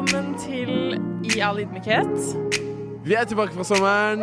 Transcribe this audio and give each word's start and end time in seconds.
velkommen 0.00 0.36
til 0.40 0.94
I 1.28 1.42
all 1.44 1.58
ydmykhet. 1.60 2.14
Vi 3.04 3.12
er 3.12 3.26
tilbake 3.28 3.52
fra 3.52 3.64
sommeren. 3.68 4.22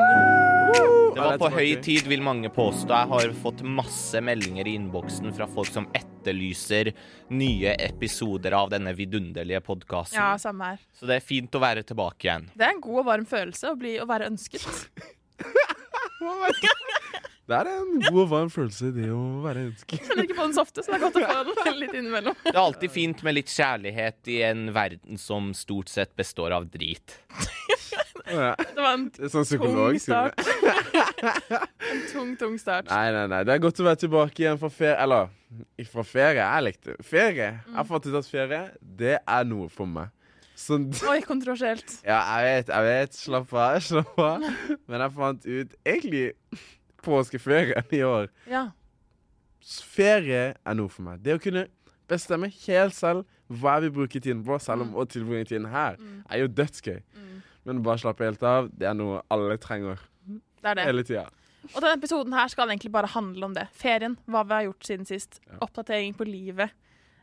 Det 1.14 1.22
var 1.22 1.38
på 1.38 1.52
høy 1.54 1.76
tid, 1.86 2.08
vil 2.10 2.24
mange 2.26 2.50
påstå. 2.50 2.90
Jeg 2.90 3.10
har 3.12 3.36
fått 3.44 3.62
masse 3.62 4.18
meldinger 4.26 4.66
i 4.66 4.74
innboksen 4.80 5.30
fra 5.38 5.46
folk 5.46 5.70
som 5.70 5.86
etterlyser 5.94 6.90
nye 7.30 7.76
episoder 7.78 8.58
av 8.58 8.72
denne 8.74 8.96
vidunderlige 8.98 9.62
podkasten. 9.68 10.18
Ja, 10.18 10.32
samme 10.42 10.72
her. 10.74 10.82
Så 10.98 11.06
det 11.06 11.20
er 11.20 11.28
fint 11.28 11.54
å 11.54 11.62
være 11.62 11.86
tilbake 11.86 12.26
igjen. 12.26 12.50
Det 12.58 12.66
er 12.66 12.74
en 12.74 12.82
god 12.82 13.04
og 13.04 13.10
varm 13.12 13.30
følelse 13.30 13.70
å, 13.70 13.78
bli, 13.78 14.00
å 14.02 14.10
være 14.10 14.32
ønsket. 14.32 14.66
Det 17.48 17.56
er 17.56 17.68
en 17.72 17.92
god 18.10 18.18
og 18.26 18.32
varm 18.32 18.50
følelse, 18.52 18.90
det 18.92 19.06
å 19.16 19.22
være 19.46 19.62
ønsket. 19.70 20.02
Kjenner 20.04 20.26
ikke 20.26 20.36
på 20.36 20.48
den 20.50 20.56
så 20.58 20.64
ofte, 20.66 20.84
så 20.84 20.92
det 20.92 20.98
er 20.98 21.04
godt 21.06 21.20
å 21.22 21.54
få 21.56 21.64
den 21.70 21.78
litt 21.84 21.94
innimellom. 21.96 22.36
Det 22.44 22.52
er 22.52 22.60
alltid 22.60 22.92
fint 22.92 23.24
med 23.24 23.38
litt 23.38 23.54
kjærlighet 23.54 24.32
i 24.34 24.42
en 24.50 24.66
verden 24.76 25.22
som 25.22 25.54
stort 25.56 25.88
sett 25.94 26.12
består 26.20 26.56
av 26.58 26.68
drit. 26.74 27.16
Det 28.28 28.36
var 28.76 28.92
en 28.92 29.08
sånn 29.32 29.48
tung 29.48 30.00
start. 30.04 30.44
En 30.44 32.04
tung, 32.12 32.36
tung 32.36 32.60
start. 32.60 32.92
Nei, 32.92 33.14
nei, 33.16 33.24
nei. 33.32 33.42
Det 33.48 33.56
er 33.56 33.64
godt 33.64 33.80
å 33.80 33.88
være 33.88 34.02
tilbake 34.04 34.44
igjen 34.44 34.60
fra 34.60 34.72
ferie. 34.74 34.98
Eller 35.06 35.88
fra 35.88 36.04
ferie. 36.04 36.44
Jeg 36.44 36.66
likte 36.68 36.98
ferie. 37.00 37.50
Jeg 37.64 37.78
har 37.80 37.88
fått 37.88 38.10
ut 38.10 38.20
at 38.20 38.28
ferie, 38.28 38.64
det 39.00 39.16
er 39.24 39.48
noe 39.48 39.72
for 39.72 39.88
meg. 39.88 40.12
Så 40.58 40.80
Oi, 41.08 41.20
kontroversielt. 41.22 42.00
Ja, 42.10 42.20
jeg 42.42 42.50
vet, 42.50 42.72
jeg 42.74 42.88
vet. 42.90 43.18
Slapp 43.18 43.54
av, 43.54 43.78
slapp 43.86 44.20
av. 44.20 44.48
Men 44.90 45.04
jeg 45.06 45.16
fant 45.16 45.46
ut 45.48 45.76
egentlig 45.86 46.26
påskeferien 47.08 47.88
i 47.96 48.04
år 48.06 48.28
Ja. 48.52 48.68
Ferie 49.68 50.54
er 50.66 50.78
noe 50.78 50.92
for 50.92 51.04
meg. 51.08 51.24
Det 51.26 51.34
å 51.36 51.42
kunne 51.44 51.66
bestemme 52.08 52.48
helt 52.68 52.96
selv 52.96 53.26
hva 53.52 53.78
jeg 53.78 53.88
vil 53.88 53.94
bruke 54.02 54.20
tiden 54.22 54.44
på, 54.48 54.58
selv 54.64 54.86
om 54.86 54.94
å 55.00 55.04
tilbringe 55.10 55.48
tiden 55.50 55.68
her, 55.72 55.98
er 56.30 56.44
jo 56.44 56.48
dødsgøy. 56.52 57.02
Men 57.68 57.82
bare 57.84 58.00
slappe 58.00 58.24
helt 58.28 58.44
av, 58.48 58.70
det 58.72 58.88
er 58.88 58.96
noe 58.96 59.22
alle 59.34 59.58
trenger 59.60 60.00
Det 60.28 60.72
er 60.72 60.76
det. 60.80 60.86
hele 60.88 61.04
tida. 61.04 61.26
Og 61.74 61.82
denne 61.84 61.98
episoden 62.00 62.32
her 62.38 62.48
skal 62.48 62.70
egentlig 62.72 62.94
bare 62.94 63.10
handle 63.12 63.44
om 63.50 63.54
det. 63.58 63.66
Ferien, 63.76 64.16
hva 64.28 64.46
vi 64.48 64.56
har 64.56 64.68
gjort 64.70 64.88
siden 64.88 65.08
sist. 65.10 65.42
Oppdatering 65.60 66.14
på 66.16 66.24
livet. 66.28 66.72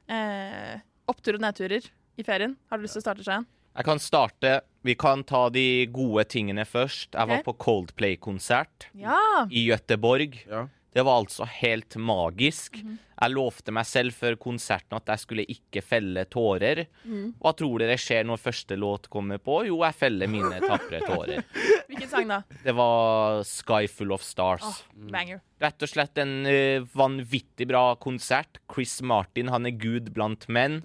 Eh, 0.08 0.80
opptur 1.08 1.38
og 1.38 1.40
nedturer 1.46 1.86
i 2.20 2.22
ferien. 2.26 2.56
Har 2.68 2.76
du 2.76 2.84
lyst 2.84 2.98
til 2.98 3.00
å 3.00 3.06
starte, 3.06 3.24
Shayan? 3.24 3.46
Jeg 3.74 3.84
kan 3.88 3.98
starte. 3.98 4.58
Vi 4.84 4.94
kan 5.00 5.22
ta 5.24 5.46
de 5.48 5.86
gode 5.92 6.26
tingene 6.28 6.66
først. 6.68 7.14
Jeg 7.16 7.28
var 7.30 7.42
på 7.46 7.54
Coldplay-konsert 7.56 8.90
Ja. 8.94 9.46
i 9.50 9.66
Gøteborg. 9.70 10.36
Ja. 10.46 10.66
Det 10.94 11.02
var 11.02 11.22
altså 11.24 11.46
helt 11.48 11.96
magisk. 11.98 12.76
Mhm. 12.84 12.98
Jeg 13.22 13.30
lovte 13.30 13.72
meg 13.72 13.86
selv 13.86 14.12
før 14.12 14.36
konserten 14.36 14.94
at 14.98 15.06
jeg 15.06 15.18
skulle 15.22 15.44
ikke 15.48 15.80
felle 15.82 16.24
tårer. 16.26 16.84
Mm. 17.06 17.32
Hva 17.40 17.52
tror 17.56 17.78
dere 17.82 17.96
skjer 17.96 18.24
når 18.26 18.36
første 18.42 18.76
låt 18.76 19.08
kommer 19.10 19.38
på? 19.38 19.62
Jo, 19.66 19.78
jeg 19.86 19.94
feller 19.94 20.26
mine 20.30 20.60
tapre 20.60 21.00
tårer. 21.06 21.42
Hvilken 21.88 22.08
sang 22.08 22.28
da? 22.30 22.42
Det 22.64 22.72
var 22.76 23.42
'Sky 23.44 23.88
Full 23.88 24.12
of 24.12 24.22
Stars'. 24.22 24.64
Oh, 24.64 25.10
banger. 25.12 25.40
Rett 25.60 25.82
og 25.86 25.88
slett 25.88 26.18
en 26.20 26.46
uh, 26.46 26.84
vanvittig 26.92 27.66
bra 27.68 27.94
konsert. 27.96 28.58
Chris 28.72 28.98
Martin, 29.02 29.48
han 29.48 29.66
er 29.66 29.76
gud 29.78 30.10
blant 30.12 30.46
menn. 30.48 30.80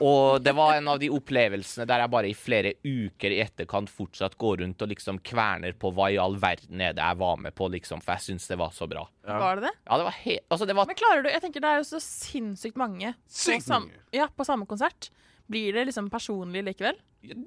Og 0.00 0.42
det 0.44 0.52
var 0.54 0.76
en 0.76 0.88
av 0.92 1.00
de 1.02 1.08
opplevelsene 1.10 1.86
der 1.88 2.04
jeg 2.04 2.12
bare 2.12 2.30
i 2.30 2.36
flere 2.36 2.74
uker 2.84 3.34
i 3.34 3.40
etterkant 3.42 3.90
fortsatt 3.90 4.36
går 4.38 4.60
rundt 4.62 4.82
og 4.84 4.92
liksom 4.92 5.18
kverner 5.26 5.72
på 5.74 5.90
hva 5.96 6.10
i 6.12 6.20
all 6.20 6.36
verden 6.42 6.80
er 6.80 6.92
det 6.96 7.02
jeg 7.02 7.20
var 7.22 7.40
med 7.42 7.54
på, 7.58 7.68
liksom, 7.72 8.02
for 8.04 8.14
jeg 8.14 8.28
syns 8.28 8.48
det 8.52 8.58
var 8.60 8.70
så 8.76 8.86
bra. 8.90 9.06
Ja. 9.26 9.38
Var 9.38 9.56
det 9.58 9.68
det? 9.70 9.74
Ja, 9.86 9.98
det 9.98 10.06
var 10.10 10.18
helt 10.22 10.46
altså, 10.50 10.66
det 10.66 10.74
var 10.76 10.86
Men 10.90 10.98
klarer 10.98 11.22
du 11.22 11.28
Jeg 11.30 11.42
tenker 11.44 11.62
det 11.62 11.68
er 11.70 11.78
jo 11.78 11.84
så 11.86 12.00
sinnssykt 12.02 12.76
mange 12.80 13.12
på, 13.14 13.36
Sykt 13.42 13.66
sam 13.66 13.86
mange. 13.88 14.00
ja, 14.12 14.26
på 14.28 14.44
samme 14.46 14.66
konsert. 14.66 15.10
Blir 15.50 15.72
det 15.76 15.86
liksom 15.88 16.10
personlig 16.10 16.62
likevel? 16.66 16.98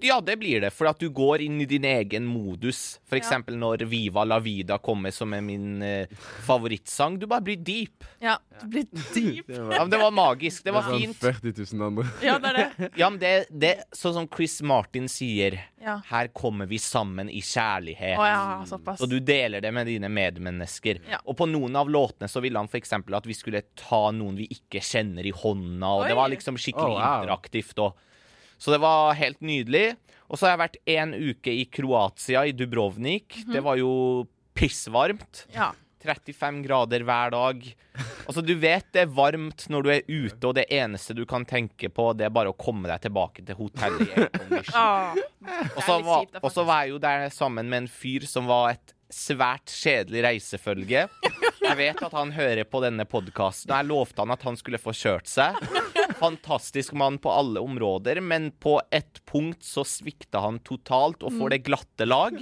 Ja, 0.02 0.22
det 0.24 0.38
blir 0.40 0.62
det, 0.64 0.70
for 0.72 0.88
at 0.88 1.00
du 1.04 1.10
går 1.12 1.42
inn 1.44 1.58
i 1.60 1.66
din 1.68 1.84
egen 1.84 2.24
modus. 2.26 3.00
For 3.10 3.18
Ja. 3.18 3.22
eksempel 3.24 3.58
når 3.60 3.84
Viva 3.92 4.24
la 4.24 4.38
vida 4.40 4.78
kommer, 4.80 5.12
som 5.12 5.34
er 5.36 5.42
min 5.44 5.82
eh, 5.84 6.08
favorittsang. 6.48 7.18
Du 7.20 7.26
bare 7.28 7.42
blir 7.44 7.58
deep. 7.58 8.06
Ja, 8.24 8.38
du 8.62 8.68
blir 8.72 8.86
deep. 9.14 9.48
Det 9.48 9.56
Ja, 9.58 9.64
var, 9.68 9.80
men 9.80 9.90
det 9.92 10.00
var 10.00 10.12
magisk. 10.16 10.64
Det 10.64 10.72
var 10.76 10.88
sånn 10.88 11.02
fint. 11.02 11.18
40 11.20 11.76
000 11.76 11.88
andre. 11.90 12.06
Ja, 12.24 12.38
det 12.40 12.54
er 12.54 12.60
det. 12.62 12.90
Ja, 13.02 13.10
men 13.10 13.20
det, 13.20 13.34
det 13.52 13.74
Sånn 13.92 14.16
som 14.16 14.30
Chris 14.32 14.62
Martin 14.64 15.10
sier, 15.12 15.60
Ja. 15.86 16.00
her 16.10 16.28
kommer 16.34 16.66
vi 16.72 16.80
sammen 16.82 17.28
i 17.30 17.42
kjærlighet. 17.46 18.16
Oh, 18.18 18.26
ja, 18.26 18.64
såpass. 18.66 19.02
Og 19.04 19.10
du 19.12 19.20
deler 19.20 19.62
det 19.62 19.74
med 19.76 19.86
dine 19.92 20.08
medmennesker. 20.10 21.04
Ja. 21.12 21.20
Og 21.28 21.36
på 21.38 21.46
noen 21.52 21.76
av 21.78 21.92
låtene 21.92 22.30
så 22.32 22.42
ville 22.42 22.58
han 22.58 22.72
f.eks. 22.72 22.94
at 22.96 23.28
vi 23.28 23.36
skulle 23.38 23.62
ta 23.78 24.06
noen 24.16 24.40
vi 24.40 24.48
ikke 24.56 24.80
kjenner 24.82 25.26
i 25.28 25.36
hånda, 25.36 25.86
og 26.00 26.06
Oi. 26.06 26.10
det 26.10 26.16
var 26.18 26.32
liksom 26.34 26.58
skikkelig 26.58 26.96
Oh, 26.96 27.02
wow. 27.02 27.22
interaktivt. 27.28 27.78
Og, 27.86 28.02
så 28.58 28.74
det 28.76 28.82
var 28.84 29.16
helt 29.20 29.42
nydelig. 29.46 29.96
Og 30.26 30.40
så 30.40 30.48
har 30.48 30.56
jeg 30.56 30.64
vært 30.64 30.78
en 30.96 31.14
uke 31.14 31.54
i 31.54 31.66
Kroatia, 31.70 32.46
i 32.50 32.54
Dubrovnik. 32.58 33.44
Mhm. 33.46 33.54
Det 33.54 33.64
var 33.66 33.78
jo 33.82 33.92
pissvarmt. 34.58 35.46
Ja. 35.54 35.72
35 36.06 36.62
grader 36.64 37.02
hver 37.06 37.32
dag. 37.34 37.64
Altså, 38.28 38.42
du 38.46 38.54
vet 38.62 38.86
det 38.94 39.06
er 39.06 39.14
varmt 39.14 39.66
når 39.74 39.86
du 39.86 39.90
er 39.90 40.04
ute, 40.06 40.42
og 40.46 40.54
det 40.58 40.68
eneste 40.74 41.16
du 41.18 41.24
kan 41.30 41.46
tenke 41.50 41.90
på, 41.90 42.12
det 42.18 42.28
er 42.28 42.34
bare 42.34 42.52
å 42.54 42.58
komme 42.58 42.90
deg 42.92 43.02
tilbake 43.08 43.46
til 43.46 43.58
hotellet 43.58 44.06
i 44.06 44.26
aircondition. 44.26 45.24
Og 45.78 45.82
så 45.86 45.96
var, 46.02 46.26
og 46.42 46.50
så 46.50 46.64
var 46.66 46.84
jeg 46.84 46.96
jo 46.96 47.00
der 47.04 47.28
sammen 47.30 47.68
med 47.70 47.84
en 47.84 47.90
fyr 47.92 48.24
som 48.26 48.48
var 48.50 48.72
et 48.74 48.94
svært 49.14 49.70
kjedelig 49.70 50.24
reisefølge. 50.26 51.04
Jeg 51.62 51.78
vet 51.78 52.02
at 52.08 52.16
han 52.18 52.32
hører 52.34 52.66
på 52.66 52.82
denne 52.82 53.06
podkasten. 53.10 53.70
Jeg 53.70 53.88
lovte 53.92 54.24
han 54.24 54.34
at 54.34 54.46
han 54.48 54.58
skulle 54.58 54.82
få 54.82 54.94
kjørt 54.98 55.30
seg. 55.30 55.60
Fantastisk 56.20 56.94
mann 56.98 57.18
på 57.22 57.32
alle 57.34 57.62
områder, 57.64 58.22
men 58.22 58.52
på 58.62 58.78
et 58.94 59.22
punkt 59.30 59.64
så 59.66 59.84
svikta 59.88 60.42
han 60.46 60.60
totalt 60.66 61.24
og 61.26 61.34
får 61.40 61.56
det 61.56 61.62
glatte 61.68 62.08
lag. 62.08 62.38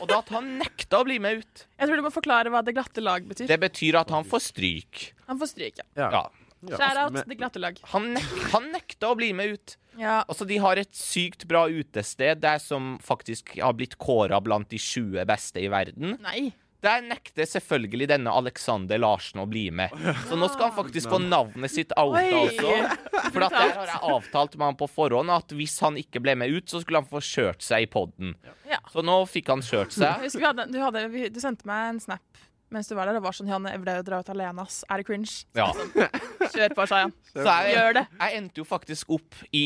Og 0.00 0.06
da 0.10 0.20
at 0.20 0.32
han 0.34 0.54
nekta 0.60 1.02
å 1.02 1.08
bli 1.08 1.18
med 1.22 1.42
ut. 1.42 1.66
Jeg 1.78 1.88
tror 1.90 2.00
du 2.00 2.06
må 2.06 2.12
forklare 2.14 2.52
hva 2.52 2.62
det 2.66 2.74
glatte 2.76 3.04
lag 3.04 3.26
betyr. 3.28 3.48
Det 3.50 3.60
betyr 3.62 4.00
at 4.02 4.10
han 4.14 4.26
får 4.28 4.44
stryk. 4.50 5.04
Han 5.28 5.40
får 5.40 5.52
stryk, 5.54 5.80
ja. 5.82 5.88
Ja. 5.98 6.10
Ja. 6.18 6.24
Ja. 6.64 6.78
Shout 6.80 6.96
out 6.96 7.28
det 7.28 7.36
glatte 7.36 7.60
lag. 7.60 7.78
Han, 7.92 8.14
nek 8.16 8.28
han 8.54 8.70
nekta 8.72 9.10
å 9.12 9.16
bli 9.18 9.32
med 9.36 9.56
ut. 9.56 9.74
Ja. 10.00 10.22
Altså, 10.24 10.46
De 10.48 10.56
har 10.62 10.80
et 10.80 10.94
sykt 10.96 11.44
bra 11.50 11.66
utested 11.68 12.40
det 12.40 12.54
som 12.64 12.94
faktisk 13.04 13.56
har 13.60 13.76
blitt 13.76 13.98
kåra 14.00 14.40
blant 14.44 14.70
de 14.72 14.80
20 14.80 15.26
beste 15.28 15.60
i 15.60 15.68
verden. 15.72 16.16
Nei. 16.24 16.48
Der 16.84 17.04
nekter 17.04 17.48
selvfølgelig 17.48 18.10
denne 18.10 18.32
Alexander 18.36 19.00
Larsen 19.00 19.40
å 19.40 19.46
bli 19.48 19.66
med. 19.72 19.92
Så 20.28 20.36
nå 20.36 20.50
skal 20.52 20.68
han 20.68 20.76
faktisk 20.76 21.08
få 21.12 21.20
navnet 21.22 21.72
sitt 21.72 21.94
outa 21.96 22.22
også. 22.42 22.74
For 23.32 23.46
at 23.46 23.56
der 23.56 23.72
har 23.78 23.92
jeg 23.94 24.00
avtalt 24.14 24.58
med 24.58 24.68
han 24.68 24.78
på 24.80 24.88
forhånd 24.92 25.32
at 25.32 25.54
hvis 25.56 25.78
han 25.84 25.96
ikke 26.00 26.20
ble 26.24 26.36
med 26.42 26.52
ut, 26.52 26.68
så 26.68 26.82
skulle 26.84 27.00
han 27.00 27.08
få 27.08 27.22
kjørt 27.24 27.64
seg 27.64 27.86
i 27.86 27.90
poden. 27.90 28.34
Så 28.92 29.04
nå 29.06 29.16
fikk 29.30 29.48
han 29.54 29.64
kjørt 29.64 29.96
seg. 29.96 30.26
Du, 30.28 30.40
hadde, 30.44 30.68
du, 30.72 30.80
hadde, 30.82 31.06
du 31.32 31.40
sendte 31.42 31.68
meg 31.68 31.94
en 31.94 32.02
snap 32.04 32.44
mens 32.74 32.90
du 32.90 32.94
var 32.98 33.06
der. 33.08 33.16
Det 33.20 33.22
var 33.24 33.36
sånn 33.38 33.48
Janne, 33.50 33.70
jeg 33.74 33.80
ble 33.84 33.94
å 34.00 34.04
dra 34.06 34.18
ut 34.24 34.30
alene, 34.34 34.64
ass. 34.66 34.82
Er 34.90 35.00
det 35.00 35.06
cringe? 35.08 35.32
Ja. 35.56 35.70
Kjør 36.54 36.74
på, 36.76 36.86
Shayan. 36.90 37.14
Så 37.34 37.42
jeg, 37.46 37.72
Gjør 37.74 37.94
det. 37.96 38.02
jeg 38.20 38.36
endte 38.38 38.60
jo 38.60 38.64
faktisk 38.68 39.08
opp 39.16 39.38
i 39.54 39.64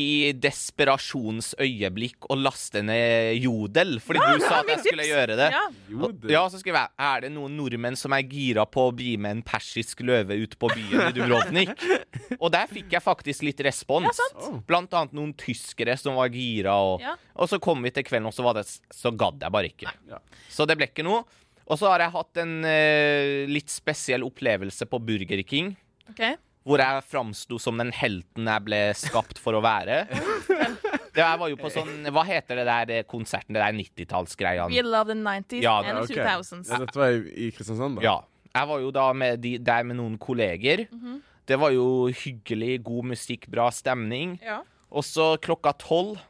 desperasjonsøyeblikk 1.12 2.28
og 2.28 2.32
å 2.32 2.38
laste 2.40 2.80
ned 2.84 3.36
Jodel, 3.42 3.98
fordi 4.00 4.22
du 4.24 4.44
sa 4.44 4.60
at 4.62 4.70
jeg 4.72 4.80
skulle 4.86 5.06
gjøre 5.08 5.36
det. 5.36 5.48
Ja. 5.52 5.64
Og- 5.98 6.28
Ja, 6.30 6.44
så 6.48 6.60
skrev 6.60 6.74
jeg 6.78 6.88
Er 6.98 7.20
det 7.26 7.30
noen 7.34 7.56
nordmenn 7.56 7.96
som 7.96 8.12
er 8.16 8.22
gira 8.22 8.64
på 8.66 8.88
å 8.88 8.94
bli 8.94 9.16
med 9.16 9.30
en 9.38 9.42
persisk 9.42 10.00
løve 10.00 10.36
ut 10.42 10.56
på 10.58 10.68
byen 10.72 11.08
i 11.08 11.12
Dubrovnik? 11.16 11.70
Og 12.42 12.50
der 12.52 12.66
fikk 12.70 12.92
jeg 12.92 13.02
faktisk 13.04 13.42
litt 13.46 13.60
respons. 13.64 14.06
Ja, 14.08 14.12
sant. 14.12 14.42
Oh. 14.48 14.58
Blant 14.68 14.92
annet 14.94 15.12
noen 15.16 15.34
tyskere 15.38 15.96
som 15.98 16.14
var 16.16 16.28
gira. 16.32 16.74
Og, 16.80 17.00
Ja. 17.04 17.16
og 17.36 17.48
så 17.48 17.58
kom 17.60 17.82
vi 17.82 17.90
til 17.90 18.04
kvelden, 18.04 18.26
og 18.28 18.34
så, 18.34 18.42
var 18.44 18.54
det, 18.54 18.66
så 18.94 19.10
gadd 19.16 19.40
jeg 19.44 19.52
bare 19.54 19.68
ikke. 19.70 19.92
Ja. 20.08 20.18
Så 20.48 20.66
det 20.66 20.76
ble 20.78 20.86
ikke 20.90 21.04
noe. 21.06 21.24
Og 21.68 21.76
så 21.76 21.88
har 21.92 22.00
jeg 22.04 22.14
hatt 22.14 22.40
en 22.40 22.52
eh, 22.64 23.46
litt 23.50 23.68
spesiell 23.72 24.24
opplevelse 24.24 24.86
på 24.88 25.00
Burger 25.04 25.42
King. 25.44 25.74
OK. 26.08 26.22
Hvor 26.68 26.80
jeg 26.82 27.04
framsto 27.08 27.58
som 27.60 27.78
den 27.80 27.92
helten 27.96 28.48
jeg 28.48 28.64
ble 28.64 28.80
skapt 28.96 29.40
for 29.40 29.56
å 29.56 29.64
være. 29.64 30.02
Det 31.18 31.24
jeg 31.24 31.38
var 31.40 31.50
jo 31.50 31.56
på 31.58 31.70
sånn 31.72 32.06
Hva 32.14 32.22
heter 32.28 32.60
det 32.60 32.64
der 32.68 32.90
eh, 32.94 33.04
konserten? 33.08 33.56
Det 33.56 33.62
der 33.62 33.74
90-tallsgreia? 33.74 34.68
We 34.70 34.84
love 34.86 35.10
the 35.10 35.16
90s 35.18 35.64
Ja, 35.64 35.78
and 35.82 35.98
the 36.04 36.12
the 36.12 36.20
2000s. 36.20 36.68
Ja, 36.70 36.78
dette 36.84 37.00
var 37.00 37.16
i, 37.16 37.48
Kristiansand, 37.56 37.98
da? 37.98 38.04
Ja. 38.04 38.16
Jeg 38.54 38.68
var 38.70 38.84
jo 38.84 38.92
da 38.94 39.06
med 39.18 39.42
de, 39.42 39.56
der 39.58 39.88
med 39.88 39.98
noen 39.98 40.14
kolleger. 40.20 40.84
Mhm. 40.92 41.18
Det 41.48 41.56
var 41.56 41.72
jo 41.72 42.10
hyggelig, 42.12 42.82
god 42.84 43.06
musikk, 43.14 43.46
bra 43.48 43.70
stemning. 43.72 44.36
Ja. 44.44 44.60
Og 44.92 45.04
så 45.08 45.30
klokka 45.40 45.72
tolv, 45.80 46.20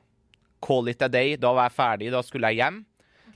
call 0.62 0.88
it 0.92 1.02
a 1.02 1.08
day, 1.10 1.34
da 1.36 1.50
var 1.56 1.66
jeg 1.66 1.74
ferdig, 1.74 2.12
da 2.14 2.22
skulle 2.22 2.52
jeg 2.52 2.62
hjem. 2.62 2.78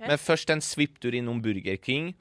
Men 0.09 0.19
først 0.21 0.51
en 0.55 0.63
svipptur 0.65 1.15
innom 1.15 1.41
Burger 1.45 1.77
King. 1.83 2.13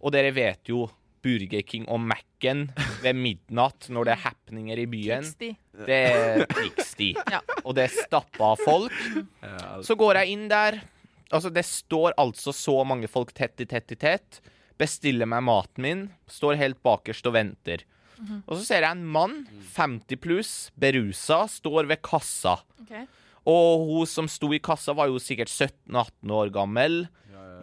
Og 0.00 0.10
dere 0.14 0.32
vet 0.34 0.70
jo 0.70 0.88
Burger 1.22 1.62
King 1.66 1.86
og 1.90 2.00
Mac-en 2.00 2.68
ved 3.02 3.16
midnatt 3.18 3.88
når 3.94 4.06
det 4.08 4.12
er 4.14 4.22
happeninger 4.24 4.82
i 4.82 4.86
byen. 4.90 5.26
Krigssti. 5.26 5.50
Det 5.86 5.98
er 6.12 6.44
krigstid. 6.52 7.18
Ja. 7.34 7.40
Og 7.64 7.74
det 7.78 7.88
er 7.88 7.94
stappa 7.94 8.52
av 8.54 8.62
folk. 8.62 8.94
Så 9.86 9.96
går 9.98 10.22
jeg 10.22 10.34
inn 10.36 10.46
der. 10.50 10.80
Altså, 11.28 11.50
det 11.52 11.66
står 11.68 12.14
altså 12.16 12.54
så 12.56 12.78
mange 12.88 13.10
folk 13.10 13.34
tett 13.36 13.60
i 13.60 13.66
tett 13.68 13.92
i 13.92 13.98
tett. 14.00 14.40
Bestiller 14.80 15.28
meg 15.28 15.44
maten 15.46 15.84
min. 15.84 16.02
Står 16.30 16.58
helt 16.60 16.80
bakerst 16.86 17.26
og 17.28 17.36
venter. 17.36 17.84
Og 18.48 18.56
så 18.56 18.64
ser 18.64 18.82
jeg 18.82 18.96
en 18.96 19.04
mann, 19.14 19.44
50 19.76 20.18
pluss, 20.18 20.52
berusa, 20.74 21.44
står 21.46 21.86
ved 21.86 22.00
kassa. 22.02 22.56
Okay. 22.82 23.04
Og 23.48 23.84
hun 23.86 24.08
som 24.10 24.26
sto 24.30 24.50
i 24.54 24.58
kassa, 24.58 24.94
var 24.98 25.06
jo 25.12 25.20
sikkert 25.22 25.52
17-18 25.52 26.32
år 26.34 26.50
gammel. 26.54 27.04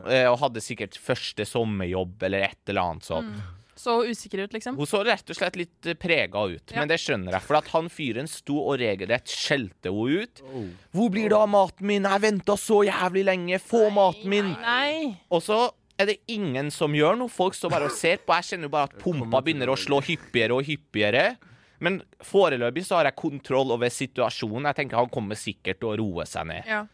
Eh, 0.07 0.25
Og 0.31 0.39
hadde 0.39 0.61
sikkert 0.63 0.97
første 1.01 1.45
sommerjobb 1.47 2.23
eller 2.27 2.49
et 2.51 2.71
eller 2.71 2.81
annet 2.81 3.07
sånt. 3.07 3.37
Så 3.75 3.97
usikker 4.07 4.45
ut, 4.45 4.53
liksom. 4.55 4.77
Hun 4.79 4.87
så 4.87 5.01
rett 5.03 5.29
og 5.29 5.35
slett 5.35 5.57
litt 5.59 5.87
prega 5.99 6.45
ut, 6.47 6.71
Ja. 6.71 6.79
men 6.79 6.87
det 6.87 6.95
skjønner 7.03 7.35
jeg. 7.35 7.43
For 7.43 7.57
at 7.59 7.67
han 7.73 7.89
fyren 7.91 8.27
sto 8.31 8.55
og 8.71 8.79
regelrett 8.79 9.27
skjelte 9.27 9.91
henne 9.91 10.23
ut. 10.23 10.41
Oh. 10.47 10.69
'Hvor 10.93 11.09
blir 11.11 11.27
det 11.29 11.37
av 11.37 11.49
maten 11.49 11.85
min? 11.85 12.03
Jeg 12.07 12.21
venta 12.21 12.55
så 12.55 12.85
jævlig 12.87 13.25
lenge. 13.27 13.59
Få 13.59 13.89
maten 13.91 14.29
min!' 14.29 14.55
Nei. 14.61 15.17
Og 15.29 15.41
så 15.43 15.71
er 15.99 16.05
det 16.05 16.19
ingen 16.27 16.71
som 16.71 16.93
gjør 16.95 17.17
noe. 17.17 17.27
Folk 17.31 17.53
står 17.53 17.69
bare 17.69 17.85
og 17.85 17.91
ser 17.91 18.17
på. 18.17 18.33
Jeg 18.39 18.43
kjenner 18.55 18.63
jo 18.69 18.69
bare 18.69 18.89
at 18.89 18.97
pumpa 18.99 19.41
begynner 19.43 19.67
å 19.67 19.75
slå 19.77 20.01
hyppigere 20.01 20.55
og 20.55 20.63
hyppigere. 20.63 21.35
Men 21.83 22.01
foreløpig 22.23 22.85
så 22.87 22.95
har 22.95 23.09
jeg 23.09 23.15
kontroll 23.19 23.71
over 23.75 23.91
situasjonen. 23.91 24.65
Jeg 24.71 24.75
tenker 24.79 24.95
han 24.97 25.09
kommer 25.11 25.35
sikkert 25.35 25.81
til 25.81 25.89
å 25.91 25.97
roe 25.99 26.25
seg 26.25 26.47
ned. 26.47 26.63
Ja, 26.65 26.85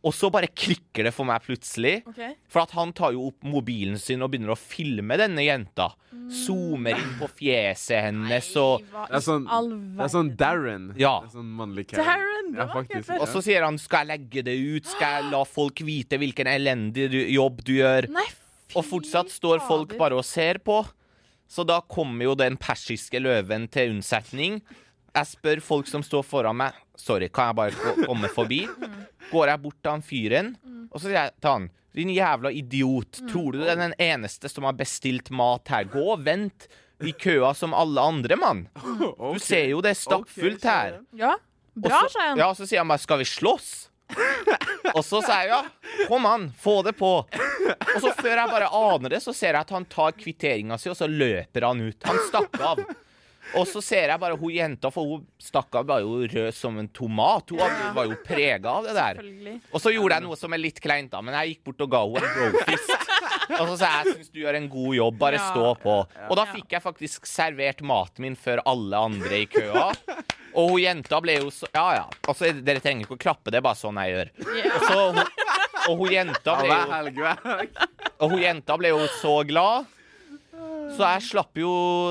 Og 0.00 0.14
så 0.16 0.30
bare 0.32 0.48
klikker 0.48 1.04
det 1.04 1.12
for 1.12 1.28
meg 1.28 1.42
plutselig. 1.44 1.98
Okay. 2.08 2.32
For 2.48 2.62
at 2.62 2.70
han 2.72 2.92
tar 2.96 3.12
jo 3.12 3.26
opp 3.28 3.44
mobilen 3.44 3.98
sin 4.00 4.22
og 4.24 4.30
begynner 4.32 4.54
å 4.54 4.58
filme 4.58 5.18
denne 5.20 5.44
jenta. 5.44 5.90
Zoomer 6.30 6.96
inn 6.96 7.16
på 7.18 7.26
fjeset 7.40 8.06
hennes 8.06 8.48
og 8.60 8.84
Det 8.86 9.18
er 9.18 9.24
sånn, 9.24 9.44
det 9.98 10.04
er 10.06 10.12
sånn 10.14 10.30
Darren. 10.40 10.86
Ja. 10.96 11.18
Det 11.24 11.32
er 11.32 11.36
sånn 11.40 11.50
mannlig 11.58 11.86
Darren, 11.92 12.54
Ja, 12.56 12.66
Og 13.20 13.28
så 13.28 13.42
sier 13.44 13.62
han 13.62 13.76
'skal 13.78 14.06
jeg 14.06 14.20
legge 14.20 14.44
det 14.44 14.56
ut', 14.56 14.86
'skal 14.86 15.22
jeg 15.22 15.32
la 15.32 15.44
folk 15.44 15.76
vite 15.80 16.18
hvilken 16.18 16.46
elendig 16.46 17.10
du- 17.10 17.30
jobb 17.30 17.62
du 17.64 17.72
gjør'? 17.78 18.08
Nei, 18.08 18.26
Og 18.74 18.84
fortsatt 18.84 19.28
står 19.28 19.60
folk 19.66 19.98
bare 19.98 20.14
og 20.14 20.24
ser 20.24 20.54
på. 20.58 20.86
Så 21.48 21.66
da 21.66 21.80
kommer 21.80 22.22
jo 22.22 22.34
den 22.36 22.56
persiske 22.56 23.20
løven 23.20 23.68
til 23.68 23.90
unnsetning. 23.90 24.62
Jeg 25.10 25.26
spør 25.26 25.60
folk 25.64 25.88
som 25.90 26.04
står 26.06 26.22
foran 26.26 26.58
meg 26.60 26.76
Sorry, 27.00 27.30
kan 27.32 27.50
jeg 27.50 27.58
bare 27.58 27.94
komme 28.04 28.28
forbi? 28.30 28.60
Går 29.30 29.50
jeg 29.52 29.62
bort 29.62 29.78
til 29.80 29.90
han 29.94 30.04
fyren, 30.04 30.50
og 30.90 30.98
så 31.00 31.06
sier 31.08 31.16
jeg 31.18 31.34
til 31.40 31.50
han 31.50 31.68
Din 31.96 32.12
jævla 32.14 32.52
idiot. 32.54 33.22
Tror 33.30 33.56
du 33.56 33.64
du 33.64 33.66
er 33.66 33.78
den 33.80 33.94
eneste 33.98 34.50
som 34.52 34.68
har 34.68 34.76
bestilt 34.78 35.32
mat 35.34 35.72
her? 35.72 35.88
Gå 35.90 36.04
og 36.14 36.22
vent 36.26 36.68
i 37.02 37.10
køa 37.16 37.54
som 37.56 37.74
alle 37.74 38.00
andre, 38.00 38.36
mann. 38.36 38.66
Du 38.76 39.40
ser 39.42 39.70
jo 39.72 39.80
det 39.82 39.94
er 39.94 39.98
stappfullt 39.98 40.66
her. 40.68 41.00
Ja, 41.16 41.32
bra, 41.74 42.02
så, 42.04 42.12
sa 42.12 42.26
han. 42.28 42.38
ja, 42.38 42.50
så 42.54 42.68
sier 42.68 42.84
han 42.84 42.92
bare 42.92 43.02
'skal 43.02 43.18
vi 43.18 43.24
slåss'? 43.24 43.88
Og 44.94 45.04
så 45.06 45.20
sier 45.22 45.46
jeg 45.46 45.50
ja, 45.50 45.60
kom 46.08 46.26
an, 46.26 46.48
få 46.58 46.82
det 46.86 46.96
på. 46.98 47.10
Og 47.24 48.00
så 48.02 48.12
før 48.18 48.36
jeg 48.36 48.50
bare 48.50 48.70
aner 48.74 49.14
det, 49.14 49.22
så 49.22 49.32
ser 49.34 49.54
jeg 49.54 49.60
at 49.60 49.70
han 49.70 49.86
tar 49.86 50.12
kvitteringa 50.18 50.78
si, 50.78 50.90
og 50.90 50.98
så 50.98 51.06
løper 51.10 51.66
han 51.66 51.80
ut. 51.80 52.02
Han 52.04 52.18
stakk 52.28 52.58
av. 52.60 52.82
Og 53.58 53.66
så 53.66 53.80
ser 53.82 54.12
jeg 54.12 54.20
bare 54.22 54.36
hun 54.38 54.52
jenta, 54.54 54.90
for 54.94 55.08
hun 55.08 55.24
stakkar 55.42 55.86
var 55.88 56.02
jo 56.04 56.20
rød 56.30 56.54
som 56.54 56.76
en 56.78 56.88
tomat. 56.94 57.50
Hun 57.50 57.94
var 57.96 58.06
jo 58.06 58.16
prega 58.26 58.76
av 58.78 58.86
det 58.86 58.94
der. 58.94 59.20
Og 59.72 59.82
så 59.82 59.92
gjorde 59.94 60.18
jeg 60.18 60.26
noe 60.28 60.38
som 60.38 60.54
er 60.54 60.62
litt 60.62 60.78
kleint, 60.84 61.10
da, 61.12 61.22
men 61.24 61.34
jeg 61.40 61.54
gikk 61.56 61.64
bort 61.70 61.84
og 61.86 61.90
ga 61.96 62.02
henne 62.06 62.30
en 62.30 62.54
brofist. 62.54 62.92
Og 63.58 63.64
så 63.72 63.76
sa 63.80 63.88
jeg 63.90 64.06
jeg 64.10 64.14
syns 64.20 64.30
du 64.34 64.40
gjør 64.44 64.58
en 64.60 64.68
god 64.70 64.94
jobb, 65.00 65.16
bare 65.18 65.40
Ja. 65.40 65.46
stå 65.50 65.74
på. 65.82 65.96
Og 66.30 66.36
da 66.38 66.44
fikk 66.52 66.76
jeg 66.76 66.82
faktisk 66.84 67.26
servert 67.26 67.82
maten 67.82 68.22
min 68.26 68.36
før 68.38 68.62
alle 68.70 68.96
andre 69.10 69.40
i 69.42 69.46
køa. 69.50 69.88
Og 70.54 70.70
hun 70.72 70.80
jenta 70.82 71.20
ble 71.22 71.36
jo 71.40 71.50
så 71.54 71.66
Ja 71.74 71.86
ja. 71.94 72.06
Altså, 72.26 72.50
dere 72.62 72.80
trenger 72.82 73.06
ikke 73.06 73.18
å 73.18 73.22
klappe, 73.22 73.50
det 73.50 73.58
er 73.60 73.66
bare 73.66 73.78
sånn 73.78 73.98
jeg 74.02 74.14
gjør. 74.14 74.30
Og, 74.74 74.86
så, 74.86 74.98
hun, 75.10 75.20
og 75.90 75.98
hun 76.04 76.12
jenta 76.14 76.56
ble 76.62 77.14
jo 77.14 77.26
og 78.20 78.30
hun 78.34 78.42
jenta 78.42 78.76
ble 78.78 78.90
jo 78.92 79.00
så 79.20 79.34
glad. 79.48 79.86
Så 80.96 81.06
jeg 81.06 81.22
slapp 81.28 81.58
jo 81.60 81.70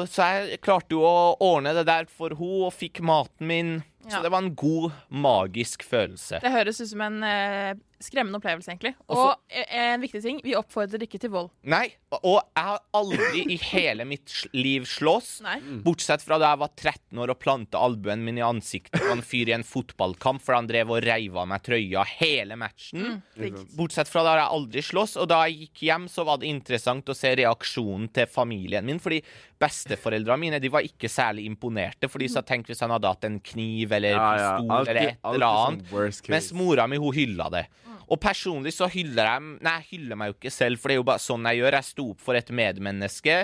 Så 0.10 0.28
jeg 0.34 0.60
klarte 0.66 0.96
jo 0.96 1.04
å 1.06 1.36
ordne 1.44 1.74
det 1.78 1.86
der 1.90 2.08
for 2.12 2.36
henne 2.38 2.68
og 2.70 2.76
fikk 2.76 3.02
maten 3.06 3.50
min. 3.50 3.72
Ja. 4.06 4.18
Så 4.18 4.24
det 4.26 4.32
var 4.34 4.42
en 4.46 4.56
god, 4.58 4.92
magisk 5.12 5.84
følelse. 5.86 6.40
Det 6.42 6.52
høres 6.54 6.80
ut 6.82 6.90
som 6.90 7.04
en 7.06 7.20
eh, 7.28 7.74
skremmende 8.02 8.40
opplevelse, 8.40 8.72
egentlig. 8.72 8.94
Og 9.10 9.18
så- 9.18 9.36
eh, 9.50 9.66
en 9.94 10.02
viktig 10.02 10.22
ting, 10.24 10.40
vi 10.44 10.54
oppfordrer 10.56 11.02
ikke 11.04 11.20
til 11.20 11.30
vold. 11.30 11.50
Nei, 11.64 11.94
og 12.12 12.42
jeg 12.56 12.64
har 12.64 12.80
aldri 12.94 13.42
i 13.52 13.58
hele 13.58 14.06
mitt 14.06 14.48
liv 14.54 14.84
slåss. 14.88 15.42
Nei. 15.42 15.60
Bortsett 15.84 16.22
fra 16.22 16.38
da 16.40 16.52
jeg 16.54 16.60
var 16.60 16.70
13 16.76 17.18
år 17.20 17.30
og 17.32 17.40
planta 17.40 17.78
albuen 17.78 18.24
min 18.24 18.38
i 18.38 18.42
ansiktet 18.42 19.02
på 19.02 19.12
en 19.12 19.22
fyr 19.22 19.50
i 19.50 19.54
en 19.54 19.64
fotballkamp 19.64 20.42
for 20.42 20.56
han 20.56 20.68
drev 20.68 20.90
og 20.92 21.04
reiv 21.04 21.36
av 21.38 21.48
meg 21.48 21.62
trøya 21.64 22.06
hele 22.06 22.56
matchen. 22.56 23.22
Mm. 23.38 23.68
Bortsett 23.76 24.08
fra 24.08 24.24
da 24.24 24.30
har 24.38 24.42
jeg 24.46 24.60
aldri 24.60 24.82
slåss, 24.82 25.18
og 25.22 25.28
da 25.28 25.44
jeg 25.48 25.68
gikk 25.70 25.84
hjem, 25.90 26.08
så 26.10 26.26
var 26.26 26.38
det 26.38 26.48
interessant 26.48 27.06
å 27.06 27.16
se 27.16 27.36
reaksjonen 27.36 28.12
til 28.14 28.26
familien 28.28 28.86
min, 28.86 29.00
fordi 29.00 29.22
besteforeldrene 29.60 30.40
mine 30.40 30.60
de 30.62 30.70
var 30.72 30.82
ikke 30.88 31.10
særlig 31.12 31.46
imponerte, 31.50 32.10
for 32.10 32.20
de 32.20 32.30
sa 32.32 32.42
tenk 32.42 32.68
hvis 32.70 32.80
han 32.80 32.94
hadde 32.96 33.10
hatt 33.12 33.28
en 33.28 33.40
kniv 33.44 33.92
eller 33.92 34.16
pistol 34.16 34.70
Alltid- 34.70 34.90
eller 34.90 35.02
et 35.02 35.18
eller 35.26 35.46
sånn 35.46 35.84
annet. 35.84 36.30
Mens 36.30 36.52
mora 36.54 36.88
mi, 36.88 36.98
hun 36.98 37.14
hylla 37.14 37.50
det. 37.52 37.68
Og 38.10 38.20
personlig 38.22 38.74
så 38.76 38.90
hyller 38.90 39.28
jeg 39.30 39.44
Nei, 39.66 39.76
jeg 39.80 39.88
hyller 39.94 40.20
meg 40.20 40.32
jo 40.32 40.38
ikke 40.40 40.54
selv, 40.54 40.82
for 40.82 40.90
det 40.90 40.98
er 40.98 41.02
jo 41.02 41.10
bare 41.12 41.24
sånn 41.24 41.46
jeg 41.50 41.62
gjør. 41.62 41.78
Jeg 41.78 41.90
sto 41.92 42.08
opp 42.14 42.24
for 42.26 42.40
et 42.40 42.50
medmenneske. 42.62 43.36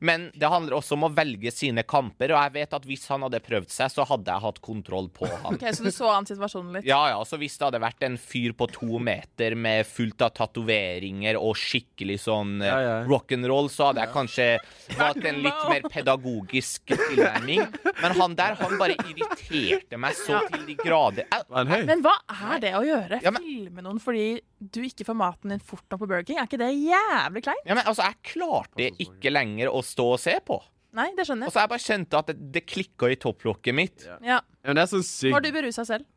Men 0.00 0.30
det 0.34 0.48
handler 0.48 0.78
også 0.78 0.96
om 0.96 1.04
å 1.08 1.10
velge 1.12 1.50
sine 1.52 1.82
kamper, 1.84 2.32
og 2.32 2.40
jeg 2.40 2.52
vet 2.54 2.72
at 2.78 2.86
hvis 2.88 3.02
han 3.12 3.24
hadde 3.26 3.40
prøvd 3.44 3.68
seg, 3.72 3.90
så 3.92 4.06
hadde 4.08 4.32
jeg 4.32 4.44
hatt 4.46 4.60
kontroll 4.64 5.10
på 5.12 5.28
han. 5.42 5.54
Ok, 5.58 5.66
Så 5.76 5.84
du 5.84 5.90
så 5.92 6.08
an 6.08 6.24
situasjonen 6.28 6.78
litt? 6.78 6.86
Ja, 6.88 7.00
ja, 7.12 7.18
så 7.28 7.36
hvis 7.40 7.58
det 7.60 7.66
hadde 7.68 7.82
vært 7.84 8.06
en 8.08 8.16
fyr 8.20 8.54
på 8.56 8.68
to 8.72 8.98
meter 9.02 9.54
med 9.60 9.84
fullt 9.88 10.24
av 10.24 10.32
tatoveringer 10.38 11.36
og 11.40 11.52
skikkelig 11.60 12.16
sånn 12.24 12.56
eh, 12.62 12.70
Ja, 12.70 12.78
ja. 12.86 12.96
rock'n'roll, 13.10 13.68
så 13.72 13.90
hadde 13.90 14.06
jeg 14.06 14.14
kanskje 14.14 14.48
valgt 15.00 15.28
en 15.30 15.42
litt 15.44 15.64
mer 15.68 15.88
pedagogisk 15.92 16.94
tilnærming. 16.96 17.66
Men 18.00 18.16
han 18.20 18.36
der, 18.38 18.56
han 18.60 18.76
bare 18.80 18.96
irriterte 19.04 20.00
meg 20.00 20.16
så 20.18 20.40
til 20.50 20.64
de 20.68 20.76
grader. 20.80 21.28
Jeg? 21.30 21.84
Men 21.90 22.04
hva 22.04 22.16
er 22.54 22.62
det 22.64 22.72
å 22.78 22.82
gjøre? 22.86 23.20
Ja, 23.24 23.34
men- 23.36 23.44
Filme 23.50 23.82
noen 23.84 24.00
fordi 24.00 24.40
du 24.60 24.82
ikke 24.84 25.06
får 25.08 25.16
maten 25.16 25.52
din 25.54 25.62
fort 25.64 25.84
nok 25.90 26.02
på 26.02 26.06
Burger 26.10 26.24
King? 26.28 26.38
Er 26.40 26.48
ikke 26.48 26.58
det 26.60 26.72
jævlig 26.76 27.42
kleint? 27.46 27.62
ja, 27.66 27.74
men 27.76 27.84
altså, 27.88 28.04
jeg 28.08 28.18
klarte 28.34 28.88
ikke 29.00 29.32
lenger 29.32 29.70
å 29.72 29.80
stå 29.90 30.06
og 30.14 30.20
se 30.22 30.36
på. 30.46 30.60
Nei, 30.98 31.08
det 31.14 31.26
skjønner 31.28 31.46
Og 31.46 31.52
jeg. 31.52 31.54
så 31.54 31.62
jeg 31.62 31.70
bare 31.70 31.84
kjente 31.86 32.18
at 32.18 32.30
det, 32.32 32.38
det 32.56 32.64
klikka 32.66 33.10
i 33.12 33.18
topplokket 33.22 33.76
mitt. 33.78 34.06
Ja. 34.08 34.16
Ja. 34.26 34.38
Ja, 34.60 34.72
men 34.72 34.80
det 34.80 34.86
er 34.88 34.90
så 34.96 35.02
sykt. 35.06 35.34
Var 35.36 35.44
du 35.46 35.52
berusa 35.54 35.84
selv? 35.86 36.08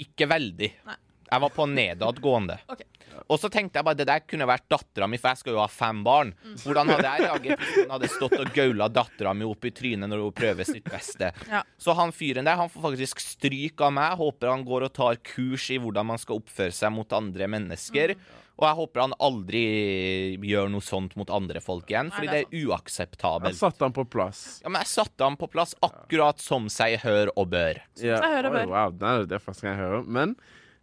Ikke 0.00 0.28
veldig. 0.30 0.68
Nei. 0.88 0.98
Jeg 1.30 1.42
var 1.44 1.52
på 1.54 1.68
nedadgående. 1.70 2.58
Ok. 2.74 2.86
Og 3.30 3.36
så 3.42 3.48
tenkte 3.52 3.78
jeg 3.78 3.84
bare 3.86 3.98
det 3.98 4.06
der 4.08 4.22
kunne 4.26 4.46
vært 4.48 4.64
dattera 4.70 5.06
mi, 5.10 5.18
for 5.20 5.30
jeg 5.32 5.40
skal 5.42 5.52
jo 5.54 5.58
ha 5.60 5.66
fem 5.70 5.98
barn. 6.06 6.30
Mm. 6.46 6.54
Hvordan 6.62 6.90
hadde 6.94 7.10
jeg 7.10 7.22
reagert 7.26 7.60
hvis 7.62 7.76
hun 7.82 7.92
hadde 7.94 8.08
stått 8.10 8.34
og 8.38 8.50
gaula 8.54 8.86
dattera 8.90 9.32
mi 9.36 9.44
opp 9.46 9.66
i 9.68 9.72
trynet 9.76 10.10
når 10.10 10.22
hun 10.24 10.34
prøver 10.34 10.66
sitt 10.66 10.86
beste? 10.90 11.28
Ja. 11.50 11.60
Så 11.78 11.94
han 11.98 12.14
fyren 12.16 12.46
der 12.48 12.58
han 12.58 12.70
får 12.72 12.84
faktisk 12.86 13.22
stryk 13.22 13.82
av 13.86 13.92
meg. 13.98 14.16
Håper 14.18 14.50
han 14.54 14.64
går 14.66 14.86
og 14.88 14.94
tar 14.96 15.18
kurs 15.26 15.66
i 15.74 15.78
hvordan 15.82 16.08
man 16.10 16.22
skal 16.22 16.40
oppføre 16.40 16.74
seg 16.74 16.94
mot 16.96 17.12
andre 17.18 17.50
mennesker. 17.50 18.14
Og 18.60 18.66
jeg 18.68 18.76
håper 18.76 19.00
han 19.00 19.14
aldri 19.24 19.60
gjør 20.44 20.68
noe 20.68 20.84
sånt 20.84 21.14
mot 21.16 21.30
andre 21.32 21.62
folk 21.64 21.88
igjen, 21.88 22.10
fordi 22.12 22.28
det 22.28 22.40
er 22.42 22.44
er 22.44 22.52
Jeg 22.58 22.66
uakseptabelt. 22.68 23.56
satte 23.56 23.86
han 23.86 23.92
på 23.96 24.04
plass. 24.12 24.60
Ja, 24.62 24.68
men 24.68 24.82
jeg 24.82 24.90
satte 24.92 25.24
han 25.24 25.36
på 25.40 25.48
plass 25.48 25.74
akkurat 25.80 26.38
som 26.44 26.68
seg 26.68 26.98
hør 27.00 27.32
og 27.36 27.48
bør. 27.54 27.80
Ja. 27.96 28.20
jeg 28.20 28.36
hører 28.36 28.50
Oi, 28.50 28.56
bør. 28.58 28.66
wow, 28.74 28.90
det 28.92 29.08
er 29.08 29.24
det 29.32 29.40
første 29.42 29.64
gang 29.64 29.78
jeg 29.78 29.84
hører. 29.86 30.04
Men 30.04 30.36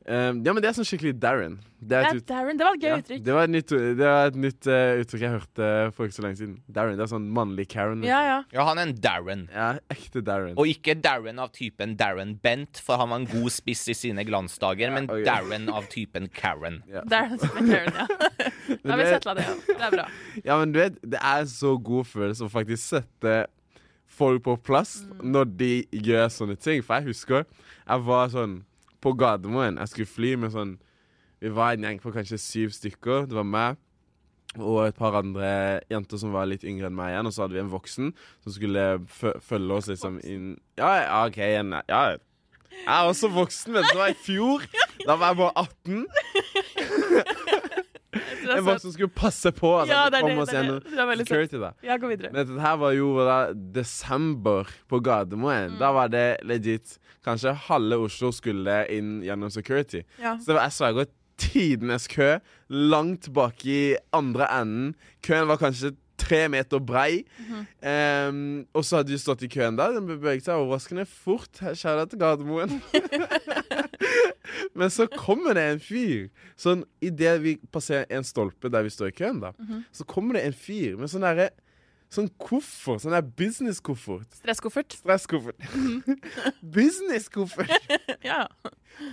eh, 0.07 0.31
ja, 0.31 0.53
men 0.53 0.61
det 0.63 0.69
er 0.69 0.75
sånn 0.77 0.87
skikkelig 0.87 1.15
Darren. 1.21 1.57
Det 1.77 1.93
er 1.93 2.05
Ja, 2.07 2.11
et 2.17 2.25
Darren, 2.25 2.57
det 2.57 2.65
var 2.65 2.73
et 2.77 2.81
gøy 2.81 2.89
ja, 2.89 2.97
uttrykk. 3.03 3.19
det 3.27 3.33
var 3.35 3.43
et 3.45 3.51
nytt, 3.53 3.69
det 3.99 4.07
var 4.07 4.29
et 4.31 4.37
nytt 4.41 4.67
uh, 4.71 5.01
uttrykk 5.03 5.21
jeg 5.27 5.33
hørte 5.35 5.67
for 5.93 6.07
ikke 6.07 6.15
så 6.17 6.23
lenge 6.25 6.39
siden. 6.39 6.55
Darren, 6.73 6.95
det 6.97 7.03
er 7.05 7.11
sånn 7.11 7.27
mannlig 7.35 7.67
Karen. 7.69 8.01
Ja, 8.07 8.21
ja. 8.25 8.37
Ja, 8.55 8.65
han 8.65 8.79
er 8.81 8.87
en 8.89 8.95
Darren. 9.03 9.43
Ja, 9.53 9.67
ekte 9.93 10.23
Darren. 10.25 10.55
Og 10.57 10.71
ikke 10.71 10.95
Darren 10.97 11.37
av 11.43 11.51
typen 11.53 11.93
Darren 11.99 12.33
Bent, 12.41 12.81
for 12.81 12.97
han 12.97 13.11
var 13.13 13.21
en 13.21 13.27
god 13.29 13.53
spiss 13.53 13.83
i 13.93 13.97
sine 13.99 14.25
glansdager, 14.25 14.89
men 14.95 15.05
okay. 15.11 15.25
Darren 15.27 15.69
av 15.69 15.85
typen 15.93 16.29
Karen. 16.33 16.81
Ja. 16.97 17.03
Darren 17.05 17.37
som 17.37 17.59
er 17.61 17.67
Karen, 17.69 17.93
ja. 18.01 18.07
Da 18.83 18.95
har 18.95 18.97
vi 18.97 19.03
det- 19.03 19.13
settla 19.13 19.35
det. 19.37 19.45
Ja. 19.45 19.55
Det 19.67 19.85
er 19.91 19.93
bra. 19.99 20.07
Ja, 20.49 20.57
men 20.63 20.71
du 20.73 20.79
vet, 20.81 20.97
det 21.03 21.19
er 21.21 21.45
så 21.51 21.75
god 21.77 22.07
følelse 22.09 22.47
å 22.47 22.51
faktisk 22.51 22.81
sette 22.95 23.35
folk 24.17 24.41
på 24.47 24.55
plass 24.65 25.03
når 25.21 25.51
de 25.59 25.71
gjør 25.93 26.25
sånne 26.33 26.55
ting. 26.57 26.81
For 26.81 26.97
jeg 26.97 27.11
husker 27.11 27.45
jeg 27.45 28.03
var 28.07 28.31
sånn 28.33 28.63
på 29.03 29.13
Gardermoen. 29.17 29.77
Jeg 29.81 29.93
skulle 29.93 30.09
fly 30.09 30.35
med 30.39 30.53
sånn 30.55 30.77
Vi 31.41 31.51
var 31.53 31.75
en 31.75 31.83
gjeng 31.85 31.99
på 32.01 32.11
kanskje 32.15 32.39
syv 32.41 32.71
stykker. 32.73 33.27
Det 33.29 33.37
var 33.37 33.45
meg 33.45 33.75
og 34.57 34.87
et 34.87 34.95
par 34.97 35.13
andre 35.19 35.81
jenter 35.91 36.17
som 36.17 36.31
var 36.33 36.47
litt 36.49 36.63
yngre 36.65 36.89
enn 36.89 36.95
meg 36.97 37.11
igjen. 37.13 37.29
Og 37.29 37.35
så 37.35 37.43
hadde 37.43 37.57
vi 37.57 37.61
en 37.61 37.73
voksen 37.73 38.13
som 38.43 38.55
skulle 38.55 38.85
følge 39.45 39.75
oss 39.75 39.89
liksom 39.91 40.17
inn 40.25 40.55
Ja, 40.79 40.93
ja, 41.03 41.19
OK. 41.27 41.37
En, 41.37 41.75
ja. 41.89 42.01
Jeg 42.77 42.93
er 42.93 43.09
også 43.09 43.29
voksen, 43.33 43.73
men. 43.75 43.85
Det 43.85 43.97
var 43.97 44.13
i 44.13 44.17
fjor. 44.17 44.65
Da 45.05 45.17
var 45.17 45.33
jeg 45.33 45.39
bare 45.43 45.67
18. 45.67 46.07
Det 48.43 48.61
var 48.65 48.77
som 48.83 48.91
skulle 48.93 49.09
passe 49.13 49.51
på 49.55 49.71
at 49.81 49.87
Ja, 49.91 50.05
det 50.13 50.21
kom 50.21 50.39
oss 50.43 50.51
gjennom 50.53 50.81
security. 51.21 51.57
da 51.61 51.71
Ja, 51.83 51.97
gå 51.97 52.07
videre. 52.11 52.31
dette 52.33 52.59
her 52.61 52.77
var 52.77 52.91
jo 52.97 53.11
da 53.25 53.37
desember 53.53 54.67
på 54.89 54.99
Gardermoen. 55.03 55.73
Mm. 55.75 55.79
Da 55.79 55.91
var 55.95 56.07
det 56.13 56.39
legit 56.47 56.97
Kanskje 57.27 57.53
halve 57.67 57.97
Oslo 58.07 58.31
skulle 58.31 58.85
inn 58.93 59.21
gjennom 59.25 59.49
security. 59.51 60.03
Ja. 60.21 60.37
Så 60.39 60.47
det 60.51 60.55
var 60.55 60.63
jeg 60.69 60.77
sverger 60.77 61.09
tidenes 61.37 62.07
kø 62.07 62.39
langt 62.69 63.27
bak 63.33 63.65
i 63.65 63.95
andre 64.15 64.47
enden. 64.61 64.95
Køen 65.21 65.47
var 65.49 65.59
kanskje 65.61 65.91
tre 66.27 66.47
meter 66.51 66.79
brei. 66.83 67.23
Mm 67.39 67.45
-hmm. 67.55 68.29
um, 68.29 68.67
og 68.73 68.85
så 68.85 68.97
hadde 68.99 69.11
vi 69.11 69.17
stått 69.17 69.43
i 69.43 69.47
køen 69.47 69.77
der. 69.77 69.91
Den 69.97 70.07
beveget 70.07 70.45
seg 70.45 70.55
overraskende 70.55 71.05
fort. 71.05 71.49
Kjære 71.61 72.09
til 72.09 72.19
Gardermoen. 72.19 72.81
Men 74.77 74.89
så 74.89 75.07
kommer 75.07 75.53
det 75.53 75.63
en 75.71 75.79
fyr. 75.83 76.27
Sånn 76.59 76.83
idet 77.03 77.41
vi 77.43 77.55
passerer 77.73 78.05
en 78.13 78.23
stolpe 78.23 78.69
der 78.69 78.85
vi 78.85 78.89
står 78.93 79.07
i 79.11 79.15
køen, 79.17 79.39
da, 79.41 79.51
Mhm. 79.59 79.83
så 79.91 80.03
kommer 80.05 80.33
det 80.37 80.45
en 80.45 80.53
fyr 80.53 80.97
med 80.97 81.09
sånn 81.09 81.21
derre 81.25 81.49
Sånn 82.13 82.29
koffert. 82.39 83.01
Sånn 83.03 83.11
der 83.11 83.25
businesskoffert. 83.37 84.29
Stresskoffert. 84.39 84.95
Stresskoffert. 85.01 85.59
Mhm. 85.73 86.19
businesskoffert. 86.77 87.73
Ja. 88.27 88.45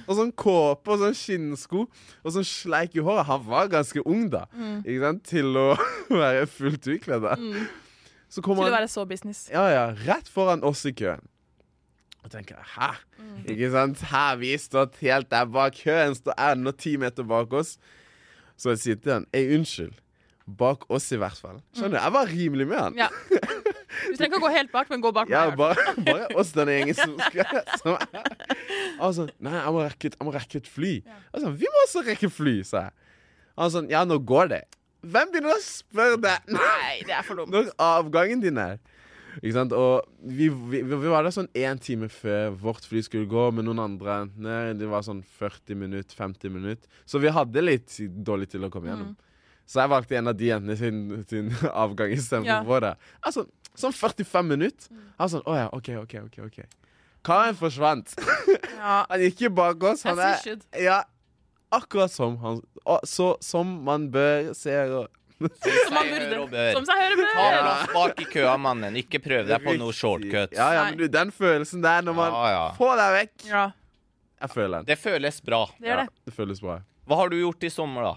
Og 0.08 0.16
sånn 0.16 0.30
kåpe 0.32 0.94
og 0.94 1.02
sånn 1.02 1.16
skinnsko 1.18 1.82
og 1.84 2.30
sånn 2.32 2.46
sleik 2.48 2.94
i 2.96 3.02
håret. 3.04 3.26
Han 3.28 3.42
var 3.46 3.68
ganske 3.72 4.00
ung, 4.08 4.28
da. 4.32 4.46
Mm. 4.56 4.78
Ikke 4.80 5.02
sant? 5.02 5.24
Til 5.28 5.58
å 5.60 5.66
være 6.22 6.46
fullt 6.48 6.88
utkledd. 6.94 7.26
Mm. 7.42 7.66
Til 8.34 8.50
å 8.64 8.70
være 8.72 8.88
så 8.90 9.04
business. 9.06 9.44
ja, 9.52 9.62
ja, 9.70 9.84
rett 10.06 10.30
foran 10.32 10.64
oss 10.66 10.86
i 10.88 10.94
køen. 10.96 11.20
Og 12.24 12.32
tenker 12.32 12.56
hæ? 12.78 12.94
Mm. 13.20 13.42
Ikke 13.52 13.68
sant? 13.74 14.00
Her 14.08 14.38
vi 14.40 14.54
stått 14.58 14.96
helt 15.04 15.28
der 15.30 15.44
bak 15.52 15.76
køen, 15.82 16.16
står 16.16 16.38
enda 16.46 16.72
ti 16.72 16.96
meter 16.98 17.26
bak 17.28 17.52
oss. 17.52 17.76
Så 18.56 18.72
jeg 18.72 18.80
sier 18.80 18.98
til 19.02 19.12
han, 19.18 19.28
ei, 19.36 19.44
unnskyld. 19.58 19.98
Bak 20.46 20.82
oss 20.92 21.06
i 21.12 21.16
hvert 21.16 21.38
fall. 21.40 21.60
Skjønner 21.72 21.96
du? 21.96 22.02
Jeg 22.04 22.12
var 22.12 22.26
rimelig 22.28 22.66
med 22.68 22.78
han. 22.78 22.92
Mm. 22.92 22.98
Ja. 23.00 23.08
Du 23.94 24.16
trenger 24.18 24.26
ikke 24.34 24.40
å 24.40 24.44
gå 24.44 24.50
helt 24.52 24.72
bak, 24.74 24.90
men 24.90 25.00
gå 25.00 25.12
bak 25.14 25.28
Ja, 25.32 25.46
meg. 25.48 25.56
bare, 25.56 25.94
bare 26.04 26.26
oss 26.36 26.50
denne 26.52 26.74
gjengen 26.76 26.96
som 26.98 27.14
skal 27.30 27.62
som. 27.80 27.96
Altså, 29.00 29.28
nei, 29.40 29.54
jeg 29.56 29.72
må 29.72 29.82
rekke, 29.86 30.10
et- 30.10 30.16
jeg 30.18 30.26
må 30.28 30.32
rekke 30.34 30.56
et 30.60 30.68
fly. 30.68 30.92
Altså, 31.32 31.52
vi 31.56 31.70
må 31.70 31.82
også 31.86 32.02
rekke 32.06 32.30
fly, 32.30 32.56
sa 32.66 32.82
jeg. 32.88 32.92
Han 33.56 33.70
sånn, 33.70 33.88
ja, 33.90 34.02
nå 34.04 34.18
går 34.26 34.48
det. 34.50 34.62
Hvem 35.04 35.30
begynner 35.32 35.54
å 35.54 35.60
spørre 35.62 36.16
deg 36.20 36.46
Nei, 36.48 37.02
det 37.06 37.12
er 37.14 37.22
for 37.22 37.36
dumt. 37.36 37.50
når 37.52 37.70
avgangen 37.78 38.40
din 38.42 38.58
er? 38.58 38.78
Ikke 39.42 39.52
sant? 39.56 39.72
Og 39.74 40.04
vi, 40.22 40.48
vi, 40.48 40.80
vi 40.86 41.08
var 41.10 41.24
der 41.26 41.34
sånn 41.34 41.48
én 41.58 41.80
time 41.82 42.08
før 42.08 42.54
vårt 42.60 42.84
fly 42.86 43.00
skulle 43.02 43.26
gå, 43.30 43.48
med 43.54 43.64
noen 43.66 43.80
andre. 43.82 44.20
Nei, 44.36 44.72
det 44.78 44.88
var 44.90 45.02
sånn 45.06 45.22
40 45.38 45.74
minutter, 45.76 46.14
50 46.16 46.50
minutter. 46.54 46.86
Så 47.06 47.20
vi 47.22 47.32
hadde 47.34 47.62
litt 47.64 47.96
dårlig 48.24 48.50
til 48.52 48.64
å 48.66 48.70
komme 48.70 48.90
gjennom. 48.92 49.14
Så 49.66 49.80
jeg 49.80 49.90
valgte 49.94 50.16
en 50.18 50.28
av 50.28 50.37
de 50.37 50.49
jentene 50.50 50.76
sin, 50.76 50.99
sin 51.30 51.50
avgang 51.85 52.12
istedenfor 52.12 52.50
Ja. 52.50 52.61
ja. 52.61 52.64
vår. 52.68 52.87
Altså, 53.25 53.47
sånn 53.75 53.94
45 53.97 54.47
minutter. 54.52 55.02
Han 55.18 55.30
sånn 55.33 55.44
Å 55.49 55.54
ja, 55.56 55.68
OK, 55.73 55.88
OK, 56.04 56.14
OK. 56.26 56.38
ok 56.50 56.59
Karen 57.25 57.56
forsvant. 57.56 58.14
Ja. 58.85 59.06
Han 59.09 59.21
gikk 59.23 59.38
jo 59.47 59.49
bak 59.56 59.80
oss. 59.88 60.02
Han 60.04 60.18
er. 60.21 60.42
Ja, 60.76 60.99
akkurat 61.73 62.12
som 62.12 62.35
han 62.42 62.59
å, 62.85 62.99
Så 63.09 63.30
som 63.40 63.71
man 63.87 64.11
bør 64.12 64.50
se 64.59 64.75
og 64.92 65.06
Som 65.40 65.94
man 65.97 66.11
burde. 66.12 66.66
Som 66.76 66.85
seg 66.85 67.00
høre 67.00 67.16
Ta 67.16 67.47
bør. 67.47 67.56
plass 67.62 67.94
bak 67.94 68.21
i 68.21 68.26
køa, 68.35 68.52
mannen. 68.61 68.99
Ikke 69.00 69.23
prøv 69.25 69.49
deg 69.49 69.64
på 69.64 69.73
noe 69.80 69.92
shortcut. 69.97 70.52
Ja, 70.52 70.68
ja, 70.76 70.83
men 70.90 71.00
du, 71.00 71.06
den 71.09 71.33
følelsen 71.35 71.80
der 71.85 72.04
når 72.04 72.18
man 72.21 72.37
Ja, 72.37 72.44
ja. 72.52 72.66
får 72.76 72.92
deg 73.00 73.16
vekk 73.16 73.47
Ja, 73.49 73.64
Jeg 74.44 74.52
føler 74.52 74.76
den. 74.83 74.90
Det 74.92 74.99
føles 75.00 75.40
bra. 75.49 75.62
det 75.80 75.88
gjør 75.88 76.02
det. 76.04 76.09
Det 76.28 76.37
føles 76.37 76.61
bra. 76.61 76.76
Hva 77.09 77.18
har 77.23 77.33
du 77.33 77.38
gjort 77.40 77.64
i 77.64 77.73
sommer, 77.73 78.11
da? 78.11 78.14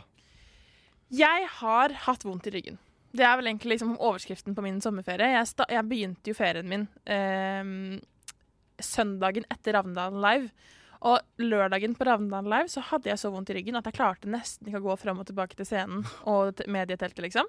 Jeg 1.13 1.47
har 1.61 1.93
hatt 2.07 2.25
vondt 2.27 2.49
i 2.49 2.53
ryggen. 2.57 2.79
Det 3.15 3.23
er 3.23 3.37
vel 3.39 3.47
egentlig 3.49 3.77
liksom 3.77 3.95
overskriften 3.95 4.55
på 4.55 4.63
min 4.65 4.81
sommerferie. 4.83 5.29
Jeg, 5.37 5.49
jeg 5.71 5.87
begynte 5.87 6.31
jo 6.31 6.37
ferien 6.37 6.67
min 6.67 6.87
eh, 7.07 7.99
søndagen 8.83 9.47
etter 9.53 9.77
Ravndalen 9.77 10.19
Live. 10.23 10.73
Og 11.07 11.21
lørdagen 11.39 11.93
på 11.95 12.07
Ravndalen 12.07 12.49
Live 12.51 12.73
så 12.73 12.83
hadde 12.89 13.11
jeg 13.11 13.21
så 13.21 13.31
vondt 13.33 13.51
i 13.53 13.57
ryggen 13.59 13.77
at 13.79 13.87
jeg 13.87 13.97
klarte 13.97 14.31
nesten 14.31 14.67
ikke 14.69 14.81
å 14.81 14.87
gå 14.89 14.97
fram 14.99 15.21
og 15.21 15.29
tilbake 15.29 15.57
til 15.57 15.69
scenen 15.69 16.03
og 16.29 16.63
medieteltet, 16.67 17.21
liksom. 17.23 17.47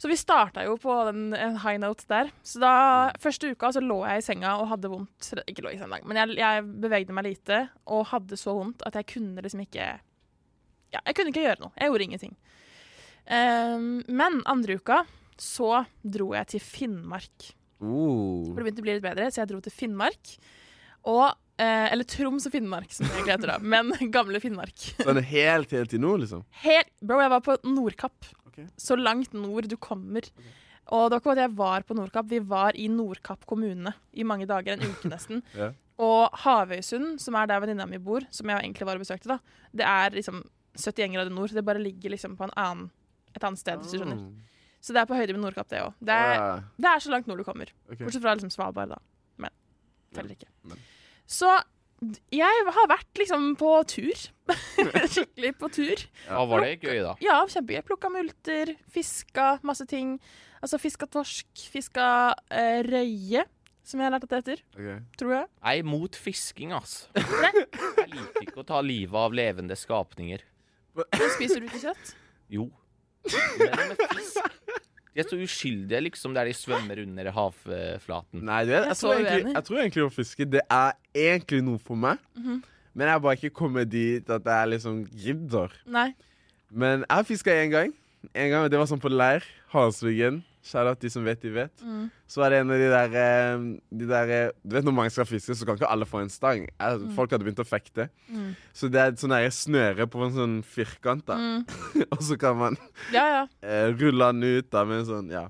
Så 0.00 0.10
vi 0.10 0.16
starta 0.18 0.64
jo 0.66 0.74
på 0.80 0.94
den, 1.06 1.28
en 1.38 1.60
high 1.62 1.78
note 1.80 2.04
der. 2.10 2.32
Så 2.42 2.58
da, 2.60 2.72
første 3.22 3.52
uka 3.54 3.70
så 3.72 3.80
lå 3.80 4.00
jeg 4.08 4.20
i 4.20 4.24
senga 4.26 4.56
og 4.60 4.66
hadde 4.72 4.90
vondt. 4.90 5.30
Ikke 5.46 5.64
lå 5.64 5.70
i 5.72 5.78
senga, 5.80 6.00
men 6.02 6.18
jeg, 6.18 6.34
jeg 6.40 6.64
bevegde 6.82 7.14
meg 7.16 7.28
lite 7.28 7.60
og 7.86 8.08
hadde 8.10 8.36
så 8.40 8.56
vondt 8.58 8.82
at 8.88 8.98
jeg 8.98 9.08
kunne 9.14 9.44
liksom 9.44 9.62
ikke 9.64 9.86
Ja, 10.94 11.00
jeg 11.00 11.14
kunne 11.16 11.32
ikke 11.32 11.46
gjøre 11.46 11.62
noe. 11.62 11.72
Jeg 11.78 11.90
gjorde 11.90 12.08
ingenting. 12.08 12.34
Ehm, 13.26 14.02
men 14.08 14.42
andre 14.50 14.78
uka 14.80 15.04
så 15.40 15.84
dro 16.02 16.32
jeg 16.36 16.54
til 16.54 16.62
Finnmark. 16.62 17.54
Uh. 17.82 18.50
For 18.50 18.60
det 18.60 18.66
begynte 18.68 18.84
å 18.84 18.86
bli 18.86 18.96
litt 18.96 19.06
bedre, 19.06 19.30
så 19.32 19.42
jeg 19.42 19.50
dro 19.50 19.60
til 19.64 19.74
Finnmark. 19.74 20.34
Og, 21.10 21.34
eh, 21.60 21.88
eller 21.92 22.06
Troms 22.08 22.46
og 22.48 22.54
Finnmark, 22.54 22.92
som 22.94 23.06
det 23.06 23.16
egentlig 23.16 23.36
heter 23.36 23.54
da. 23.54 23.58
Men 23.60 23.92
gamle 24.14 24.40
Finnmark. 24.42 24.90
Sånn 25.00 25.20
helt, 25.20 25.74
helt 25.74 25.92
til 25.92 26.02
nord, 26.04 26.22
liksom? 26.24 26.44
Helt, 26.64 26.92
bro, 27.02 27.20
jeg 27.24 27.32
var 27.34 27.44
på 27.44 27.58
Nordkapp. 27.66 28.30
Okay. 28.48 28.68
Så 28.80 28.96
langt 28.96 29.34
nord 29.36 29.68
du 29.68 29.76
kommer. 29.76 30.28
Og 30.92 31.08
det 31.08 31.16
var 31.16 31.22
ikke 31.22 31.32
at 31.34 31.42
jeg 31.42 31.56
var 31.58 31.86
på 31.88 31.96
Nordkapp, 31.96 32.28
vi 32.28 32.42
var 32.44 32.76
i 32.76 32.90
Nordkapp 32.92 33.46
kommune 33.48 33.94
i 34.12 34.26
mange 34.26 34.46
dager, 34.48 34.76
en 34.76 34.94
uke 34.94 35.10
nesten. 35.10 35.42
Ja. 35.58 35.72
Og 36.02 36.32
Havøysund, 36.42 37.20
som 37.22 37.36
er 37.38 37.46
der 37.46 37.60
venninna 37.62 37.84
mi 37.86 38.00
bor, 38.02 38.24
som 38.34 38.50
jeg 38.50 38.64
egentlig 38.64 38.86
var 38.88 38.98
og 38.98 39.04
besøkte, 39.04 39.36
da, 39.36 39.60
det 39.70 39.84
er 39.86 40.16
liksom 40.16 40.40
71 40.74 41.12
grader 41.14 41.30
nord. 41.30 41.54
Det 41.54 41.62
bare 41.62 41.78
ligger 41.78 42.10
liksom 42.10 42.34
på 42.34 42.48
en 42.48 42.54
annen, 42.58 42.88
et 43.34 43.44
annet 43.44 43.58
sted, 43.60 43.78
hvis 43.82 43.92
du 43.94 43.98
skjønner. 44.00 44.20
Så 44.84 44.92
det 44.92 45.00
er 45.00 45.06
på 45.08 45.16
høyde 45.16 45.32
med 45.32 45.40
Nordkapp, 45.46 45.68
det 45.72 45.80
òg. 45.80 45.94
Det, 46.04 46.14
er- 46.14 46.64
det 46.76 46.90
er 46.90 47.00
så 47.00 47.10
langt 47.14 47.26
nord 47.30 47.38
du 47.40 47.44
kommer. 47.46 47.70
Okay. 47.88 48.04
Bortsett 48.04 48.22
fra 48.22 48.34
liksom 48.36 48.50
Svalbard, 48.52 48.92
da. 48.92 48.98
Men 49.40 49.50
teller 50.14 50.34
ikke. 50.36 50.50
men. 50.68 50.82
Så 51.26 51.48
jeg 52.34 52.64
har 52.76 52.88
vært 52.90 53.16
liksom 53.16 53.54
på 53.56 53.70
tur. 53.88 54.24
Skikkelig 55.14 55.54
på 55.56 55.70
tur. 55.72 56.02
Ja, 56.28 56.42
var 56.50 56.60
det 56.66 56.74
gøy, 56.84 56.98
da? 57.00 57.14
Ja, 57.24 57.38
kjempegøy. 57.48 57.80
Plukka 57.88 58.10
multer, 58.12 58.74
fiska 58.92 59.54
masse 59.64 59.86
ting. 59.88 60.18
Altså 60.60 60.76
fiska 60.82 61.08
torsk, 61.08 61.48
fiska 61.72 62.04
uh, 62.34 62.80
røye, 62.84 63.46
som 63.84 64.00
jeg 64.00 64.06
har 64.10 64.12
lært 64.18 64.26
at 64.28 64.34
det 64.34 64.42
heter. 64.42 64.62
Ok. 64.76 65.08
Tror 65.20 65.32
jeg. 65.38 65.48
Jeg 65.64 65.80
er 65.80 65.86
imot 65.86 66.16
fisking, 66.20 66.76
ass. 66.76 67.06
Nei. 67.16 67.52
Jeg 67.56 68.10
liker 68.12 68.46
ikke 68.50 68.60
å 68.60 68.68
ta 68.68 68.84
livet 68.84 69.16
av 69.24 69.32
levende 69.36 69.76
skapninger. 69.80 70.44
Men 70.94 71.30
spiser 71.38 71.64
du 71.64 71.70
ikke 71.70 71.86
kjøtt? 71.88 72.14
Jo. 72.52 72.68
Men 73.58 73.92
med 73.92 74.02
fisk 74.16 74.40
De 75.14 75.22
er 75.22 75.28
så 75.30 75.36
uskyldige, 75.38 76.00
liksom, 76.08 76.32
der 76.34 76.48
de 76.50 76.54
svømmer 76.58 76.98
under 77.04 77.28
havflaten. 77.30 78.40
Nei, 78.42 78.64
du 78.66 78.72
Jeg 78.74 78.86
jeg, 78.88 78.96
tror 78.98 79.12
egentlig, 79.14 79.52
jeg 79.54 79.64
tror 79.68 79.78
egentlig 79.84 80.04
å 80.04 80.12
fiske 80.12 80.46
det 80.50 80.62
er 80.74 80.96
egentlig 81.14 81.60
noe 81.62 81.78
for 81.78 81.94
meg. 81.94 82.18
Mhm. 82.34 82.62
Men 82.94 83.08
jeg 83.08 83.14
har 83.16 83.22
bare 83.22 83.36
ikke 83.38 83.54
kommet 83.54 83.90
dit 83.90 84.28
at 84.30 84.44
jeg 84.46 84.68
liksom 84.70 85.04
gidder. 85.18 85.72
Nei. 85.86 86.12
Men 86.70 87.02
jeg 87.02 87.10
har 87.14 87.24
fiska 87.26 87.50
én 87.50 87.70
gang. 87.70 87.94
En 88.34 88.50
gang, 88.50 88.68
Det 88.70 88.78
var 88.78 88.86
sånn 88.90 89.02
på 89.02 89.10
leir. 89.10 89.42
Halsviggen. 89.72 90.42
Shout-out 90.64 91.02
de 91.02 91.10
som 91.12 91.24
vet, 91.26 91.40
de 91.42 91.50
vet. 91.52 91.82
Mm. 91.84 92.06
Så 92.30 92.40
var 92.40 92.50
det 92.54 92.62
en 92.62 92.70
av 92.72 92.78
de 92.80 92.86
der, 92.88 93.16
eh, 93.20 93.64
de 94.00 94.06
der 94.08 94.30
eh, 94.32 94.52
Du 94.64 94.76
vet 94.78 94.86
når 94.86 94.94
mange 94.96 95.12
skal 95.12 95.26
fiske, 95.28 95.52
så 95.52 95.66
kan 95.68 95.76
ikke 95.76 95.90
alle 95.92 96.06
få 96.08 96.22
en 96.22 96.32
stang. 96.32 96.64
Eh, 96.80 97.04
Folk 97.16 97.34
hadde 97.34 97.44
begynt 97.44 97.60
å 97.60 97.66
fekte. 97.68 98.08
Mm. 98.32 98.54
Så 98.72 98.88
det 98.88 99.02
er 99.02 99.18
sånn 99.20 99.36
snøre 99.52 100.06
på 100.08 100.24
en 100.24 100.32
sånn 100.32 100.56
firkant, 100.64 101.26
da. 101.28 101.36
Mm. 101.36 101.66
og 102.14 102.22
så 102.24 102.38
kan 102.40 102.56
man 102.56 102.80
Ja, 103.12 103.26
ja. 103.28 103.44
rulle 104.00 104.32
den 104.32 104.42
ut 104.42 104.70
da 104.72 104.86
med 104.88 105.02
en 105.02 105.10
sånn, 105.10 105.30
ja. 105.36 105.48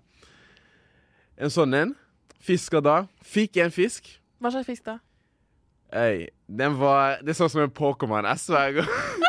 En 1.38 1.50
sånn 1.50 1.74
en. 1.78 1.94
Fiska 2.42 2.82
da. 2.82 3.04
Fikk 3.22 3.62
en 3.62 3.70
fisk. 3.74 4.16
Hva 4.42 4.50
slags 4.50 4.66
fisk 4.66 4.84
da? 4.90 4.98
Øy, 5.94 6.26
den 6.50 6.74
var 6.80 7.20
Det 7.22 7.36
så 7.38 7.46
ut 7.46 7.52
som 7.54 7.62
en 7.62 7.70
Pokémon, 7.70 8.26
jeg 8.26 8.42
sverger. 8.42 8.90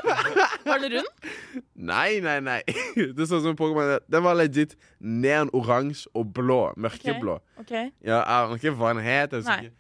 Var 0.76 0.84
den 0.84 0.98
rund? 0.98 1.64
Nei, 1.76 2.20
nei, 2.24 2.40
nei. 2.44 2.60
Det 3.18 3.28
så 3.30 3.40
ut 3.40 3.48
som 3.48 3.56
Pokémon. 3.60 3.96
Den 4.12 4.26
var 4.26 4.36
legit 4.38 4.76
neon 5.00 5.52
oransje 5.56 6.12
og 6.14 6.34
blå. 6.36 6.60
Mørkeblå. 6.78 7.40
OK. 7.64 7.74
Ja, 8.04 8.20
jeg 8.22 8.60
ikke 8.60 8.76
hva 8.76 8.92
den 8.94 9.04
het. 9.06 9.34
Jeg 9.34 9.46
husker, 9.46 9.72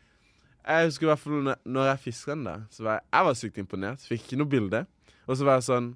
jeg 0.65 0.89
husker 0.89 1.07
i 1.07 1.11
hvert 1.11 1.23
fall 1.25 1.45
når, 1.51 1.91
jeg 1.91 2.03
fiska 2.07 2.33
den, 2.33 2.47
da. 2.47 2.55
Så 2.71 2.87
var 2.87 2.99
jeg, 2.99 3.07
jeg 3.11 3.29
var 3.29 3.37
sykt 3.41 3.61
imponert. 3.61 4.07
Fikk 4.09 4.25
ikke 4.25 4.41
noe 4.41 4.51
bilde. 4.55 4.83
Og 5.25 5.37
så 5.37 5.47
var 5.47 5.59
jeg 5.59 5.69
sånn 5.69 5.93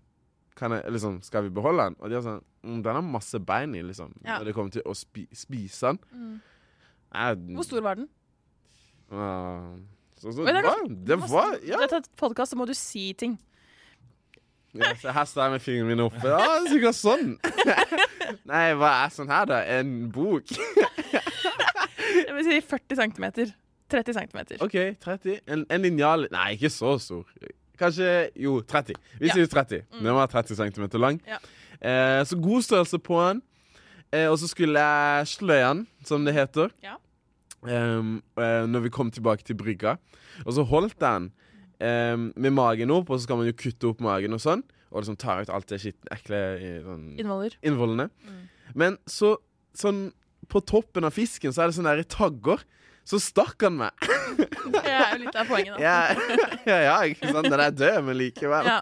kan 0.60 0.75
jeg, 0.75 0.91
liksom, 0.91 1.22
Skal 1.24 1.46
vi 1.46 1.53
beholde 1.56 1.86
den? 1.88 1.96
Og 2.00 2.10
de 2.12 2.18
var 2.18 2.25
sånn 2.25 2.41
mm, 2.68 2.79
Den 2.84 2.98
har 2.98 3.06
masse 3.06 3.39
bein 3.39 3.75
i, 3.77 3.84
liksom. 3.86 4.12
Ja. 4.25 4.39
Når 4.39 4.50
det 4.50 4.56
kommer 4.58 4.74
til 4.75 4.84
å 4.84 4.96
spi, 4.98 5.24
spise 5.36 5.94
den. 5.94 6.01
Mm. 6.12 6.34
Jeg, 7.15 7.39
Hvor 7.56 7.68
stor 7.70 7.86
var 7.86 8.01
den? 8.01 8.10
Uh, 9.10 9.79
så, 10.20 10.34
så, 10.36 10.44
det 10.46 10.62
var, 10.62 10.84
det 11.08 11.18
var 11.24 11.56
Ja. 11.65 11.79
Et 11.88 12.10
podkast, 12.20 12.51
så 12.51 12.60
må 12.60 12.68
du 12.70 12.75
si 12.77 13.13
ting. 13.18 13.39
Ja 14.77 14.91
så 15.01 15.11
her 15.15 15.25
står 15.25 15.43
jeg 15.43 15.51
med 15.55 15.59
fingrene 15.65 15.88
mine 15.89 16.03
oppe. 16.05 16.27
Ja, 16.29 16.39
er 16.59 16.67
sikkert 16.69 16.97
sånn. 16.99 17.31
Nei, 18.51 18.65
hva 18.77 18.91
er 19.05 19.13
sånn 19.15 19.31
her, 19.31 19.45
da? 19.49 19.61
En 19.79 19.95
bok? 20.13 20.45
Jeg 22.09 22.33
vil 22.35 22.45
si 22.45 22.59
40 22.65 22.99
cm. 22.99 23.25
30 23.89 24.13
cm. 24.17 24.39
OK, 24.65 24.75
30. 25.01 25.39
En, 25.49 25.63
en 25.73 25.81
linjal 25.81 26.27
Nei, 26.33 26.51
ikke 26.57 26.69
så 26.73 26.95
stor. 27.01 27.25
Kanskje 27.79 28.09
Jo, 28.38 28.59
30. 28.61 28.97
Vi 29.21 29.29
Ja. 29.29 29.33
sier 29.38 29.49
30. 29.49 29.83
Mm. 29.93 30.03
Den 30.05 30.17
var 30.17 30.27
30 30.29 30.57
cm 30.59 30.88
lang. 31.01 31.19
Ja. 31.27 31.38
Eh, 31.81 32.23
så 32.27 32.38
god 32.41 32.61
størrelse 32.65 32.99
på 32.99 33.19
den. 33.27 33.41
Eh, 34.13 34.27
og 34.29 34.38
så 34.41 34.49
skulle 34.49 34.79
jeg 34.81 35.27
sløye 35.33 35.67
den, 35.67 35.85
som 36.05 36.25
det 36.25 36.33
heter. 36.33 36.69
Ja. 36.83 36.95
Ehm, 37.67 38.21
eh, 38.39 38.65
når 38.67 38.79
vi 38.88 38.89
kom 38.89 39.11
tilbake 39.11 39.43
til 39.43 39.55
brygga. 39.59 39.97
Og 40.45 40.53
så 40.53 40.63
holdt 40.63 40.95
jeg 40.99 41.09
den 41.21 41.31
ehm, 41.83 42.29
med 42.36 42.55
magen 42.55 42.91
opp, 42.95 43.09
og 43.09 43.19
så 43.19 43.25
skal 43.27 43.39
man 43.41 43.50
jo 43.50 43.55
kutte 43.57 43.89
opp 43.91 44.03
magen 44.05 44.36
og 44.38 44.41
sånn. 44.43 44.63
Og 44.89 45.03
liksom 45.03 45.19
ta 45.21 45.38
ut 45.41 45.51
alt 45.53 45.69
det 45.69 45.77
skitne, 45.83 46.09
ekle 46.15 46.38
sånn, 46.86 47.03
Innvoller. 47.21 47.55
innvollene. 47.62 48.07
Mm. 48.25 48.39
Men 48.79 48.98
så 49.09 49.36
sånn 49.77 50.07
på 50.50 50.62
toppen 50.65 51.05
av 51.05 51.13
fisken 51.13 51.53
så 51.53 51.62
er 51.63 51.69
det 51.69 51.77
sånne 51.77 51.93
der 52.00 52.07
tagger. 52.09 52.63
så 53.09 53.17
stakk 53.21 53.62
han 53.65 53.77
meg. 53.79 53.91
Det 54.69 54.81
er 54.86 55.13
jo 55.15 55.19
litt 55.24 55.36
av 55.38 55.48
poenget, 55.50 55.75
da. 55.75 55.81
Ja, 55.81 56.00
ja, 56.69 56.79
ja 56.86 56.98
ikke 57.09 57.31
sant? 57.33 57.48
Den 57.50 57.62
er 57.63 57.71
død, 57.74 58.03
men 58.05 58.17
likevel. 58.19 58.67
Ja. 58.69 58.79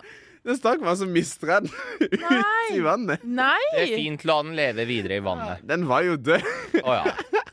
Den 0.48 0.58
stakk 0.60 0.84
meg, 0.84 0.96
så 1.00 1.08
mister 1.12 1.52
jeg 1.54 1.68
den 1.68 1.72
ut 2.04 2.76
i 2.76 2.82
vannet. 2.84 3.24
Nei! 3.24 3.60
Det 3.74 3.82
er 3.84 3.94
fint, 4.00 4.24
la 4.28 4.38
den 4.44 4.54
leve 4.56 4.86
videre 4.88 5.20
i 5.20 5.24
vannet. 5.24 5.64
Den 5.68 5.88
var 5.90 6.04
jo 6.08 6.16
død. 6.20 6.44
Å 6.84 6.98
ja. 7.02 7.16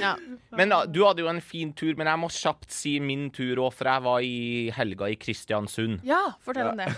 Ja. 0.00 0.14
Men 0.54 0.70
da, 0.72 0.82
du 0.86 1.00
hadde 1.06 1.24
jo 1.24 1.30
en 1.30 1.40
fin 1.44 1.72
tur, 1.76 1.94
men 1.98 2.10
jeg 2.10 2.20
må 2.20 2.28
kjapt 2.32 2.70
si 2.74 2.98
min 3.02 3.30
tur 3.34 3.62
òg, 3.64 3.72
for 3.74 3.90
jeg 3.90 4.04
var 4.06 4.26
i 4.26 4.70
helga 4.76 5.10
i 5.10 5.18
Kristiansund. 5.20 6.04
ja, 6.06 6.26
fortell 6.44 6.72
om 6.74 6.80
det. 6.84 6.92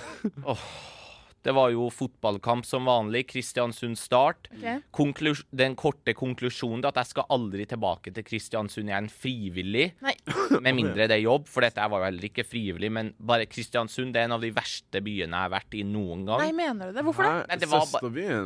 Det 1.46 1.52
var 1.54 1.70
jo 1.70 1.84
fotballkamp 1.94 2.66
som 2.66 2.88
vanlig. 2.90 3.20
Kristiansund 3.30 3.94
Start. 4.00 4.48
Okay. 4.56 4.80
Konklus 4.90 5.44
den 5.54 5.76
korte 5.78 6.10
konklusjonen 6.18 6.82
er 6.82 6.90
at 6.90 6.98
jeg 7.04 7.12
skal 7.12 7.28
aldri 7.36 7.68
tilbake 7.70 8.10
til 8.16 8.26
Kristiansund 8.26 8.90
igjen 8.90 9.06
frivillig. 9.12 9.84
Nei. 10.02 10.16
Med 10.58 10.74
mindre 10.74 11.06
det 11.06 11.20
er 11.20 11.22
jobb, 11.22 11.46
for 11.46 11.62
dette 11.62 11.86
var 11.86 12.02
jo 12.02 12.08
heller 12.08 12.26
ikke 12.26 12.42
frivillig. 12.48 12.90
Men 12.98 13.12
bare 13.30 13.46
Kristiansund 13.46 14.10
det 14.16 14.24
er 14.24 14.26
en 14.26 14.34
av 14.40 14.42
de 14.42 14.50
verste 14.56 14.98
byene 15.06 15.30
jeg 15.38 15.46
har 15.46 15.54
vært 15.54 15.78
i 15.78 15.84
noen 15.86 16.26
gang. 16.26 16.42
Nei, 16.42 16.50
mener 16.64 16.90
du 16.90 16.98
det? 16.98 17.06
Hvorfor 17.06 17.28
det? 17.30 17.36
Nei, 17.52 17.60
det 17.62 17.70
var. 17.70 17.94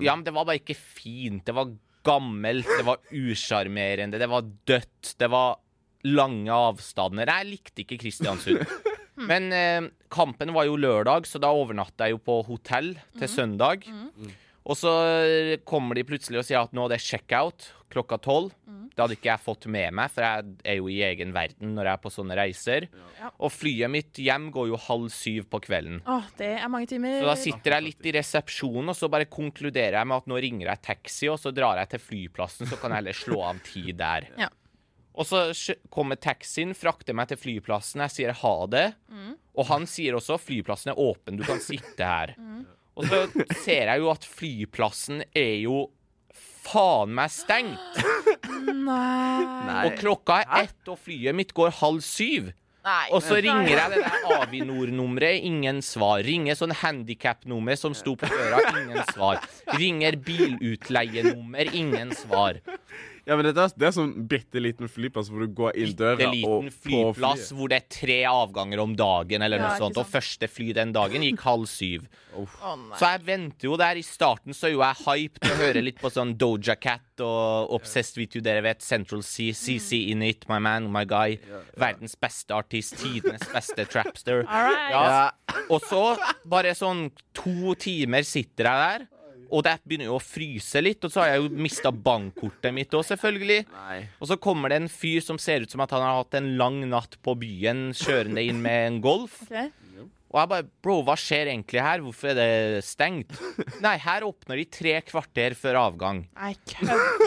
Ja, 0.05 0.13
men 0.13 0.27
det 0.29 0.37
var 0.37 0.51
bare 0.53 0.61
ikke 0.61 0.77
fint. 0.77 1.47
Det 1.49 1.57
var 1.57 1.73
gammelt, 2.07 2.69
det 2.79 2.87
var 2.87 3.01
usjarmerende, 3.13 4.21
det 4.21 4.29
var 4.31 4.47
dødt, 4.69 5.15
det 5.21 5.29
var 5.33 5.59
lange 6.09 6.53
avstander. 6.55 7.29
Jeg 7.29 7.49
likte 7.51 7.85
ikke 7.85 7.99
Kristiansund. 8.01 8.63
Men 9.31 9.51
eh, 9.53 9.89
kampen 10.13 10.55
var 10.57 10.65
jo 10.65 10.79
lørdag, 10.81 11.27
så 11.29 11.41
da 11.43 11.51
overnatta 11.53 12.09
jeg 12.09 12.17
jo 12.17 12.23
på 12.25 12.39
hotell 12.47 12.95
til 13.21 13.29
søndag. 13.29 13.85
Og 14.69 14.77
så 14.77 14.91
kommer 15.69 15.97
de 15.97 16.05
plutselig 16.05 16.43
og 16.43 16.47
sier 16.47 16.61
at 16.61 16.75
nå 16.77 16.85
det 16.91 16.99
er 16.99 17.07
checkout 17.07 17.71
klokka 17.91 18.21
tolv. 18.23 18.53
Det 18.91 19.03
hadde 19.03 19.17
ikke 19.17 19.31
jeg 19.31 19.43
fått 19.43 19.67
med 19.73 19.95
meg, 19.97 20.11
for 20.13 20.23
jeg 20.27 20.55
er 20.69 20.77
jo 20.79 20.89
i 20.93 20.99
egen 21.07 21.33
verden 21.35 21.73
når 21.77 21.89
jeg 21.89 21.99
er 21.99 22.03
på 22.03 22.13
sånne 22.13 22.37
reiser. 22.39 22.87
Ja. 23.19 23.31
Og 23.41 23.53
flyet 23.55 23.91
mitt 23.93 24.21
hjem 24.21 24.51
går 24.55 24.71
jo 24.73 24.81
halv 24.85 25.09
syv 25.15 25.49
på 25.51 25.63
kvelden. 25.65 26.01
Åh, 26.11 26.29
det 26.39 26.53
er 26.59 26.71
mange 26.71 26.91
timer. 26.91 27.19
Så 27.23 27.31
da 27.31 27.37
sitter 27.41 27.77
jeg 27.77 27.87
litt 27.89 28.09
i 28.11 28.15
resepsjonen, 28.19 28.93
og 28.93 28.99
så 28.99 29.11
bare 29.13 29.31
konkluderer 29.31 29.99
jeg 29.99 30.11
med 30.11 30.23
at 30.23 30.31
nå 30.31 30.41
ringer 30.45 30.73
jeg 30.73 30.85
taxi, 30.91 31.31
og 31.33 31.39
så 31.43 31.55
drar 31.55 31.81
jeg 31.83 31.95
til 31.95 32.05
flyplassen, 32.07 32.71
så 32.71 32.79
kan 32.81 32.93
jeg 32.93 33.03
heller 33.03 33.21
slå 33.23 33.41
av 33.49 33.63
tid 33.67 33.95
der. 34.03 34.29
Ja. 34.39 34.51
Og 35.21 35.27
så 35.27 35.47
kommer 35.93 36.21
taxien, 36.21 36.77
frakter 36.79 37.17
meg 37.17 37.33
til 37.33 37.41
flyplassen, 37.41 38.05
jeg 38.07 38.15
sier 38.15 38.37
ha 38.45 38.55
det. 38.71 38.87
Og 39.59 39.67
han 39.71 39.89
sier 39.91 40.19
også 40.19 40.39
flyplassen 40.41 40.93
er 40.93 41.01
åpen, 41.03 41.41
du 41.41 41.47
kan 41.47 41.63
sitte 41.63 42.07
her. 42.07 42.37
Og 43.01 43.09
så 43.09 43.49
ser 43.65 43.91
jeg 43.91 44.03
jo 44.05 44.13
at 44.13 44.29
flyplassen 44.29 45.25
er 45.33 45.57
jo 45.65 45.89
faen 46.61 47.13
meg 47.17 47.33
stengt. 47.33 48.01
Nei. 48.71 49.85
Og 49.89 49.97
klokka 50.01 50.43
er 50.45 50.67
ett, 50.67 50.81
og 50.89 50.99
flyet 51.01 51.37
mitt 51.37 51.55
går 51.57 51.73
halv 51.81 52.03
syv. 52.05 52.51
Nei. 52.81 53.07
Og 53.13 53.21
så 53.21 53.37
ringer 53.45 53.69
jeg 53.69 53.93
det 53.93 54.01
der 54.07 54.39
Avinor-nummeret, 54.39 55.43
ingen 55.45 55.83
svar. 55.85 56.23
Ringer 56.25 56.57
sånn 56.57 56.73
handikap-nummer 56.81 57.77
som 57.77 57.97
sto 57.97 58.15
på 58.17 58.29
døra, 58.31 58.63
ingen 58.73 59.03
svar. 59.13 59.43
Ringer 59.77 60.17
bilutleienummer, 60.25 61.75
ingen 61.77 62.15
svar. 62.17 62.63
Ja, 63.29 63.37
men 63.37 63.45
dette 63.49 63.67
det 63.79 63.87
er 63.89 63.93
sånn 63.95 64.13
bitte 64.31 64.61
liten 64.63 64.89
flyplass 64.91 65.29
hvor 65.31 65.45
du 65.45 65.53
går 65.55 65.77
inn 65.77 65.93
døra 65.99 66.17
Bitte 66.17 66.29
og 66.49 66.65
liten 66.65 66.71
på 66.73 66.85
flyplass 66.87 67.49
fly. 67.51 67.57
hvor 67.59 67.69
det 67.73 67.79
er 67.83 67.87
tre 67.93 68.19
avganger 68.31 68.81
om 68.83 68.95
dagen, 68.97 69.43
eller 69.43 69.61
Ja, 69.61 69.69
noe 69.69 69.79
sånt. 69.83 69.99
Og 70.01 70.09
første 70.09 70.49
fly 70.51 70.73
den 70.77 70.93
dagen 70.97 71.23
gikk 71.27 71.41
halv 71.45 71.67
syv. 71.71 72.09
Oh. 72.35 72.49
Oh, 72.63 72.77
Så 72.97 73.11
jeg 73.13 73.25
venter 73.27 73.69
jo 73.69 73.77
der. 73.77 74.01
I 74.01 74.03
starten 74.07 74.55
så 74.57 74.69
er 74.71 74.75
jo 74.75 74.83
jeg 74.85 75.05
hyped 75.05 75.51
og 75.51 75.57
hører 75.61 75.83
litt 75.85 76.01
på 76.01 76.11
sånn 76.15 76.37
Doja 76.41 76.77
Cat 76.81 77.21
og 77.21 77.75
Obsessed 77.77 78.17
with 78.17 78.37
you, 78.39 78.41
dere 78.43 78.63
vet. 78.65 78.81
Central 78.83 79.23
C, 79.23 79.51
CC 79.53 80.07
in 80.11 80.23
it, 80.23 80.49
my 80.49 80.59
man, 80.59 80.89
my 80.91 81.05
guy. 81.05 81.37
Verdens 81.77 82.17
beste 82.17 82.55
artist, 82.57 82.97
tidenes 83.03 83.45
beste 83.53 83.85
trapster. 83.91 84.47
All 84.49 84.71
right. 84.73 84.91
Ja. 84.91 85.31
Og 85.69 85.83
så, 85.87 86.17
bare 86.49 86.73
sånn 86.79 87.11
to 87.37 87.75
timer 87.79 88.23
sitter 88.27 88.65
jeg 88.71 88.87
der, 88.87 89.09
og 89.51 89.65
det 89.67 89.77
begynner 89.85 90.11
jo 90.11 90.17
å 90.19 90.23
fryse 90.23 90.83
litt, 90.83 91.05
og 91.05 91.13
så 91.13 91.25
har 91.25 91.35
jeg 91.35 91.43
jo 91.45 91.63
mista 91.67 91.93
bankkortet 91.93 92.75
mitt 92.77 92.95
òg, 92.97 93.05
selvfølgelig. 93.11 93.65
Nei. 93.75 93.99
Og 94.21 94.31
så 94.31 94.39
kommer 94.41 94.73
det 94.73 94.81
en 94.83 94.91
fyr 94.93 95.21
som 95.25 95.41
ser 95.43 95.67
ut 95.67 95.75
som 95.75 95.83
at 95.85 95.93
han 95.97 96.07
har 96.07 96.23
hatt 96.23 96.39
en 96.39 96.55
lang 96.61 96.83
natt 96.91 97.19
på 97.25 97.37
byen, 97.41 97.91
kjørende 97.97 98.45
inn 98.47 98.63
med 98.65 98.87
en 98.89 99.05
Golf. 99.05 99.43
Okay. 99.51 99.73
Og 100.31 100.39
jeg 100.39 100.51
bare 100.53 100.67
Bro, 100.85 100.97
hva 101.07 101.17
skjer 101.19 101.49
egentlig 101.51 101.83
her? 101.83 102.03
Hvorfor 102.05 102.31
er 102.31 102.39
det 102.39 102.85
stengt? 102.87 103.35
Nei, 103.85 103.97
her 103.99 104.27
åpner 104.29 104.61
de 104.61 104.67
tre 104.71 104.93
kvarter 105.03 105.57
før 105.59 105.81
avgang. 105.81 106.23
Nei. 106.39 106.53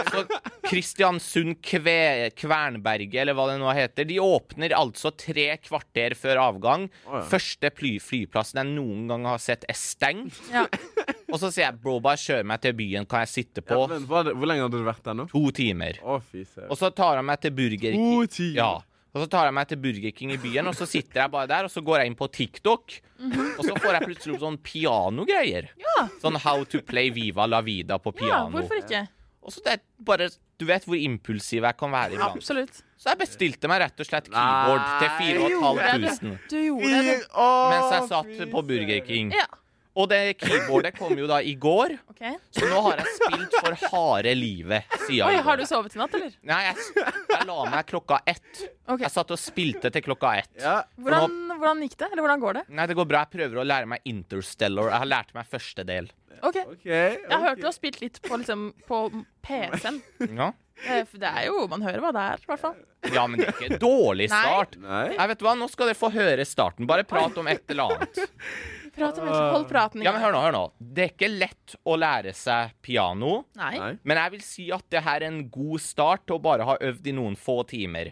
Så 0.07 0.23
Kristiansund 0.63 1.57
Kve 1.65 2.31
Kvernberget, 2.39 3.19
eller 3.25 3.35
hva 3.35 3.49
det 3.51 3.57
nå 3.59 3.73
heter, 3.75 4.07
de 4.07 4.21
åpner 4.23 4.75
altså 4.77 5.11
tre 5.19 5.49
kvarter 5.65 6.15
før 6.15 6.45
avgang. 6.45 6.87
Oh, 7.03 7.19
ja. 7.19 7.25
Første 7.33 7.73
fly 7.75 7.97
flyplassen 8.03 8.63
jeg 8.63 8.71
noen 8.71 9.11
gang 9.11 9.27
har 9.27 9.43
sett, 9.43 9.67
er 9.67 9.79
stengt. 9.79 10.39
Ja. 10.53 10.63
Og 11.33 11.41
så 11.41 11.49
sier 11.49 11.65
jeg 11.65 11.79
bro, 11.81 11.97
bare 12.03 12.19
kjør 12.21 12.43
meg 12.45 12.61
til 12.61 12.75
byen, 12.77 13.07
kan 13.09 13.23
jeg 13.23 13.31
sitte 13.31 13.63
på? 13.65 13.73
Ja, 13.73 13.89
men, 13.89 14.05
det, 14.05 14.35
hvor 14.37 14.49
lenge 14.49 14.67
hadde 14.67 14.81
du 14.81 14.85
vært 14.85 15.05
der 15.07 15.17
nå? 15.17 15.27
To 15.31 15.43
timer. 15.55 15.97
Å, 16.05 16.19
fy 16.29 16.43
søren. 16.45 16.69
Og 16.69 16.77
så 16.77 16.91
tar 16.93 17.17
han 17.17 17.25
meg 17.25 17.41
til 17.41 17.55
Burger 17.57 17.95
King. 17.95 18.03
To 18.05 18.27
timer. 18.37 18.59
Ja. 18.59 18.73
Og 19.13 19.21
så 19.21 19.27
tar 19.29 19.45
jeg 19.45 19.53
meg 19.53 19.67
til 19.69 19.77
Burger 19.81 20.13
King 20.17 20.31
i 20.33 20.39
byen, 20.41 20.69
og 20.69 20.77
så 20.77 20.87
sitter 20.89 21.23
jeg 21.23 21.33
bare 21.33 21.49
der, 21.49 21.67
og 21.67 21.73
så 21.73 21.83
går 21.85 22.01
jeg 22.01 22.11
inn 22.11 22.15
på 22.17 22.27
TikTok. 22.33 22.95
Og 23.23 23.59
så 23.61 23.75
får 23.77 23.97
jeg 23.97 24.07
plutselig 24.07 24.37
opp 24.37 24.45
sånn 24.45 24.61
pianogreier. 24.65 25.67
Ja. 25.81 26.07
Sånn 26.21 26.39
How 26.41 26.65
to 26.69 26.81
play 26.85 27.11
Viva 27.13 27.45
la 27.49 27.61
vida 27.65 27.99
på 28.01 28.13
piano. 28.15 28.47
ja, 28.49 28.55
hvorfor 28.55 28.81
ikke? 28.81 29.03
og 29.43 29.51
så 29.51 29.59
det 29.65 29.71
er 29.75 29.79
bare 30.07 30.29
Du 30.55 30.63
vet 30.69 30.85
hvor 30.87 30.95
impulsiv 30.95 31.65
jeg 31.67 31.75
kan 31.77 31.91
være 31.91 32.15
iblant. 32.15 32.37
Absolutt. 32.39 32.77
Så 32.95 33.09
jeg 33.11 33.19
bestilte 33.19 33.67
meg 33.67 33.81
rett 33.83 33.99
og 33.99 34.07
slett 34.07 34.29
keyboard 34.31 34.85
til 35.01 35.09
Du 35.41 35.49
gjorde 35.51 35.89
det. 35.99 36.37
Du 36.53 36.57
gjorde 36.61 37.01
det. 37.09 37.17
Mens 37.35 37.91
jeg 37.97 38.07
satt 38.13 38.45
på 38.53 38.63
Burger 38.69 39.01
King. 39.05 39.33
Ja. 39.35 39.49
Og 39.93 40.07
det 40.09 40.19
keyboardet 40.41 40.95
kom 40.97 41.13
jo 41.17 41.27
da 41.29 41.37
i 41.45 41.53
går, 41.59 41.93
okay. 42.09 42.33
så 42.55 42.65
nå 42.65 42.79
har 42.87 43.01
jeg 43.03 43.11
spilt 43.13 43.57
for 43.59 43.75
harde 43.91 44.31
livet 44.33 44.95
siden 45.03 45.27
Oi, 45.27 45.35
i 45.35 45.37
går. 45.37 45.43
har 45.45 45.59
du 45.61 45.65
sovet 45.69 45.93
i 45.93 46.01
natt, 46.01 46.15
eller? 46.17 46.33
Nei, 46.49 46.61
jeg, 46.65 47.03
jeg 47.29 47.47
la 47.49 47.57
meg 47.69 47.91
klokka 47.91 48.17
ett. 48.25 48.63
Okay. 48.87 49.03
Jeg 49.05 49.13
satt 49.13 49.35
og 49.35 49.41
spilte 49.41 49.93
til 49.93 50.05
klokka 50.07 50.33
ett. 50.41 50.49
Ja. 50.57 50.79
Hvordan, 50.97 51.37
hvordan 51.59 51.85
gikk 51.85 51.99
det? 51.99 52.09
Eller 52.09 52.25
hvordan 52.25 52.41
går 52.41 52.59
det? 52.59 52.65
Nei, 52.73 52.89
det 52.89 52.97
går 52.97 53.09
bra. 53.11 53.21
Jeg 53.27 53.35
prøver 53.37 53.61
å 53.61 53.67
lære 53.69 53.91
meg 53.93 54.09
Interstellar. 54.09 54.89
Jeg 54.95 55.05
har 55.05 55.11
lært 55.13 55.37
meg 55.37 55.53
første 55.53 55.85
del. 55.87 56.09
OK. 56.41 56.57
okay 56.73 57.05
Jeg 57.13 57.29
har 57.29 57.45
hørt 57.51 57.61
du 57.61 57.69
har 57.69 57.77
spilt 57.77 58.01
litt 58.01 58.17
på, 58.25 58.41
liksom, 58.41 58.71
på 58.89 59.05
PC-en. 59.45 60.01
Ja, 60.33 60.53
Eh, 60.83 61.05
Det 61.11 61.29
er 61.29 61.47
jo 61.47 61.67
Man 61.71 61.83
hører 61.85 62.01
hva 62.03 62.11
det 62.15 62.23
er, 62.23 62.41
i 62.41 62.49
hvert 62.49 62.61
fall. 62.61 62.75
ja 63.13 63.25
men 63.27 63.39
det 63.39 63.47
er 63.49 63.53
ikke 63.53 63.79
dårlig 63.81 64.29
Nei. 64.31 64.39
start. 64.41 64.77
Nei. 64.81 65.07
Nei, 65.17 65.27
vet 65.27 65.39
du 65.39 65.45
hva? 65.45 65.55
Nå 65.59 65.67
skal 65.71 65.91
dere 65.91 65.99
få 65.99 66.09
høre 66.13 66.45
starten. 66.47 66.87
Bare 66.89 67.05
prat 67.07 67.37
om 67.37 67.47
et 67.51 67.63
eller 67.69 67.93
annet. 67.93 68.23
Prat 68.93 69.17
om 69.17 69.27
Hold 69.27 69.67
praten 69.71 70.01
i 70.01 70.05
Ja, 70.05 70.11
men 70.13 70.21
hør 70.21 70.35
nå, 70.35 70.41
hør 70.45 70.53
nå. 70.53 70.63
Det 70.77 71.03
er 71.07 71.09
ikke 71.15 71.29
lett 71.31 71.73
å 71.89 71.95
lære 71.97 72.33
seg 72.37 72.75
piano. 72.85 73.45
Nei. 73.57 73.71
Nei. 73.79 73.93
Men 74.03 74.19
jeg 74.21 74.31
vil 74.35 74.43
si 74.45 74.67
at 74.75 74.85
det 74.93 75.01
her 75.05 75.21
er 75.23 75.31
en 75.31 75.41
god 75.49 75.81
start 75.81 76.27
til 76.27 76.37
å 76.37 76.43
bare 76.43 76.67
ha 76.67 76.75
øvd 76.79 77.09
i 77.09 77.15
noen 77.17 77.35
få 77.39 77.63
timer. 77.69 78.11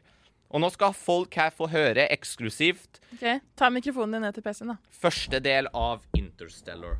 Og 0.51 0.59
nå 0.59 0.67
skal 0.73 0.91
folk 0.97 1.37
her 1.39 1.53
få 1.55 1.69
høre 1.71 2.09
eksklusivt 2.11 2.97
Ok, 3.13 3.21
Ta 3.55 3.69
mikrofonen 3.71 4.17
din 4.17 4.25
ned 4.25 4.35
til 4.35 4.43
PC-en, 4.43 4.73
da. 4.73 4.77
første 4.99 5.39
del 5.39 5.69
av 5.71 6.01
Interstellar. 6.17 6.97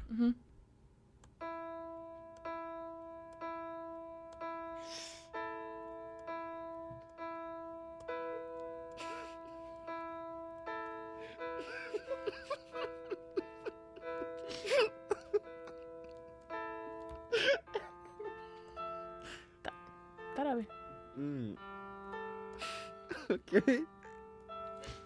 OK. 23.32 23.88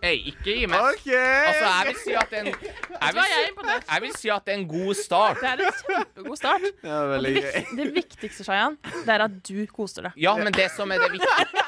Hey, 0.04 0.20
ikke 0.30 0.44
gi 0.54 0.66
meg 0.70 0.84
OK. 0.92 1.08
Altså, 1.16 1.66
jeg 1.66 1.88
vil 1.88 1.96
si 2.04 2.14
at 2.20 2.30
det 2.30 2.38
er 2.38 2.44
en 2.44 2.52
jeg 2.52 3.14
vil, 3.16 3.22
jeg 3.26 3.48
si, 3.56 3.88
jeg 3.90 4.02
vil 4.04 4.12
si 4.20 4.30
at 4.36 4.46
det 4.46 4.54
er 4.54 4.60
en 4.60 4.68
god 4.70 4.94
start. 5.00 5.40
Det 5.42 5.50
er 5.50 5.64
en 5.66 5.80
kjempegod 5.82 6.38
start. 6.40 6.68
Veldig 7.16 7.32
det, 7.36 7.44
gøy. 7.44 7.56
vik 7.56 7.80
det 7.80 7.88
viktigste, 7.96 8.46
Shayan, 8.48 8.78
det 8.84 9.16
er 9.16 9.24
at 9.26 9.40
du 9.50 9.58
koser 9.72 10.08
deg. 10.10 10.20
Ja, 10.28 10.36
men 10.38 10.54
det 10.56 10.68
som 10.76 10.94
er 10.94 11.02
det 11.02 11.10
viktige 11.16 11.64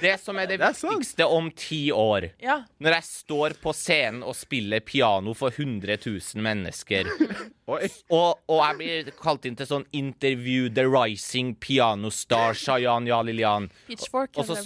Det 0.00 0.14
som 0.22 0.38
er 0.40 0.48
det 0.48 0.58
Det 0.62 0.68
er 0.70 0.76
sant. 0.78 0.94
viktigste 0.96 1.26
om 1.28 1.50
ti 1.60 1.80
år, 1.92 2.30
Ja. 2.42 2.58
når 2.80 2.96
jeg 2.98 3.04
står 3.10 3.56
på 3.62 3.74
scenen 3.76 4.22
og 4.24 4.34
spiller 4.38 4.80
piano 4.80 5.34
for 5.36 5.52
100 5.54 5.98
000 6.06 6.42
mennesker. 6.42 7.10
Og, 7.70 8.40
og 8.50 8.60
jeg 8.64 8.76
blir 8.80 9.10
kalt 9.20 9.46
inn 9.48 9.56
til 9.58 9.68
sånn 9.68 9.84
interview 9.96 10.68
The 10.72 10.84
Rising 10.88 11.54
Piano 11.62 12.10
Star 12.14 12.56
Shayan 12.58 13.06
Ja 13.08 13.20
Lilian. 13.26 13.68
Pitchfork. 13.86 14.34
Og 14.40 14.48
så, 14.48 14.56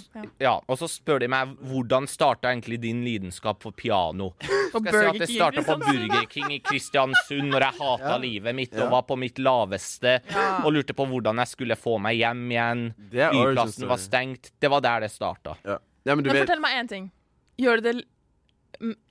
ja. 0.41 0.55
og 0.65 0.79
så 0.81 0.89
spør 0.91 1.21
de 1.23 1.29
meg 1.31 1.53
hvordan 1.69 2.07
starta 2.09 2.51
egentlig 2.51 2.79
din 2.83 3.03
lidenskap 3.05 3.61
for 3.63 3.75
piano. 3.75 4.31
Skal 4.41 4.89
jeg 4.89 4.95
si 4.95 5.05
at 5.05 5.19
det 5.21 5.29
starta 5.31 5.65
på 5.65 5.77
liksom. 5.77 5.85
Burger 5.85 6.25
King 6.31 6.55
i 6.57 6.61
Kristiansund 6.65 7.51
når 7.53 7.67
jeg 7.67 7.79
hata 7.81 8.13
Ja. 8.15 8.17
livet 8.21 8.55
mitt 8.55 8.73
og 8.79 8.91
var 8.91 9.05
på 9.07 9.17
mitt 9.19 9.39
laveste 9.41 10.19
og 10.63 10.71
lurte 10.73 10.95
på 10.97 11.05
hvordan 11.09 11.41
jeg 11.43 11.53
skulle 11.53 11.77
få 11.79 11.97
meg 12.01 12.19
hjem 12.19 12.43
igjen. 12.51 12.83
Flyplassen 13.11 13.87
var 13.89 14.01
stengt. 14.01 14.51
Det 14.59 14.71
var 14.71 14.83
der 14.85 15.05
det 15.05 15.11
starta. 15.13 15.55
Ja. 15.65 15.79
ja, 16.05 16.15
men 16.15 16.23
du 16.23 16.29
Men 16.29 16.39
vet 16.39 16.47
fortell 16.47 16.63
meg 16.63 16.81
én 16.81 16.89
ting. 16.91 17.11
Gjør 17.61 17.81
det 17.81 17.93
det 17.93 18.03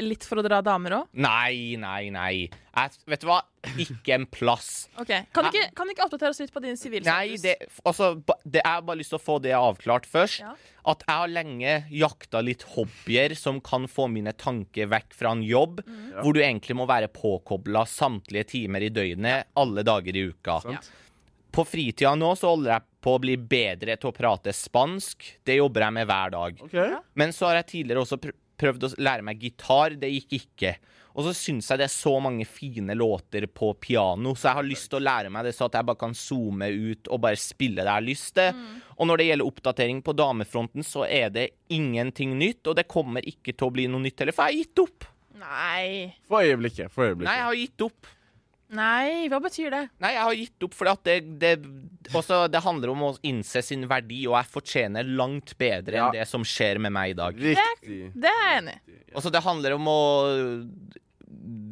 litt 0.03 0.25
for 0.29 0.41
å 0.41 0.45
dra 0.47 0.59
damer 0.65 0.95
òg? 1.01 1.09
Nei, 1.17 1.77
nei, 1.81 2.11
nei. 2.15 2.35
Jeg, 2.75 2.97
vet 3.09 3.23
du 3.23 3.29
hva? 3.31 3.41
Ikke 3.81 4.15
en 4.17 4.27
plass. 4.27 4.89
Ok. 5.01 5.11
Kan 5.35 5.47
du 5.47 5.51
ikke, 5.53 5.69
kan 5.79 5.87
du 5.89 5.93
ikke 5.95 6.05
oppdatere 6.07 6.31
oss 6.35 6.41
litt 6.43 6.53
på 6.55 6.63
din 6.65 6.77
sivilstatus? 6.79 7.11
Nei, 7.11 7.39
det, 7.43 7.55
altså, 7.87 8.13
det, 8.45 8.61
jeg 8.61 8.67
har 8.69 8.83
bare 8.87 9.01
lyst 9.01 9.15
til 9.15 9.21
å 9.21 9.25
få 9.25 9.39
det 9.45 9.55
avklart 9.59 10.07
først. 10.11 10.43
Ja. 10.45 10.53
At 10.91 11.05
jeg 11.07 11.17
har 11.23 11.31
lenge 11.33 11.77
jakta 11.97 12.43
litt 12.45 12.67
hobbyer 12.75 13.33
som 13.41 13.61
kan 13.65 13.87
få 13.89 14.09
mine 14.13 14.35
tanker 14.37 14.91
vekk 14.93 15.17
fra 15.17 15.33
en 15.37 15.43
jobb, 15.47 15.81
Mm. 15.85 16.21
hvor 16.23 16.35
du 16.37 16.41
egentlig 16.45 16.75
må 16.79 16.85
være 16.89 17.09
påkobla 17.13 17.83
samtlige 17.89 18.47
timer 18.55 18.85
i 18.87 18.91
døgnet, 18.93 19.49
alle 19.59 19.83
dager 19.87 20.17
i 20.17 20.29
uka. 20.31 20.61
Sant? 20.65 20.91
På 21.55 21.63
fritida 21.67 22.15
nå 22.19 22.33
så 22.37 22.51
holder 22.51 22.73
jeg 22.75 22.83
på 23.05 23.13
å 23.15 23.21
bli 23.23 23.35
bedre 23.39 23.95
til 24.01 24.11
å 24.11 24.15
prate 24.17 24.51
spansk. 24.57 25.27
Det 25.47 25.55
jobber 25.61 25.85
jeg 25.87 25.95
med 25.99 26.09
hver 26.11 26.33
dag. 26.35 26.63
OK. 26.67 26.75
Men 27.21 27.35
så 27.37 27.47
har 27.51 27.61
jeg 27.61 27.69
tidligere 27.77 28.03
også 28.03 28.19
pr 28.25 28.33
prøvd 28.61 28.89
å 28.89 28.93
lære 29.03 29.25
meg 29.27 29.43
gitar. 29.43 29.97
Det 30.01 30.11
gikk 30.13 30.37
ikke. 30.41 30.75
Og 31.15 31.29
så 31.29 31.33
syns 31.39 31.69
jeg 31.71 31.79
det 31.79 31.87
er 31.87 31.93
så 31.95 32.13
mange 32.23 32.43
fine 32.49 32.97
låter 32.99 33.47
på 33.47 33.69
piano, 33.79 34.33
så 34.35 34.49
jeg 34.49 34.59
har 34.59 34.67
lyst 34.67 34.89
til 34.91 34.99
å 34.99 35.05
lære 35.07 35.31
meg 35.31 35.47
det 35.47 35.53
så 35.55 35.69
at 35.69 35.77
jeg 35.79 35.87
bare 35.87 36.01
kan 36.01 36.17
zoome 36.19 36.67
ut 36.75 37.07
og 37.07 37.21
bare 37.23 37.39
spille 37.39 37.85
det 37.85 37.87
jeg 37.87 38.01
har 38.01 38.07
lyst 38.09 38.33
til. 38.35 38.65
Og 38.99 39.07
når 39.07 39.21
det 39.21 39.29
gjelder 39.29 39.51
oppdatering 39.53 40.01
på 40.03 40.17
damefronten, 40.19 40.87
så 40.87 41.07
er 41.07 41.31
det 41.35 41.47
ingenting 41.71 42.35
nytt, 42.41 42.67
og 42.67 42.75
det 42.81 42.89
kommer 42.91 43.23
ikke 43.31 43.55
til 43.55 43.71
å 43.71 43.75
bli 43.77 43.87
noe 43.91 44.03
nytt 44.03 44.25
heller, 44.25 44.35
for 44.35 44.51
jeg 44.51 44.59
har 44.59 44.65
gitt 44.65 44.83
opp. 44.83 45.09
Nei. 45.45 45.87
For 46.31 46.43
øyeblikket. 46.43 46.91
For 46.95 47.07
øyeblikket. 47.07 47.31
Nei, 47.31 47.39
jeg 47.39 47.47
har 47.47 47.61
gitt 47.63 47.87
opp. 47.87 48.11
Nei, 48.75 49.27
hva 49.31 49.39
betyr 49.45 49.71
det? 49.75 49.83
Nei, 50.03 50.13
jeg 50.17 50.25
har 50.27 50.39
gitt 50.39 50.67
opp 50.67 50.75
fordi 50.75 50.93
at 50.95 51.05
det, 51.07 51.17
det, 51.43 51.53
også, 52.13 52.41
det 52.51 52.63
handler 52.65 52.93
om 52.95 53.05
å 53.09 53.11
innse 53.27 53.63
sin 53.65 53.87
verdi, 53.91 54.25
og 54.29 54.39
jeg 54.39 54.51
fortjener 54.55 55.11
langt 55.21 55.55
bedre 55.61 56.01
Ja. 56.01 56.07
enn 56.09 56.19
det 56.19 56.27
som 56.31 56.47
skjer 56.47 56.81
med 56.83 56.95
meg 56.95 57.15
i 57.15 57.19
dag. 57.19 57.39
Riktig. 57.39 58.01
Det 58.15 58.33
er 58.33 58.43
jeg 58.49 58.63
enig 58.63 58.79
i. 58.81 58.97
Ja. 59.15 59.31
det 59.37 59.45
handler 59.45 59.77
om 59.79 59.93
å 59.93 60.01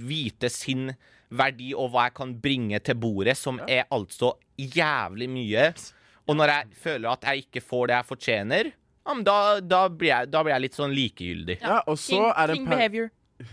vite 0.03 0.51
sin 0.53 0.93
verdi 1.33 1.73
og 1.75 1.93
hva 1.93 2.09
jeg 2.09 2.17
kan 2.19 2.37
bringe 2.45 2.81
til 2.85 2.99
bordet, 3.01 3.37
som 3.41 3.61
er 3.67 3.87
altså 3.91 4.35
jævlig 4.61 5.29
mye. 5.33 5.73
Og 6.29 6.39
når 6.39 6.55
jeg 6.55 6.79
føler 6.85 7.11
at 7.11 7.27
jeg 7.29 7.47
ikke 7.47 7.65
får 7.65 7.89
det 7.91 7.99
jeg 7.99 8.09
fortjener, 8.13 8.73
da, 9.27 9.39
da, 9.61 9.81
blir 9.91 10.13
jeg, 10.13 10.31
da 10.31 10.43
blir 10.45 10.55
jeg 10.55 10.65
litt 10.69 10.79
sånn 10.79 10.95
likegyldig. 10.95 11.59
Ja, 11.63 11.81
og 11.91 11.99
så 11.99 12.15
King, 12.15 12.29
er 12.31 12.53
det 12.53 12.57
king 12.61 12.69
behavior. 12.71 13.11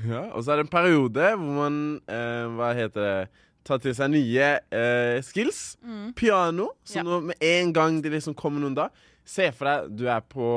Ja, 0.07 0.21
og 0.33 0.43
så 0.43 0.51
er 0.53 0.59
det 0.61 0.65
en 0.67 0.71
periode 0.73 1.29
hvor 1.39 1.53
man 1.57 1.77
eh, 2.09 2.45
Hva 2.57 2.73
heter 2.77 3.05
det 3.05 3.45
Tar 3.67 3.81
til 3.83 3.93
seg 3.93 4.09
nye 4.13 4.45
eh, 4.73 5.19
skills. 5.21 5.75
Piano. 6.17 6.69
Så 6.87 6.95
Ja. 6.99 7.03
nå 7.05 7.19
med 7.27 7.35
en 7.43 7.73
gang 7.75 7.99
det 8.01 8.09
liksom 8.13 8.33
kommer 8.33 8.63
noen 8.63 8.73
da 8.77 8.87
Se 9.27 9.49
for 9.53 9.67
deg 9.69 9.91
du 9.99 10.05
er 10.09 10.21
på 10.25 10.47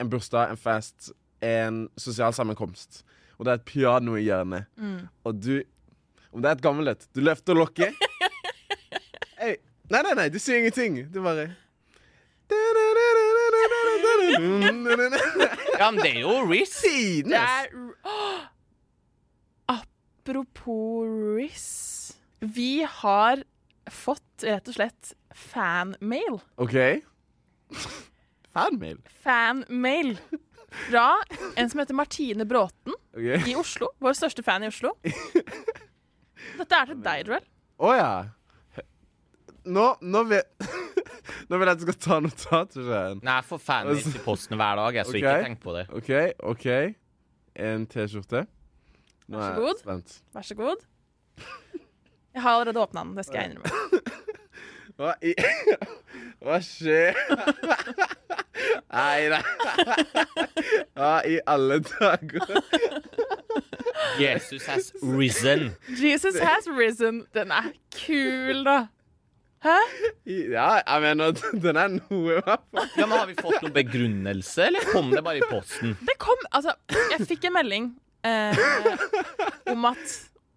en 0.00 0.08
bursdag, 0.08 0.48
en 0.54 0.56
fest, 0.56 1.10
en 1.44 1.82
sosial 2.00 2.32
sammenkomst. 2.32 3.02
Og 3.36 3.44
det 3.44 3.50
er 3.52 3.58
et 3.60 3.66
piano 3.68 4.14
i 4.16 4.22
hjørnet. 4.24 4.70
Og 5.26 5.36
du 5.42 5.58
Om 6.32 6.40
det 6.40 6.48
er 6.48 6.56
et 6.56 6.62
gammelt 6.64 6.88
et, 6.94 7.08
du 7.12 7.20
løfter 7.20 7.54
lokket. 7.58 7.92
Hey. 9.40 9.56
Nei, 9.90 10.02
nei, 10.04 10.12
nei, 10.14 10.28
du 10.28 10.36
sier 10.38 10.58
ingenting. 10.60 10.98
Du 11.10 11.22
bare 11.24 11.46
Ja, 15.78 15.90
men 15.90 16.00
det 16.02 16.10
er 16.12 16.20
jo 16.20 16.34
Riz. 16.44 16.74
Det 16.82 16.90
Tidenes! 16.90 18.49
Apropos 20.20 21.06
Riz. 21.36 22.16
Vi 22.38 22.86
har 22.88 23.42
fått 23.90 24.44
rett 24.44 24.68
og 24.68 24.74
slett 24.76 25.14
fanmail. 25.32 26.36
OK. 26.60 26.76
Fanmail. 28.52 28.98
Fanmail 29.24 30.18
fra 30.90 31.06
en 31.56 31.70
som 31.70 31.80
heter 31.80 31.96
Martine 31.96 32.44
Bråten 32.44 32.92
okay. 33.14 33.40
i 33.48 33.56
Oslo. 33.56 33.88
Vår 33.98 34.18
største 34.18 34.44
fan 34.44 34.66
i 34.66 34.68
Oslo. 34.68 34.92
Dette 36.58 36.82
er 36.82 36.92
til 36.92 37.00
deg, 37.00 37.24
Joel. 37.24 37.48
Å 37.80 37.96
ja. 37.96 38.12
Nå, 39.72 39.88
nå 40.04 40.24
vil 40.28 40.70
Nå 41.48 41.56
vil 41.56 41.64
jeg 41.64 41.72
at 41.72 41.80
du 41.80 41.88
skal 41.88 42.00
ta 42.04 42.22
notat. 42.26 42.76
tror 42.76 42.92
jeg. 42.92 43.20
Nei, 43.24 43.40
jeg 43.40 43.48
får 43.54 43.66
fanmail 43.72 44.04
til 44.04 44.22
posten 44.28 44.60
hver 44.60 44.84
dag, 44.84 45.00
jeg, 45.00 45.08
så 45.08 45.16
okay. 45.16 45.24
ikke 45.24 45.42
tenk 45.48 45.64
på 45.64 45.80
det. 45.80 45.88
OK, 45.96 46.16
OK. 46.52 46.72
En 47.70 47.88
T-skjorte. 47.88 48.48
Vær 49.30 49.54
så 49.54 49.60
god. 49.60 49.78
spent. 49.84 50.16
Vær 50.34 50.42
så 50.42 50.54
god. 50.58 50.84
Jeg 52.34 52.42
har 52.42 52.50
allerede 52.50 52.80
åpna 52.82 53.04
den, 53.04 53.16
det 53.16 53.24
skal 53.26 53.40
jeg 53.42 53.50
innrømme. 53.50 54.00
Hva 55.00 55.14
i 55.24 55.34
Hva 56.44 56.58
skjer? 56.64 57.16
Nei, 58.90 59.28
nei. 59.30 59.40
Hva 60.96 61.10
i 61.28 61.36
alle 61.48 61.78
dager? 61.84 62.48
Jesus 64.20 64.66
has 64.66 64.90
risen. 65.02 65.70
Jesus 66.00 66.36
has 66.42 66.66
risen. 66.76 67.22
Den 67.36 67.52
er 67.54 67.70
kul, 67.94 68.64
da. 68.66 68.78
Hæ? 69.64 69.76
Ja, 70.26 70.68
jeg 70.80 71.02
mener 71.04 71.32
den 71.52 71.76
er 71.76 71.88
noe, 71.94 72.36
i 72.38 72.40
hvert 72.40 72.62
fall. 72.72 72.90
Ja, 72.96 73.06
men 73.06 73.16
Har 73.18 73.26
vi 73.28 73.36
fått 73.40 73.58
noen 73.62 73.74
begrunnelse, 73.76 74.66
eller 74.70 74.86
kom 74.92 75.10
det 75.12 75.22
bare 75.24 75.40
i 75.42 75.48
posten? 75.50 75.96
Det 76.08 76.16
kom 76.20 76.46
Altså, 76.50 76.74
jeg 77.12 77.26
fikk 77.28 77.48
en 77.50 77.56
melding 77.58 77.90
eh, 78.24 79.72
om 79.72 79.84
at 79.90 80.16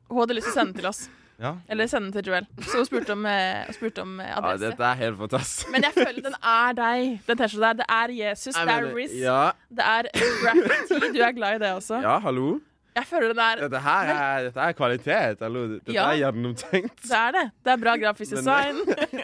hun 0.10 0.20
hadde 0.24 0.36
lyst 0.40 0.50
til 0.50 0.54
å 0.54 0.58
sende 0.62 0.80
til 0.80 0.88
oss. 0.90 1.04
Ja. 1.44 1.56
Eller 1.68 1.88
sende 1.90 2.12
til 2.14 2.28
Joel. 2.30 2.46
Så 2.62 2.78
hun 2.78 2.86
spurte 2.88 3.16
om, 3.16 3.26
eh, 3.26 3.64
hun 3.68 3.74
spurte 3.76 4.04
om 4.06 4.20
eh, 4.22 4.28
Ja, 4.30 4.36
adresse. 4.40 4.70
dette 4.70 4.84
er 4.92 5.00
helt 5.02 5.18
fantastisk. 5.20 5.72
Men 5.74 5.84
jeg 5.88 5.94
føler 5.98 6.22
den 6.28 6.36
er 6.40 6.76
deg. 6.78 7.16
Den 7.28 7.38
T-skjorta 7.42 7.72
der. 7.72 7.80
Det 7.82 7.88
er 7.90 8.14
Jesus, 8.20 8.54
Jeg 8.56 8.68
det 8.68 8.74
er 8.76 8.82
mener, 8.86 8.96
Riz, 8.96 9.16
Ja, 9.18 9.40
det 9.70 9.88
er 9.96 10.12
graffiti. 10.14 11.10
Du 11.18 11.20
er 11.26 11.32
glad 11.40 11.56
i 11.56 11.64
det 11.66 11.74
også? 11.80 12.02
ja, 12.06 12.20
hallo? 12.20 12.60
Jeg 12.94 13.08
føler 13.10 13.32
den 13.34 13.40
er 13.42 13.56
Dette 13.64 13.80
her 13.82 14.10
er, 14.14 14.44
dette 14.52 14.60
er 14.62 14.74
kvalitet. 14.78 15.40
Hallo. 15.42 15.64
Dette 15.80 15.94
Ja. 15.96 16.12
er 16.12 16.20
gjennomtenkt. 16.22 17.02
Det 17.02 17.18
er 17.18 17.32
det. 17.40 17.46
Det 17.66 17.72
er 17.74 17.78
bra 17.82 17.96
grafisk 17.98 18.32
Men- 18.32 18.44
design. 18.46 18.76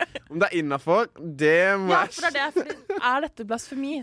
Om 0.30 0.38
det 0.44 0.48
er 0.52 0.60
innafor, 0.60 1.08
det 1.18 1.54
må 1.82 1.90
Ja, 1.96 2.04
jeg 2.06 2.14
for 2.14 2.22
det 2.36 2.42
er 2.44 2.52
det. 2.54 2.66
Fordi 2.78 3.00
er 3.12 3.22
dette 3.26 3.46
blasfemi? 3.50 3.94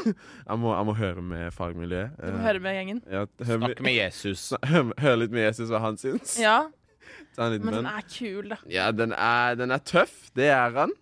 Jeg 0.50 0.58
må, 0.60 0.74
jeg 0.76 0.86
må 0.90 0.94
høre 0.98 1.22
med 1.24 1.54
fagmiljøet. 1.56 2.18
Du 2.20 2.32
må 2.34 2.42
høre 2.44 2.60
med 2.60 2.74
gjengen. 2.76 3.00
Ja, 3.08 3.22
hør, 3.46 3.56
Snakke 3.62 3.82
med 3.86 3.94
Jesus. 3.96 4.42
hør, 4.72 4.90
hør 5.00 5.16
litt 5.22 5.30
med 5.32 5.46
Jesus 5.46 5.70
hva 5.72 5.80
han 5.86 5.96
syns. 6.00 6.34
Ja, 6.42 6.58
Ta 7.36 7.46
en 7.46 7.54
liten 7.54 7.64
men 7.70 7.78
den 7.78 7.86
bønn. 7.86 7.92
er 7.96 8.08
kul, 8.12 8.50
da. 8.52 8.58
Ja, 8.68 8.90
den 8.92 9.12
er, 9.16 9.54
den 9.56 9.70
er 9.72 9.80
tøff. 9.86 10.18
Det 10.36 10.50
er 10.52 10.74
han. 10.76 10.92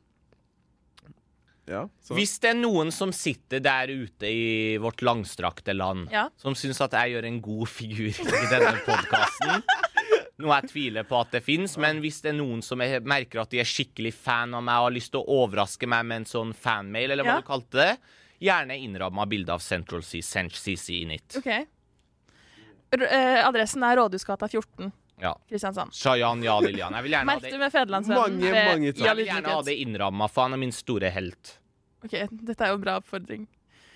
Ja, 1.69 1.83
så. 2.01 2.15
Hvis 2.17 2.39
det 2.41 2.55
er 2.55 2.57
noen 2.63 2.89
som 2.95 3.11
sitter 3.13 3.61
der 3.61 3.91
ute 3.93 4.25
i 4.31 4.77
vårt 4.81 5.03
langstrakte 5.05 5.75
land, 5.77 6.07
Ja. 6.15 6.29
som 6.41 6.55
syns 6.57 6.81
at 6.81 6.95
jeg 6.97 7.13
gjør 7.17 7.27
en 7.29 7.41
god 7.45 7.67
figur 7.69 8.09
i 8.09 8.47
denne 8.49 8.73
podkasten 8.87 9.67
Noe 10.39 10.55
jeg 10.61 10.69
tviler 10.71 11.03
på 11.09 11.17
at 11.19 11.33
det 11.35 11.41
fins, 11.43 11.73
men 11.83 11.99
hvis 11.99 12.21
det 12.23 12.31
er 12.31 12.37
noen 12.39 12.61
som 12.63 12.79
er, 12.85 13.01
merker 13.03 13.41
at 13.43 13.51
de 13.51 13.59
er 13.59 13.67
skikkelig 13.67 14.13
fan 14.15 14.53
av 14.55 14.63
meg 14.63 14.79
og 14.79 14.87
har 14.87 14.95
lyst 14.95 15.11
til 15.11 15.25
å 15.25 15.39
overraske 15.43 15.89
meg 15.91 16.05
med 16.07 16.21
en 16.23 16.29
sånn 16.31 16.53
fanmail, 16.55 17.11
eller 17.11 17.27
hva 17.27 17.35
Ja. 17.35 17.41
du 17.43 17.47
kalte 17.49 17.81
det, 17.81 17.99
gjerne 18.47 18.77
innramma 18.79 19.27
bilde 19.27 19.51
av 19.51 19.59
Central 19.65 20.05
C, 20.07 20.21
Sench 20.23 20.55
CC 20.55 21.01
in 21.03 21.11
it. 21.11 21.35
OK. 21.37 21.49
R 22.95 23.03
eh, 23.03 23.43
adressen 23.45 23.83
er 23.83 23.97
Rådhusgata 23.99 24.47
14, 24.49 24.93
Ja. 25.21 25.35
Kristiansand. 25.51 25.91
Shayan 25.93 26.43
Ja 26.47 26.61
Lillian. 26.61 26.95
Jeg 26.95 27.03
vil 27.03 27.11
gjerne 27.17 27.27
ha 27.35 27.41
det 27.43 27.51
det. 27.51 28.15
Mange, 28.15 28.53
mange 28.55 28.93
jeg 28.95 29.17
vil 29.17 29.27
gjerne 29.27 29.49
ha 29.57 29.63
det 29.67 29.75
innramma, 29.83 30.29
for 30.31 30.43
han 30.47 30.55
er 30.55 30.63
min 30.63 30.73
store 30.73 31.11
helt. 31.11 31.59
OK, 32.05 32.15
dette 32.31 32.61
er 32.63 32.71
jo 32.71 32.79
bra 32.79 33.01
oppfordring. 33.01 33.49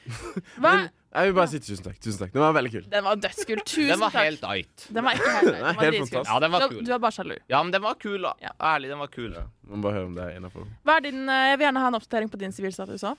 Hva? 0.03 0.71
Men 0.73 0.89
jeg 1.13 1.29
vil 1.29 1.35
bare 1.37 1.49
si 1.53 1.59
tusen 1.61 1.85
takk. 1.85 1.99
Tusen 2.03 2.19
takk. 2.25 2.33
Den 2.33 2.43
var 2.43 2.55
veldig 2.57 2.71
kul. 2.73 2.85
Den 2.91 3.05
var 3.05 3.19
dødskul. 3.21 3.61
Tusen 3.73 3.89
Den 3.93 4.01
var 4.01 4.15
helt 4.17 4.45
ait. 4.49 4.87
Den 4.89 5.05
var 5.05 5.19
ikke 5.19 5.33
helt 5.37 5.47
Den 5.51 5.53
Den 5.53 5.63
var 5.63 5.83
helt 5.85 5.99
fantastisk. 5.99 6.31
Ja, 6.33 6.39
den 6.47 6.53
var 6.55 6.69
kul. 6.73 6.81
du 6.89 6.93
er 6.97 7.03
bare 7.05 7.17
sjalu. 7.19 7.35
Ja, 7.53 7.61
men 7.63 7.73
den 7.77 7.83
var 7.85 7.95
kul, 8.01 8.17
da. 8.25 8.33
Ja. 8.43 8.53
Ærlig, 8.73 8.89
den 8.95 8.99
var 9.03 9.11
kul. 9.13 9.37
Må 9.69 9.83
bare 9.85 9.99
høre 9.99 10.09
om 10.11 10.15
det 10.17 10.25
er 10.25 10.39
innafor. 10.41 10.65
Eh, 10.67 11.13
Jeg 11.13 11.59
vil 11.61 11.67
gjerne 11.67 11.85
ha 11.85 11.93
en 11.93 11.99
oppdatering 12.01 12.33
på 12.33 12.41
din 12.41 12.53
sivilstatus 12.57 13.05
òg. 13.13 13.17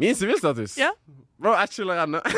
Min 0.00 0.14
sivilstatus? 0.16 0.76
Ja. 0.80 0.90
Bro, 1.42 1.56
jeg 1.58 1.68
chiller 1.74 2.04
ennå. 2.04 2.20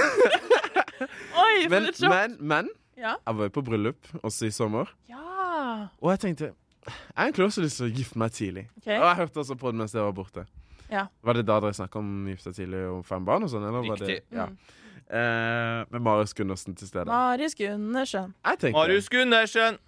Oi, 1.44 1.64
for 1.64 1.70
Men, 1.74 1.86
et 1.90 1.98
sjokk! 1.98 2.10
men, 2.14 2.36
men 2.40 2.68
Ja. 2.96 3.16
jeg 3.26 3.36
var 3.36 3.48
jo 3.48 3.52
på 3.58 3.62
bryllup 3.66 4.10
også 4.22 4.46
i 4.46 4.50
sommer. 4.54 4.90
ja. 5.10 5.20
Og 6.00 6.10
jeg 6.12 6.20
tenkte 6.20 6.44
Jeg 6.84 6.92
har 7.16 7.24
egentlig 7.28 7.46
også 7.46 7.62
lyst 7.64 7.76
til 7.80 7.86
å 7.88 7.94
gifte 7.96 8.18
meg 8.20 8.32
tidlig. 8.36 8.66
Okay. 8.82 8.98
Og 8.98 9.04
jeg 9.08 9.16
hørte 9.16 9.40
også 9.40 9.54
på 9.56 9.70
det 9.72 9.78
mens 9.80 9.94
jeg 9.94 10.02
var 10.04 10.12
borte. 10.12 10.42
Ja. 10.90 11.06
Var 11.24 11.34
det 11.38 11.46
da 11.48 11.58
dere 11.64 11.74
snakka 11.76 11.98
om 11.98 12.26
gifte 12.28 12.50
seg 12.50 12.54
tidlig 12.64 12.82
og 12.90 13.04
fem 13.08 13.24
barn 13.26 13.46
og 13.46 13.50
sånn? 13.52 13.64
Eller 13.66 13.84
var 13.86 14.00
det, 14.00 14.08
Riktig. 14.08 14.36
ja. 14.36 14.46
Mm. 14.46 14.56
eh, 15.08 15.84
med 15.94 16.00
Marius 16.04 16.34
Gundersen 16.34 16.74
til 16.76 16.88
stede. 16.88 17.06
Marius 17.08 17.54
Gundersen. 17.58 18.34
Marius 18.72 19.08
Gundersen! 19.12 19.78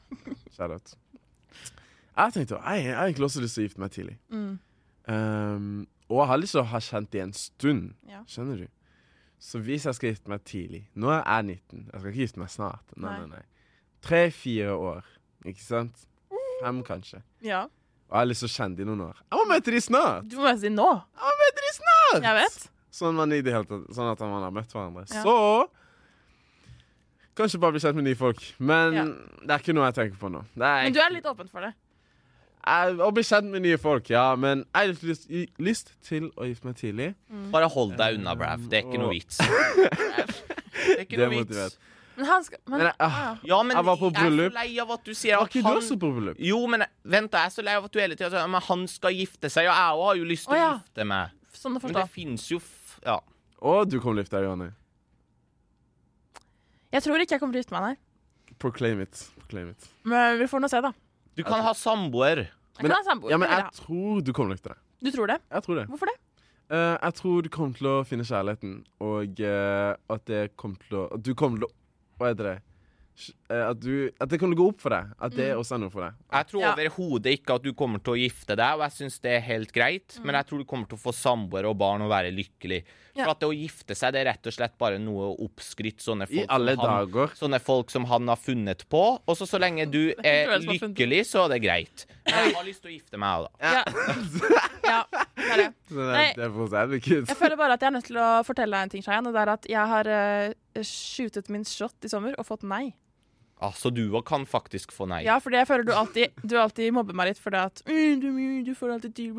Shout 0.56 0.70
out. 0.70 0.94
Jeg 2.16 2.32
tenkte 2.32 2.56
jeg, 2.64 2.84
jeg 2.86 2.94
har 2.96 3.04
egentlig 3.10 3.24
også 3.28 3.40
lyst 3.44 3.54
til 3.58 3.62
å 3.64 3.66
gifte 3.68 3.80
meg 3.82 3.90
tidlig. 3.92 4.16
Mm. 4.32 4.58
Um, 5.06 5.86
og 6.08 6.20
jeg 6.22 6.28
har 6.30 6.40
lyst 6.40 6.56
til 6.56 6.62
å 6.62 6.68
ha 6.70 6.80
kjent 6.80 7.12
det 7.12 7.20
en 7.22 7.32
stund. 7.36 7.90
Ja. 8.08 8.22
Skjønner 8.30 8.62
du? 8.64 8.66
Så 9.38 9.60
hvis 9.60 9.84
jeg 9.84 9.94
skal 9.98 10.08
gifte 10.14 10.30
meg 10.32 10.40
tidlig 10.48 10.86
Nå 10.96 11.10
er 11.12 11.20
jeg 11.20 11.44
19. 11.44 11.82
Jeg 11.92 12.00
skal 12.00 12.10
ikke 12.10 12.22
gifte 12.24 12.40
meg 12.40 12.50
snart. 12.54 12.94
Nei. 12.96 13.18
nei, 13.20 13.26
nei. 13.36 13.42
Tre-fire 14.06 14.72
år. 14.80 15.04
Ikke 15.44 15.60
sant? 15.62 16.06
Fem, 16.62 16.80
kanskje. 16.86 17.20
ja. 17.44 17.66
Og 18.06 18.14
jeg 18.14 18.20
har 18.22 18.28
lyst 18.30 18.44
til 18.44 18.48
å 18.50 18.54
kjenne 18.54 18.76
dem 18.78 18.86
noen 18.92 19.00
år. 19.08 19.16
Jeg 19.26 19.38
må 19.40 19.44
møte 19.50 19.72
dem 19.74 19.82
snart! 19.82 20.26
Du 20.30 20.36
må 20.38 20.52
si 20.60 20.70
nå. 20.70 20.86
Jeg 20.94 21.26
må 21.26 21.38
møte 21.42 21.64
de 21.66 21.72
snart! 21.74 22.20
Jeg 22.22 22.36
vet. 22.38 22.58
Sånn, 22.96 23.16
man 23.18 23.32
i 23.34 23.40
det 23.44 23.52
hele 23.52 23.66
tatt, 23.68 23.88
sånn 23.96 24.12
at 24.12 24.20
man 24.24 24.44
har 24.46 24.54
møtt 24.54 24.70
hverandre. 24.72 25.02
Ja. 25.10 25.22
Så 25.26 25.34
Kanskje 27.36 27.58
bare 27.60 27.74
bli 27.74 27.80
kjent 27.82 27.98
med 27.98 28.06
nye 28.06 28.16
folk. 28.16 28.38
Men 28.58 28.94
Ja. 28.96 29.02
det 29.44 29.50
er 29.50 29.58
ikke 29.60 29.74
noe 29.76 29.90
jeg 29.90 29.94
tenker 29.98 30.16
på 30.22 30.30
nå. 30.32 30.40
Det 30.56 30.64
er 30.64 30.84
Men 30.86 30.92
du 30.94 31.00
er 31.02 31.10
litt 31.12 31.26
åpen 31.28 31.50
for 31.50 31.60
det. 31.66 31.74
jeg, 32.66 32.96
Å 32.96 33.10
bli 33.12 33.22
kjent 33.22 33.50
med 33.52 33.62
nye 33.66 33.76
folk, 33.78 34.08
ja. 34.08 34.34
Men 34.36 34.64
jeg 34.74 34.94
har 34.94 35.04
lyst, 35.10 35.26
lyst 35.58 35.92
til 36.08 36.30
å 36.38 36.46
gifte 36.48 36.64
meg 36.70 36.76
tidlig. 36.80 37.14
Bare 37.52 37.68
hold 37.68 37.96
deg 37.98 38.16
unna, 38.20 38.34
Brav. 38.34 38.64
Det 38.70 38.78
er 38.80 38.86
ikke 38.88 39.02
noe 39.02 39.12
vits. 39.12 39.36
Det 40.86 40.96
er 40.96 41.04
ikke 41.04 41.18
noe 41.18 41.42
vits. 41.44 41.76
Men 42.16 42.28
han 42.30 42.44
skal 42.46 42.60
men, 42.64 42.78
Men 42.80 42.86
ah. 42.88 42.94
ah, 43.06 43.16
ja. 43.20 43.32
Ja, 43.50 43.58
men 43.62 43.76
Jeg 43.76 43.84
var 43.84 43.98
på 44.00 44.08
er 44.08 44.16
bryllup. 44.16 44.52
så 44.52 44.56
lei 44.56 44.78
av 44.80 44.92
at 44.94 45.04
du 45.04 45.12
sier 45.12 45.36
Var 45.36 45.44
at 45.44 45.52
ikke 45.54 45.62
du 45.66 45.80
også 45.80 45.98
på 46.00 46.10
bryllup? 46.16 46.40
Jo, 46.40 46.60
men 46.72 46.84
vent, 47.04 47.30
da, 47.32 47.44
jeg 47.44 47.52
er 47.52 47.54
så 47.56 47.64
lei 47.66 47.76
av 47.76 47.88
at 47.88 47.92
du 47.92 48.00
hele 48.00 48.16
tida 48.16 48.30
sier 48.32 48.52
men 48.56 48.64
han 48.68 48.86
skal 48.90 49.16
gifte 49.16 49.50
seg, 49.52 49.68
og 49.68 49.74
jeg 49.74 50.00
òg 50.00 50.04
har 50.08 50.18
jo 50.20 50.28
lyst 50.32 50.48
til 50.48 50.56
Å, 50.56 50.60
ja. 50.60 50.72
å 50.72 50.80
gifte 50.80 51.08
meg. 51.12 51.36
Sånn 51.56 51.76
Men 51.76 51.96
det 51.98 52.08
fins 52.14 52.48
jo 52.52 52.60
f 52.62 52.98
Ja. 53.04 53.20
Å, 53.56 53.76
du 53.88 53.98
kommer 54.00 54.20
til 54.20 54.24
å 54.24 54.26
gifte 54.26 54.36
deg, 54.36 54.48
Johanne. 54.48 54.72
Jeg 56.96 57.04
tror 57.04 57.22
ikke 57.24 57.36
jeg 57.36 57.42
kommer 57.42 57.56
til 57.56 57.60
å 57.60 57.64
gifte 57.64 57.76
meg, 57.76 57.86
nei. 57.90 58.54
Proclaim 58.62 59.00
it. 59.04 59.24
Proclaim 59.40 59.72
it. 59.74 59.88
Men 60.08 60.38
vi 60.40 60.48
får 60.48 60.62
nå 60.62 60.70
se, 60.72 60.80
da. 60.84 60.92
Du 61.36 61.42
kan 61.44 61.64
ha 61.64 61.72
samboer. 61.76 62.46
Jeg 62.76 62.84
kan 62.84 62.94
ha 62.96 63.02
samboer. 63.04 63.32
Ja, 63.32 63.40
men 63.40 63.52
jeg 63.52 63.72
tror 63.80 64.22
du 64.24 64.32
kommer 64.36 64.54
til 64.54 64.56
å 64.56 64.60
gifte 64.60 64.72
deg. 64.72 64.84
Du 65.04 65.10
tror 65.12 65.32
det? 65.32 65.40
Jeg 65.52 65.66
tror 65.66 65.80
det. 65.80 65.86
Hvorfor 65.92 66.12
det? 66.12 66.16
Uh, 66.66 66.96
jeg 66.96 67.14
tror 67.20 67.42
du 67.44 67.48
kommer 67.52 67.78
til 67.78 67.88
å 67.90 67.96
finne 68.08 68.24
kjærligheten, 68.26 68.78
og 69.06 69.42
uh, 69.46 69.92
at 70.10 70.24
det 70.26 70.40
kommer 70.58 70.80
til 70.82 70.96
å 70.98 71.04
At 71.14 71.22
du 71.22 71.30
kommer 71.38 71.62
til 71.62 71.68
å 71.68 71.74
Hva 72.18 72.30
heter 72.32 72.48
det? 72.50 72.56
Eh, 73.48 73.62
at, 73.70 73.78
du, 73.80 74.10
at 74.20 74.28
det 74.28 74.38
kommer 74.38 74.52
til 74.56 74.60
å 74.60 74.66
gå 74.66 74.72
opp 74.74 74.80
for 74.84 74.92
deg. 74.92 75.12
At 75.18 75.32
det 75.32 75.46
Mm. 75.54 75.60
også 75.62 75.74
er 75.74 75.78
noe 75.78 75.90
for 75.90 76.02
deg. 76.04 76.14
Jeg 76.32 76.46
tror 76.48 76.60
Ja. 76.60 76.72
overhodet 76.74 77.32
ikke 77.38 77.54
at 77.54 77.62
du 77.62 77.72
kommer 77.72 77.98
til 78.04 78.12
å 78.12 78.18
gifte 78.20 78.56
deg, 78.56 78.74
og 78.76 78.80
jeg 78.84 78.92
syns 78.98 79.18
det 79.20 79.32
er 79.36 79.40
helt 79.40 79.72
greit. 79.72 80.18
Men 80.22 80.34
jeg 80.34 80.46
tror 80.46 80.58
du 80.58 80.64
kommer 80.64 80.86
til 80.88 80.98
å 80.98 81.00
få 81.00 81.14
samboer 81.14 81.64
og 81.64 81.78
barn 81.78 82.02
og 82.02 82.10
være 82.10 82.30
lykkelig. 82.34 82.84
For 83.24 83.32
at 83.32 83.42
det 83.42 83.48
å 83.48 83.54
gifte 83.56 83.96
seg, 83.98 84.14
det 84.14 84.22
er 84.22 84.28
rett 84.30 84.48
og 84.50 84.54
slett 84.56 84.74
bare 84.80 84.98
noe 85.02 85.30
oppskrytt. 85.46 86.02
Sånne 86.04 86.28
folk, 86.28 86.42
I 86.42 86.48
alle 86.52 86.74
han, 86.76 86.90
dager. 86.90 87.32
sånne 87.38 87.60
folk 87.62 87.92
som 87.92 88.06
han 88.10 88.28
har 88.30 88.40
funnet 88.40 88.84
på. 88.92 89.02
Og 89.18 89.38
så 89.38 89.48
så 89.48 89.60
lenge 89.62 89.86
du 89.96 90.02
er 90.20 90.56
lykkelig, 90.64 91.22
så 91.30 91.46
er 91.46 91.56
det 91.56 91.62
greit. 91.64 92.06
Men 92.26 92.50
jeg 92.50 92.58
har 92.58 92.68
lyst 92.68 92.84
til 92.84 92.92
å 92.92 92.96
gifte 92.96 93.22
meg 93.22 93.40
òg, 93.40 93.48
da. 93.48 93.72
Ja. 93.72 93.82
ja, 94.92 95.00
det 95.38 95.48
er 95.48 95.64
det. 95.64 95.70
Nei. 95.96 96.28
Jeg 96.36 97.38
føler 97.38 97.58
bare 97.58 97.78
at 97.78 97.82
jeg 97.82 97.90
er 97.90 97.96
nødt 97.96 98.10
til 98.10 98.20
å 98.20 98.28
fortelle 98.46 98.76
deg 98.76 98.88
en 98.88 98.94
ting, 98.96 99.06
Shayan. 99.06 99.30
Og 99.30 99.36
det 99.36 99.42
er 99.42 99.54
at 99.56 99.68
jeg 99.70 99.90
har 99.94 100.12
uh, 100.12 100.84
shootet 100.84 101.50
min 101.52 101.66
shot 101.66 102.06
i 102.06 102.12
sommer 102.12 102.36
og 102.40 102.48
fått 102.48 102.66
nei. 102.66 102.90
Altså, 103.64 103.88
du 103.88 104.02
òg 104.10 104.26
kan 104.28 104.44
faktisk 104.44 104.92
få 104.92 105.06
nei. 105.08 105.22
Ja, 105.24 105.38
for 105.40 105.54
jeg 105.54 105.64
føler 105.68 105.86
du 105.88 105.94
alltid 105.96 106.34
Du 106.44 106.58
alltid 106.60 106.92
mobber 106.92 107.16
meg 107.16 107.30
litt 107.30 107.38
for 107.40 107.54
det 107.54 107.62
at 107.70 107.80
«Mm, 107.88 108.20
du, 108.20 108.28
du 108.66 108.74
får 108.76 108.98
alltid 108.98 109.14
til 109.16 109.30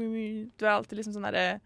Du 0.58 0.66
er 0.66 0.72
alltid 0.74 0.98
liksom 0.98 1.13
sånn 1.20 1.28
derre 1.30 1.60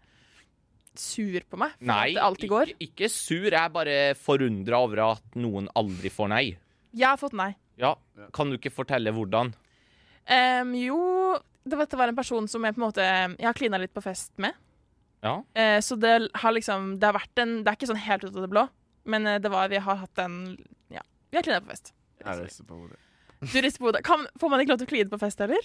sur 0.98 1.40
på 1.50 1.58
meg. 1.60 1.72
For 1.78 1.86
Nei, 1.88 2.08
at 2.10 2.14
det 2.18 2.22
alltid 2.26 2.48
går. 2.52 2.72
ikke, 2.74 2.86
ikke 2.88 3.10
sur. 3.10 3.46
Jeg 3.50 3.58
er 3.62 3.68
bare 3.72 3.96
forundra 4.18 4.80
over 4.84 5.00
at 5.10 5.38
noen 5.40 5.68
aldri 5.78 6.10
får 6.12 6.28
nei. 6.28 6.44
Jeg 6.92 7.06
har 7.08 7.16
fått 7.20 7.32
nei. 7.38 7.54
Ja, 7.80 7.94
Kan 8.36 8.50
du 8.52 8.58
ikke 8.58 8.70
fortelle 8.74 9.10
hvordan? 9.16 9.54
Um, 10.28 10.74
jo, 10.76 10.98
det, 11.64 11.78
var- 11.78 11.86
det 11.90 11.98
var 11.98 12.08
en 12.12 12.16
person 12.18 12.46
som 12.46 12.62
jeg 12.62 12.74
på 12.76 12.82
en 12.82 12.84
måte 12.86 13.02
Jeg 13.02 13.46
har 13.48 13.54
klina 13.58 13.78
litt 13.80 13.94
på 13.94 14.02
fest 14.04 14.30
med. 14.38 14.52
Ja. 15.24 15.38
Uh, 15.56 15.78
så 15.80 15.96
det 15.98 16.28
har 16.34 16.52
liksom 16.52 16.98
Det 17.00 17.06
har 17.08 17.14
vært 17.16 17.38
en 17.42 17.62
Det 17.64 17.70
er 17.70 17.76
ikke 17.78 17.88
sånn 17.90 18.04
helt 18.04 18.24
ut 18.26 18.36
av 18.36 18.42
det 18.42 18.50
blå, 18.50 18.64
men 19.06 19.26
eh, 19.26 19.38
det 19.38 19.50
var 19.50 19.68
Vi 19.70 19.78
har 19.82 19.96
hatt 20.02 20.18
en 20.18 20.36
Ja, 20.90 21.00
vi 21.30 21.38
har 21.38 21.42
klina 21.46 21.60
på 21.62 21.70
fest. 21.72 21.92
Jeg 22.22 22.38
rister 22.44 22.64
på 22.68 22.76
hodet. 22.84 22.98
Du 23.40 23.56
rister 23.62 23.80
på 23.82 23.88
hodet. 23.88 24.04
Kan- 24.06 24.28
Får 24.38 24.50
man 24.50 24.60
ikke 24.60 24.74
lov 24.76 24.78
til 24.82 24.86
å 24.86 24.92
kline 24.92 25.10
på 25.10 25.18
fest 25.18 25.38
heller? 25.42 25.64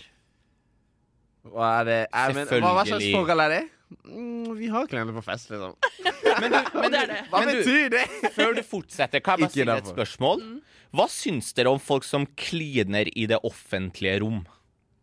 Hva 1.48 1.68
er 1.82 1.86
det? 1.88 2.00
Eh, 2.13 2.34
men, 2.36 2.48
hva, 2.48 2.72
hva 2.80 2.86
slags 2.88 3.06
forhold 3.13 3.44
er 3.46 3.54
det? 3.54 3.62
Mm, 4.04 4.58
vi 4.58 4.67
har 4.71 4.88
klærne 4.91 5.13
på 5.15 5.23
fest, 5.23 5.52
liksom. 5.54 5.76
Men, 6.41 6.52
du, 6.52 6.58
men, 6.76 6.91
det 6.91 7.00
er 7.00 7.08
det. 7.10 7.21
Hva 7.32 7.39
men 7.41 7.47
du, 7.50 7.60
betyr 7.63 7.88
det? 7.93 8.04
før 8.36 8.52
du 8.54 8.60
fortsetter, 8.62 9.21
kan 9.26 9.39
jeg 9.39 9.47
bare 9.47 9.47
Ikke 9.47 9.56
stille 9.56 9.78
et 9.80 9.88
spørsmål? 9.89 10.43
Hva 10.93 11.06
syns 11.10 11.50
dere 11.58 11.71
om 11.73 11.80
folk 11.82 12.06
som 12.06 12.28
kliner 12.38 13.10
i 13.17 13.23
det 13.32 13.39
offentlige 13.47 14.19
rom? 14.21 14.43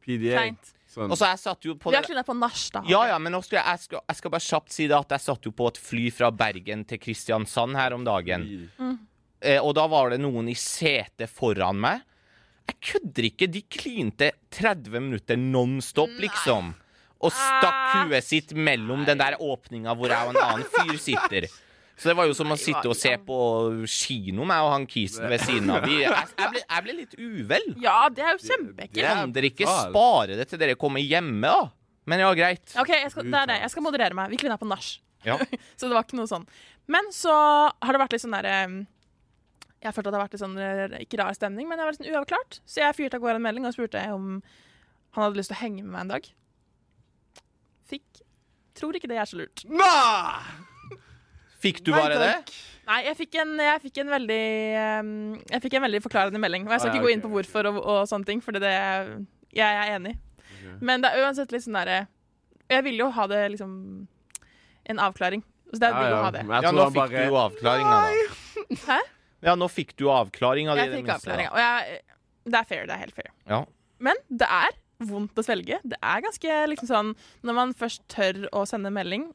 PDA. 0.05 0.37
Kleint. 0.37 0.71
Sånn. 0.95 1.11
Og 1.11 1.19
så 1.19 1.33
jeg 1.33 1.41
satt 1.43 1.67
jo 1.67 1.75
på 1.81 1.91
Vi 1.91 1.99
har 1.99 2.05
det 2.05 2.13
klina 2.13 2.23
på 2.23 2.37
nach, 2.39 2.61
da. 2.71 2.85
ja, 2.87 3.01
ja, 3.11 3.17
men 3.19 3.35
nå 3.35 3.41
skal 3.43 3.59
jeg, 3.59 3.67
jeg, 3.67 3.83
skal, 3.89 4.05
jeg 4.13 4.19
skal 4.21 4.35
bare 4.37 4.47
kjapt 4.47 4.77
si 4.77 4.87
det 4.93 4.95
at 5.01 5.17
jeg 5.17 5.25
satt 5.25 5.49
jo 5.49 5.53
på 5.59 5.67
et 5.73 5.81
fly 5.89 6.05
fra 6.15 6.31
Bergen 6.45 6.85
til 6.87 7.01
Kristiansand 7.03 7.75
her 7.81 7.97
om 7.97 8.07
dagen. 8.07 8.47
Eh, 9.43 9.59
og 9.59 9.75
da 9.81 9.89
var 9.91 10.15
det 10.15 10.21
noen 10.23 10.53
i 10.53 10.55
setet 10.59 11.33
foran 11.35 11.83
meg. 11.83 12.05
Jeg 12.71 12.79
kødder 12.93 13.29
ikke. 13.29 13.51
De 13.51 13.65
klinte 13.67 14.31
30 14.55 15.03
minutter 15.09 15.41
non 15.41 15.81
stop, 15.85 16.15
liksom. 16.23 16.73
Og 17.25 17.33
stakk 17.33 17.75
Ah. 17.75 18.05
huet 18.05 18.25
sitt 18.27 18.53
mellom 18.57 19.05
den 19.09 19.19
der 19.21 19.37
åpninga 19.41 19.95
hvor 19.97 20.11
jeg 20.13 20.27
og 20.29 20.35
en 20.35 20.43
annen 20.45 20.67
fyr 20.75 20.99
sitter. 21.01 21.47
Så 21.95 22.09
det 22.11 22.17
var 22.19 22.27
jo 22.27 22.35
som 22.35 22.51
å 22.51 22.57
sitte 22.59 22.89
og 22.91 22.97
se 22.99 23.13
på 23.23 23.37
kino, 23.87 24.43
meg 24.49 24.65
og 24.67 24.73
han 24.73 24.85
kisen 24.91 25.29
ved 25.31 25.41
siden 25.47 25.71
av. 25.71 25.85
Jeg, 25.87 26.11
jeg, 26.11 26.49
ble, 26.51 26.63
jeg 26.65 26.85
ble 26.89 26.95
litt 26.99 27.15
uvel. 27.23 27.69
Ja, 27.85 28.09
det 28.11 28.25
er 28.25 28.33
jo 28.35 28.41
kjempeekkelt. 28.49 29.07
Kan 29.07 29.35
dere 29.37 29.51
ikke 29.53 29.69
spare 29.71 30.37
det 30.41 30.49
til 30.51 30.59
dere 30.59 30.75
kommer 30.81 31.01
hjemme, 31.05 31.47
da? 31.47 31.71
Men 32.11 32.21
ja, 32.21 32.33
greit. 32.37 32.75
OK, 32.83 32.91
jeg 32.99 33.13
skal, 33.15 33.31
det 33.31 33.39
er 33.45 33.47
det. 33.53 33.61
Jeg 33.63 33.71
skal 33.73 33.87
moderere 33.87 34.19
meg. 34.19 34.29
Vi 34.35 34.41
klina 34.43 34.59
på 34.61 34.67
nach. 34.69 34.91
Ja. 35.25 35.39
Så 35.79 35.87
det 35.87 35.95
var 35.95 36.03
ikke 36.05 36.19
noe 36.19 36.29
sånn. 36.29 36.45
Men 36.91 37.07
så 37.17 37.33
har 37.33 37.95
det 37.97 38.01
vært 38.03 38.13
litt 38.13 38.21
sånn 38.27 38.35
derre 38.37 38.57
Jeg 39.81 39.95
følte 39.97 40.11
at 40.11 40.13
det 40.13 40.19
har 40.19 40.25
vært 40.27 40.35
litt 40.37 40.43
sånn 40.43 40.59
eh, 40.61 40.99
ikke 41.07 41.17
rar 41.23 41.33
stemning, 41.37 41.65
men 41.71 41.79
det 41.81 41.87
var 41.87 41.95
litt 41.95 42.03
sånn 42.03 42.11
uavklart. 42.13 42.59
Så 42.69 42.83
jeg 42.83 42.97
fyrte 42.99 43.17
av 43.17 43.25
gårde 43.25 43.39
en 43.41 43.47
melding 43.47 43.65
og 43.71 43.73
spurte 43.77 44.03
om 44.13 44.43
han 45.15 45.23
hadde 45.29 45.39
lyst 45.39 45.53
til 45.53 45.57
å 45.57 45.63
henge 45.63 45.83
med 45.87 45.93
meg 45.95 46.01
en 46.05 46.13
dag. 46.19 46.29
Fikk 47.91 48.23
Tror 48.75 48.97
ikke 48.99 49.07
det 49.07 49.19
er 49.23 49.29
så 49.31 49.37
lurt. 49.39 49.63
Nah! 49.71 50.43
Fikk 51.63 51.79
du 51.87 51.93
Nei, 51.95 52.01
bare 52.03 52.17
det? 52.19 52.55
Nei, 52.89 52.97
jeg 53.07 53.17
fikk 53.17 53.37
en, 53.41 53.53
jeg 53.63 53.81
fikk 53.87 54.01
en 54.03 54.11
veldig 54.13 54.41
Jeg 55.53 55.61
fikk 55.65 55.77
en 55.79 55.85
veldig 55.87 56.01
forklarende 56.05 56.41
melding. 56.43 56.67
Og 56.67 56.75
jeg 56.75 56.83
skal 56.83 56.91
Ah, 56.91 56.97
ja, 56.97 56.99
ikke 56.99 57.07
gå 57.07 57.13
inn 57.15 57.23
på 57.23 57.31
hvorfor 57.33 57.71
og, 57.71 57.79
og 57.81 58.01
sånne 58.11 58.29
ting, 58.29 58.43
for 58.45 58.59
det, 58.59 58.73
jeg 59.55 59.79
er 59.79 59.95
enig. 59.95 60.17
Men 60.85 61.05
det 61.05 61.13
er 61.13 61.23
uansett 61.25 61.53
litt 61.55 61.65
sånn 61.65 61.77
derre 61.77 62.07
Jeg 62.73 62.85
ville 62.87 63.05
jo 63.05 63.11
ha 63.13 63.27
det 63.29 63.41
liksom 63.53 63.73
En 64.91 65.01
avklaring. 65.07 65.43
Så 65.73 65.81
det 65.81 65.91
er 65.91 65.99
vil 66.01 66.13
jo 66.13 66.21
ha 66.25 66.31
det. 66.35 66.45
Men 66.49 66.57
jeg 66.57 66.67
Ja, 66.67 66.73
nå 66.75 66.85
han 66.85 66.95
fikk 66.95 67.15
du 67.15 67.23
jo 67.25 67.39
avklaringa, 67.41 67.97
da. 68.01 68.79
Hæ? 68.89 68.99
Ja, 69.45 69.55
nå 69.61 69.69
fikk 69.73 69.95
du 70.01 70.05
avklaringa 70.13 70.75
di. 70.77 70.81
Jeg 70.83 70.89
i 70.89 70.93
det 70.93 70.99
fikk 71.01 71.09
minste, 71.09 71.31
avklaringa. 71.31 71.51
Og 71.53 71.61
jeg, 71.63 72.03
det 72.45 72.61
er 72.61 72.69
fair. 72.69 72.87
Det 72.89 72.95
er 72.97 73.03
helt 73.07 73.17
fair. 73.17 73.31
Ja. 73.51 73.61
Men 74.05 74.21
det 74.29 74.49
er 74.49 74.77
vondt 75.03 75.39
å 75.39 75.43
svelge. 75.45 75.81
Det 75.85 75.99
er 76.01 76.23
ganske 76.25 76.59
liksom 76.71 76.89
sånn 76.91 77.13
Når 77.43 77.55
man 77.57 77.75
først 77.75 78.05
tør 78.09 78.45
å 78.55 78.65
sende 78.69 78.93
melding, 78.95 79.29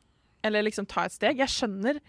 eller 0.43 0.63
liksom 0.63 0.87
ta 0.87 1.03
et 1.05 1.11
steg 1.11 1.41
Jeg 1.41 1.51
skjønner 1.51 1.99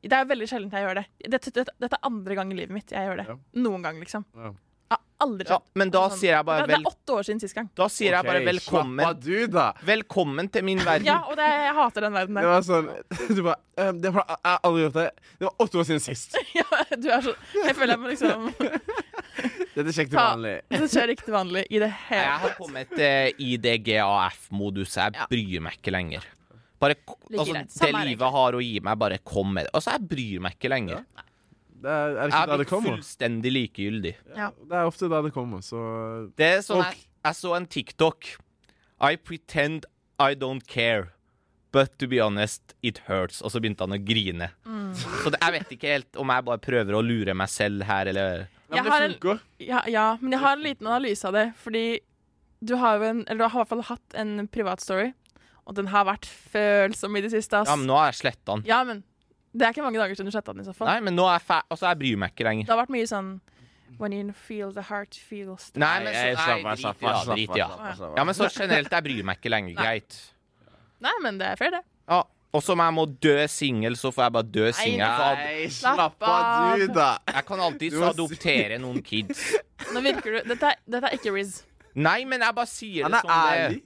Det 0.00 0.12
er 0.16 0.24
veldig 0.28 0.48
sjelden 0.48 0.72
jeg 0.72 0.86
gjør 0.86 1.00
det. 1.02 1.06
Dette, 1.28 1.50
dette, 1.52 1.72
dette 1.80 1.98
er 1.98 2.06
andre 2.08 2.34
gang 2.38 2.52
i 2.52 2.56
livet 2.56 2.74
mitt 2.76 2.92
jeg 2.92 3.08
gjør 3.08 3.20
det. 3.22 3.26
Ja. 3.28 3.36
Noen 3.64 3.84
gang, 3.84 4.00
liksom. 4.00 4.24
Ja. 4.36 4.52
Jeg 4.84 4.98
har 4.98 5.24
aldri 5.24 5.46
Ja, 5.48 5.56
men 5.80 5.90
da 5.90 6.02
Sånn. 6.10 6.18
sier 6.20 6.34
jeg 6.34 6.44
bare 6.44 6.66
det, 6.66 6.74
det 6.74 6.76
er 6.76 6.88
åtte 6.90 7.14
år 7.16 7.24
siden 7.24 7.40
sist 7.40 7.56
gang. 7.56 7.70
Da 7.74 7.86
sier 7.88 8.12
jeg 8.18 8.26
bare 8.26 8.42
velkommen 8.44 9.14
du, 9.24 9.46
da. 9.48 9.66
Velkommen 9.88 10.50
til 10.52 10.66
min 10.68 10.82
verden. 10.84 11.08
Ja, 11.08 11.22
og 11.24 11.38
det, 11.40 11.46
jeg 11.48 11.74
hater 11.78 12.04
den 12.04 12.12
verden 12.18 12.36
der. 12.36 12.44
Det 12.44 12.52
var 12.52 12.66
sånn 12.68 12.90
Du 13.38 13.40
bare 13.46 13.88
um, 13.88 14.00
det 14.04 14.12
var, 14.12 14.28
Jeg 14.28 14.50
har 14.52 14.60
aldri 14.68 14.84
gjort 14.84 14.98
det. 15.00 15.06
Det 15.40 15.48
var 15.48 15.54
åtte 15.66 15.80
år 15.80 15.88
siden 15.88 16.04
sist. 16.04 16.36
Ja, 16.60 16.82
du 17.00 17.08
er 17.10 17.24
så 17.24 17.32
Jeg 17.64 17.74
føler 17.78 17.94
jeg 17.96 18.02
må 18.04 18.12
liksom 18.12 18.50
Dette 19.74 19.90
er 19.90 20.06
til 20.06 20.18
vanlig. 20.18 20.54
Det 20.70 20.88
skjer 20.92 21.12
ikke 21.14 21.26
til 21.26 21.34
vanlig 21.34 21.64
i 21.66 21.80
det 21.82 21.90
hele 22.06 22.22
Jeg 22.22 22.40
har 22.44 22.56
kommet 22.58 22.94
til 22.94 23.44
IDGAF-modus. 23.48 24.96
Jeg 25.00 25.28
bryr 25.30 25.64
meg 25.66 25.78
ikke 25.80 25.94
lenger. 25.94 26.26
Bare, 26.82 26.96
altså, 27.32 27.62
det 27.80 27.92
livet 28.10 28.34
har 28.34 28.56
å 28.58 28.60
gi 28.60 28.74
meg, 28.84 28.98
bare 29.00 29.18
kom 29.24 29.54
med 29.56 29.66
det. 29.66 29.72
Altså, 29.74 29.94
jeg 29.96 30.08
bryr 30.10 30.44
meg 30.44 30.58
ikke 30.58 30.70
lenger. 30.72 31.02
Det 31.84 31.92
er, 31.92 32.14
er 32.14 32.20
Jeg 32.20 32.32
ikke 32.32 32.42
er 32.44 32.60
blitt 32.60 32.74
fullstendig 32.88 33.52
likegyldig. 33.54 34.14
Ja. 34.36 34.50
Det 34.56 34.78
er 34.78 34.88
ofte 34.88 35.08
da 35.12 35.20
det 35.24 35.34
kommer, 35.34 35.64
så 35.64 35.80
Det 36.38 36.48
er 36.58 36.62
sånn 36.64 36.84
jeg, 36.84 37.02
jeg 37.26 37.38
så 37.40 37.56
en 37.58 37.68
TikTok. 37.68 38.30
I 39.04 39.16
pretend 39.20 39.88
I 40.22 40.32
don't 40.38 40.64
care. 40.70 41.10
But 41.74 41.98
to 41.98 42.06
be 42.06 42.20
honest, 42.22 42.76
it 42.86 43.00
hurts. 43.08 43.42
Og 43.42 43.50
så 43.50 43.60
begynte 43.60 43.82
han 43.82 43.96
å 43.96 43.98
grine. 43.98 44.52
Mm. 44.62 44.92
Så 44.94 45.32
det, 45.34 45.40
jeg 45.42 45.54
vet 45.56 45.72
ikke 45.74 45.94
helt 45.96 46.20
om 46.22 46.30
jeg 46.30 46.46
bare 46.46 46.62
prøver 46.62 46.94
å 46.94 47.02
lure 47.02 47.34
meg 47.34 47.50
selv 47.50 47.82
her, 47.88 48.12
eller 48.12 48.44
Ja, 48.76 48.82
men 48.82 48.92
det 48.92 48.98
det 49.00 49.04
en- 49.04 49.14
funker. 49.20 49.40
Ja, 49.60 49.82
ja, 49.86 50.06
men 50.20 50.32
jeg 50.32 50.40
har 50.40 50.56
en 50.56 50.62
liten 50.62 50.86
analyse 50.86 51.24
av 51.24 51.32
det, 51.32 51.46
fordi 51.62 52.00
du 52.64 52.76
har 52.76 52.98
jo 52.98 53.02
en 53.04 53.24
Eller 53.28 53.44
du 53.44 53.48
har 53.48 53.60
i 53.60 53.64
hvert 53.64 53.68
fall 53.68 53.82
hatt 53.82 54.14
en 54.14 54.48
privatstory, 54.48 55.12
og 55.66 55.74
den 55.74 55.86
har 55.88 56.04
vært 56.04 56.26
følsom 56.26 57.16
i 57.16 57.20
det 57.20 57.30
siste, 57.32 57.52
ass. 57.60 57.68
Ja, 57.68 57.76
men 57.76 57.86
nå 57.86 57.96
har 57.96 58.12
jeg 58.12 58.20
sletta 58.22 58.54
den. 58.54 58.64
Ja, 58.66 58.82
men 58.84 59.02
det 59.54 59.62
er 59.66 59.72
ikke 59.72 59.82
mange 59.86 59.98
dager 60.00 60.14
siden 60.14 60.26
du 60.26 60.34
sletta 60.34 60.52
den 60.52 60.62
i 60.62 60.68
så 60.68 60.74
fall. 60.74 60.88
Nei, 60.88 61.00
men 61.00 61.14
nå 61.16 61.26
er 61.28 61.38
jeg. 61.40 61.62
Altså, 61.70 61.86
jeg 61.88 61.98
bryr 61.98 62.16
meg 62.18 62.32
ikke 62.34 62.44
lenger. 62.48 62.66
Det 62.66 62.74
har 62.74 62.86
vært 62.86 62.94
mye 62.96 63.06
sånn 63.06 63.40
When 63.96 64.12
you 64.12 64.32
feel 64.32 64.72
the 64.72 64.82
heart 64.82 65.14
feels 65.14 65.70
the 65.70 65.78
Nei, 65.78 66.02
men 66.02 66.14
så, 66.14 66.22
jeg 66.24 66.34
nei, 66.34 66.74
drit, 66.74 67.02
ja, 67.04 67.24
drit, 67.28 68.16
ja, 68.16 68.24
men 68.24 68.34
så 68.34 68.48
generelt, 68.50 68.90
jeg 68.90 69.04
bryr 69.04 69.22
meg 69.24 69.38
ikke 69.38 69.50
lenger. 69.52 69.76
Greit. 69.78 70.16
Nei, 71.04 71.12
men 71.22 71.38
det 71.38 71.46
er 71.46 71.56
fair, 71.60 71.70
det. 71.70 71.82
Ja. 72.08 72.24
Og 72.54 72.62
som 72.62 72.78
jeg 72.78 72.94
må 72.94 73.04
dø 73.26 73.34
singel, 73.50 73.96
så 73.98 74.12
får 74.14 74.28
jeg 74.28 74.34
bare 74.36 74.50
dø 74.54 74.66
singel. 74.78 75.02
Nei, 75.02 75.68
Slapp 75.74 75.96
slapp 75.98 76.26
av, 76.30 76.78
du, 76.78 76.86
da. 76.94 77.08
Jeg 77.34 77.46
kan 77.48 77.62
alltid 77.66 77.94
Du 77.96 77.98
må 77.98 78.06
si- 78.06 78.14
adoptere 78.14 78.78
noen 78.82 79.02
kids. 79.02 79.42
Nå 79.94 80.02
virker 80.04 80.38
du 80.38 80.52
Dette 80.54 80.70
er, 80.70 80.78
dette 80.86 81.10
er 81.10 81.18
ikke 81.18 81.34
Riz. 81.34 81.62
Nei, 81.94 82.20
men 82.26 82.42
jeg 82.42 82.54
bare 82.56 82.70
sier 82.70 83.10
det 83.10 83.18
er 83.18 83.26
som 83.26 83.30
det 83.30 83.58
ærlig. 83.64 83.82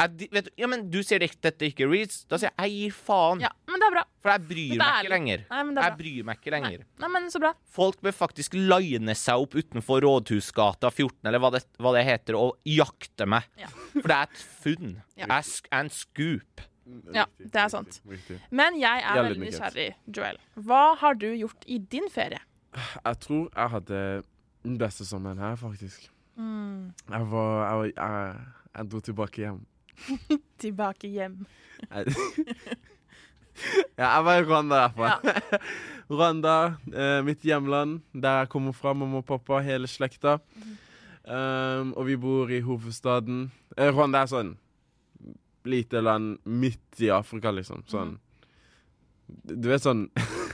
Jeg, 0.00 0.28
vet 0.32 0.46
ja, 0.56 0.68
men 0.70 0.84
du 0.88 1.02
sier 1.04 1.20
det, 1.20 1.28
dette 1.44 1.66
er 1.66 1.72
ikke 1.74 1.86
Reeds. 1.90 2.22
Da 2.30 2.38
sier 2.40 2.48
jeg 2.54 2.70
jeg 2.70 2.76
gir 2.86 2.94
faen. 2.96 3.42
Ja, 3.44 3.50
men 3.68 3.82
det 3.82 3.88
er 3.90 3.94
bra. 3.98 4.04
For 4.24 4.32
jeg 4.32 4.44
bryr 4.48 4.72
er 4.72 4.80
meg 4.80 5.02
ikke 5.04 5.12
lenger. 5.12 5.42
Nei, 5.50 5.58
men 5.66 5.74
det 5.76 5.82
er 5.82 5.88
Jeg 5.90 5.98
bryr 6.00 6.28
meg 6.28 6.40
ikke 6.40 6.54
lenger. 6.54 6.84
Nei, 7.02 7.10
men 7.16 7.26
så 7.34 7.42
bra. 7.42 7.50
Folk 7.76 8.00
bør 8.06 8.14
faktisk 8.16 8.56
line 8.56 9.16
seg 9.18 9.44
opp 9.44 9.56
utenfor 9.58 10.00
Rådhusgata 10.06 10.88
14, 10.94 11.18
eller 11.28 11.42
hva 11.42 11.52
det, 11.56 11.62
hva 11.82 11.92
det 11.98 12.06
heter, 12.08 12.38
og 12.38 12.56
jakte 12.64 13.28
meg. 13.28 13.46
Ja. 13.60 13.68
For 13.98 14.08
det 14.08 14.16
er 14.16 14.30
et 14.30 14.44
funn. 14.64 14.94
Ja. 15.18 15.26
Jeg 15.26 15.30
er 15.36 15.52
er 15.74 15.84
en 15.84 15.92
scoop. 15.92 16.64
Ja, 17.14 17.24
Riktig, 17.26 17.52
det 17.52 17.60
er 17.62 17.68
sant. 17.72 18.00
riktig. 18.08 18.38
Men 18.50 18.76
jeg 18.80 19.02
er 19.04 19.22
veldig 19.22 19.40
nysgjerrig, 19.44 19.88
Joel. 20.16 20.38
Hva 20.54 20.82
har 21.00 21.14
du 21.20 21.28
gjort 21.34 21.64
i 21.66 21.78
din 21.78 22.08
ferie? 22.12 22.40
Jeg 23.04 23.18
tror 23.24 23.48
jeg 23.56 23.68
hadde 23.74 24.00
den 24.64 24.78
beste 24.78 25.04
sommeren 25.08 25.38
her, 25.42 25.56
faktisk. 25.60 26.10
Jeg 26.40 27.26
var 27.32 27.82
Jeg, 27.84 27.92
jeg, 27.96 28.36
jeg 28.76 28.90
dro 28.90 29.00
tilbake 29.00 29.42
hjem. 29.42 29.58
Tilbake 30.62 31.08
hjem. 31.12 31.40
Ja, 33.98 34.06
jeg 34.16 34.24
var 34.24 34.38
i 34.38 34.44
Rwanda 34.46 34.76
i 34.78 34.92
hvert 34.96 35.24
fall. 35.26 35.58
Rwanda, 36.10 36.54
eh, 36.94 37.20
mitt 37.26 37.42
hjemland, 37.44 38.00
der 38.14 38.38
jeg 38.44 38.48
kommer 38.54 38.72
fra, 38.74 38.94
mamma 38.96 39.20
og 39.20 39.26
pappa, 39.28 39.60
hele 39.62 39.86
slekta. 39.90 40.38
Um, 41.30 41.92
og 41.94 42.06
vi 42.08 42.16
bor 42.18 42.48
i 42.50 42.62
hovedstaden. 42.64 43.50
Eh, 43.76 43.90
Rwanda 43.92 44.24
er 44.24 44.30
sånn 44.32 44.54
lite 45.68 46.00
land 46.00 46.38
midt 46.44 47.00
i 47.00 47.10
Afrika, 47.14 47.52
liksom. 47.54 47.84
Sånn 47.90 48.18
Du 49.44 49.68
vet 49.70 49.82
sånn 49.84 50.08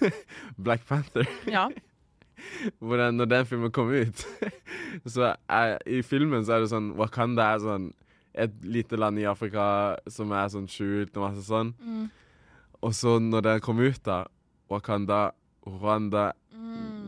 Black 0.66 0.87
Panther. 0.88 1.29
Ja. 1.51 1.69
Den, 2.81 3.16
når 3.16 3.29
den 3.31 3.47
filmen 3.49 3.73
kom 3.73 3.88
ut, 3.90 4.21
så 5.12 5.33
er, 5.49 5.79
i 5.88 6.03
filmen 6.05 6.45
så 6.45 6.57
er 6.57 6.62
det 6.62 6.69
sånn 6.71 6.90
Wakanda 6.99 7.47
er 7.55 7.62
sånn 7.64 7.87
et 8.37 8.53
lite 8.62 8.99
land 9.01 9.19
i 9.19 9.25
Afrika 9.27 9.97
som 10.12 10.35
er 10.37 10.51
sånn 10.53 10.69
skjult 10.69 11.16
og 11.16 11.25
masse 11.25 11.47
sånn. 11.49 11.73
Mm. 11.81 12.05
Og 12.85 12.92
så 12.95 13.16
når 13.25 13.47
den 13.49 13.62
kom 13.64 13.81
ut, 13.81 14.03
da 14.05 14.27
Wakanda, 14.71 15.31
Rwanda, 15.66 16.29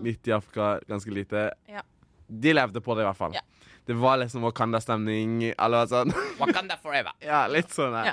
midt 0.03 0.29
i 0.29 0.35
Afrika, 0.35 0.79
ganske 0.89 1.13
lite 1.13 1.51
Mm. 1.69 1.75
Ja. 1.75 1.83
De 2.29 2.53
levde 2.53 2.81
på 2.85 2.95
det, 2.95 3.03
i 3.03 3.07
hvert 3.07 3.17
fall. 3.17 3.33
Ja. 3.33 3.41
Det 3.89 3.97
var 3.97 4.19
liksom 4.21 4.43
Wakanda-stemning, 4.45 5.55
eller 5.55 5.79
noe 5.81 5.89
sånn. 5.89 6.13
Wakanda 6.43 6.77
forever. 6.83 7.13
ja, 7.25 7.47
litt 7.49 7.73
sånn. 7.73 7.95
Ja. 7.97 8.13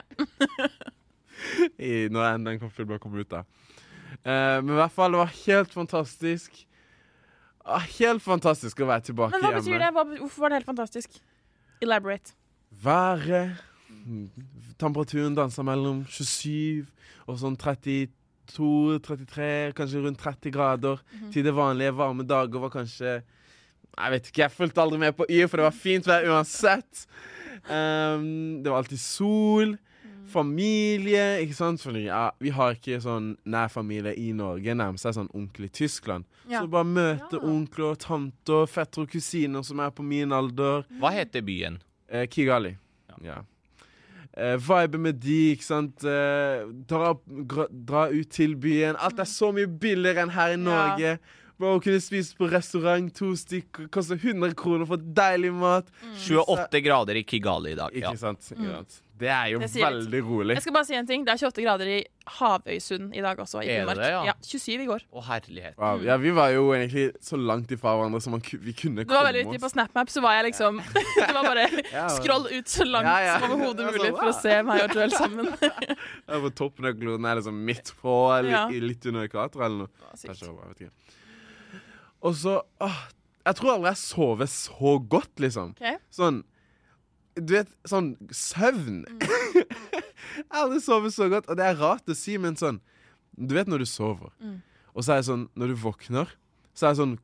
I, 1.78 2.08
når 2.08 2.24
den, 2.24 2.46
den 2.48 2.70
filmen 2.72 2.96
kom 3.04 3.12
ut, 3.20 3.28
da. 3.28 3.44
Uh, 4.24 4.64
men 4.64 4.72
i 4.72 4.80
hvert 4.80 4.96
fall, 4.96 5.12
det 5.12 5.20
var 5.20 5.28
helt 5.42 5.76
fantastisk. 5.76 6.64
Uh, 7.68 7.84
helt 8.00 8.24
fantastisk 8.24 8.80
å 8.80 8.88
være 8.88 9.04
tilbake 9.10 9.36
hjemme. 9.36 9.44
Men 9.44 9.44
hva 9.44 9.52
hjemme. 9.52 9.68
betyr 9.68 9.84
det? 9.84 9.92
Hva, 9.98 10.04
hvorfor 10.24 10.40
var 10.46 10.50
det 10.54 10.58
helt 10.62 10.72
fantastisk? 10.72 11.20
Elaborate. 11.84 12.32
Været 12.86 13.58
Temperaturen 14.80 15.36
danser 15.38 15.64
mellom 15.66 16.04
27 16.08 16.86
og 17.26 17.40
sånn 17.42 17.56
32-33, 17.58 19.74
kanskje 19.78 20.02
rundt 20.04 20.20
30 20.22 20.52
grader. 20.54 20.96
Mhm. 21.12 21.30
Til 21.34 21.44
det 21.48 21.54
vanlige 21.58 21.94
varme 21.98 22.24
dager 22.28 22.60
var 22.64 22.72
kanskje 22.74 23.12
Jeg 23.98 24.12
vet 24.12 24.28
ikke, 24.30 24.42
jeg 24.44 24.52
fulgte 24.52 24.82
aldri 24.82 25.00
med 25.00 25.16
på 25.16 25.26
Y, 25.30 25.46
for 25.48 25.58
det 25.58 25.64
var 25.70 25.72
fint 25.76 26.06
vær 26.10 26.26
uansett. 26.28 27.06
Um, 27.70 28.62
det 28.64 28.70
var 28.72 28.82
alltid 28.84 29.00
sol. 29.00 29.76
Mm. 30.04 30.28
Familie, 30.30 31.24
ikke 31.46 31.56
sant? 31.56 31.82
Fordi, 31.82 32.06
ja, 32.10 32.30
vi 32.44 32.50
har 32.54 32.76
ikke 32.76 33.00
sånn 33.04 33.36
nær 33.46 33.70
familie 33.72 34.14
i 34.20 34.32
Norge. 34.36 34.76
Nærmest 34.76 35.06
er 35.08 35.16
sånn 35.16 35.32
onkel 35.38 35.70
i 35.70 35.72
Tyskland. 35.74 36.26
Ja. 36.50 36.62
Så 36.62 36.68
bare 36.70 36.86
møte 36.90 37.40
Ja. 37.40 37.44
onkler, 37.48 37.96
tanter, 37.96 38.66
fettere 38.68 39.04
og 39.04 39.10
kusiner 39.12 39.64
som 39.64 39.80
er 39.80 39.90
på 39.92 40.04
min 40.04 40.32
alder. 40.32 40.84
Hva 41.00 41.12
heter 41.16 41.42
byen? 41.42 41.80
Eh, 42.10 42.28
Kigali. 42.28 42.76
Ja. 43.24 43.44
Eh, 44.38 44.58
vibe 44.58 44.98
med 45.00 45.22
de, 45.22 45.56
ikke 45.56 45.64
sant. 45.64 46.04
Eh, 46.04 46.66
dra, 46.86 47.14
dra 47.72 48.10
ut 48.12 48.30
til 48.30 48.56
byen. 48.56 48.98
Alt 49.00 49.20
er 49.20 49.24
så 49.24 49.54
mye 49.54 49.66
billigere 49.68 50.22
enn 50.26 50.30
her 50.36 50.52
i 50.54 50.58
Norge. 50.58 51.18
Bare 51.18 51.20
å 51.64 51.82
kunne 51.82 52.02
spise 52.04 52.36
på 52.36 52.50
restaurant, 52.52 53.14
to 53.16 53.32
stykker, 53.36 53.88
koster 53.90 54.16
100 54.20 54.54
kroner 54.56 54.86
for 54.86 54.98
deilig 54.98 55.54
mat. 55.54 55.88
28 56.28 56.82
grader 56.84 57.16
i 57.16 57.24
Kigali 57.24 57.72
i 57.72 57.76
dag. 57.76 57.92
Ikke 57.96 58.12
Ja. 58.12 58.16
sant? 58.16 58.40
Ikke 58.52 58.72
sant? 58.72 59.02
Det 59.18 59.30
er 59.30 59.46
jo 59.54 59.60
Mm. 59.60 59.72
Det 59.72 59.82
veldig 59.82 60.22
rolig. 60.28 60.54
Jeg 60.56 60.62
skal 60.64 60.74
bare 60.74 60.86
si 60.86 60.94
en 60.94 61.08
ting. 61.08 61.24
Det 61.24 61.32
er 61.32 61.38
28 61.48 61.64
grader 61.64 61.88
i 61.88 62.06
Havøysund 62.28 63.16
i 63.16 63.22
dag 63.22 63.38
også. 63.40 63.64
I 63.64 63.68
Er 63.70 63.86
det 63.86 63.96
Finnmark. 63.96 63.96
det, 63.96 64.28
ja? 64.28 64.34
27 64.44 64.82
i 64.82 64.86
går. 64.90 65.02
Å, 65.14 65.24
herlighet. 65.24 65.78
Wow. 65.78 66.02
Ja, 66.04 66.18
vi 66.18 66.32
var 66.32 66.50
jo 66.52 66.72
egentlig 66.74 67.14
så 67.24 67.38
langt 67.40 67.72
ifra 67.72 67.96
hverandre 67.96 68.22
som 68.22 68.34
vi 68.38 68.74
kunne 68.74 68.96
vi 68.96 69.02
oss. 69.04 69.08
Det 69.08 69.16
var 69.16 69.24
veldig 69.32 69.46
viktig. 69.46 69.62
På. 69.62 69.70
SnapMap 69.72 70.10
så 70.10 70.22
var 70.22 70.34
jeg 70.44 70.52
liksom 70.52 70.82
Det 71.16 71.34
var 71.34 71.44
bare 71.48 71.84
Ja, 71.94 72.10
scroll 72.10 72.48
ut 72.52 72.66
så 72.68 72.84
langt 72.84 73.06
Ja, 73.08 73.20
ja. 73.24 73.40
som 73.40 73.52
overhodet 73.56 73.78
Det 73.78 73.94
mulig 73.96 74.12
sånn, 74.12 74.20
for 74.20 74.28
å 74.28 74.42
se 74.42 74.62
meg 74.64 74.84
og 74.84 74.96
Joel 74.96 75.12
sammen. 75.12 75.48
Ja, 76.28 76.40
På 76.44 76.50
toppen 76.54 76.86
av 76.86 76.94
kloden 77.00 77.26
er 77.26 77.36
liksom 77.40 77.64
midt 77.64 77.94
på, 78.02 78.38
eller 78.38 78.50
Ja. 78.52 78.68
litt 78.68 79.06
under 79.06 79.24
ekvator 79.30 79.64
eller 79.64 79.78
noe. 79.78 79.88
Det 79.88 80.28
var 80.28 80.36
sykt. 80.36 80.92
Og 82.26 82.34
så 82.40 82.58
åh, 82.82 83.00
Jeg 83.46 83.56
tror 83.60 83.76
aldri 83.76 83.92
jeg 83.92 84.02
sover 84.02 84.50
så 84.50 84.96
godt, 85.12 85.34
liksom. 85.44 85.76
Ok. 85.78 86.00
Sånn 86.16 86.44
Du 87.36 87.52
vet, 87.54 87.68
sånn 87.86 88.14
søvn. 88.32 89.04
Mm. 89.06 89.20
jeg 90.40 90.46
har 90.52 90.62
aldri 90.66 90.80
sovet 90.82 91.14
så 91.14 91.28
godt, 91.32 91.50
og 91.52 91.58
det 91.60 91.66
er 91.68 91.76
rart 91.82 92.08
å 92.10 92.16
si, 92.18 92.38
men 92.42 92.56
sånn 92.60 92.80
Du 93.36 93.54
vet 93.58 93.68
når 93.72 93.84
du 93.84 93.90
sover, 93.92 94.32
Mm. 94.42 94.62
og 94.96 95.04
så 95.04 95.14
er 95.16 95.22
det 95.22 95.28
sånn 95.30 95.46
Når 95.56 95.74
du 95.74 95.76
våkner, 95.84 96.32
så 96.74 96.88
er 96.88 96.94
det 96.96 97.02
sånn 97.04 97.18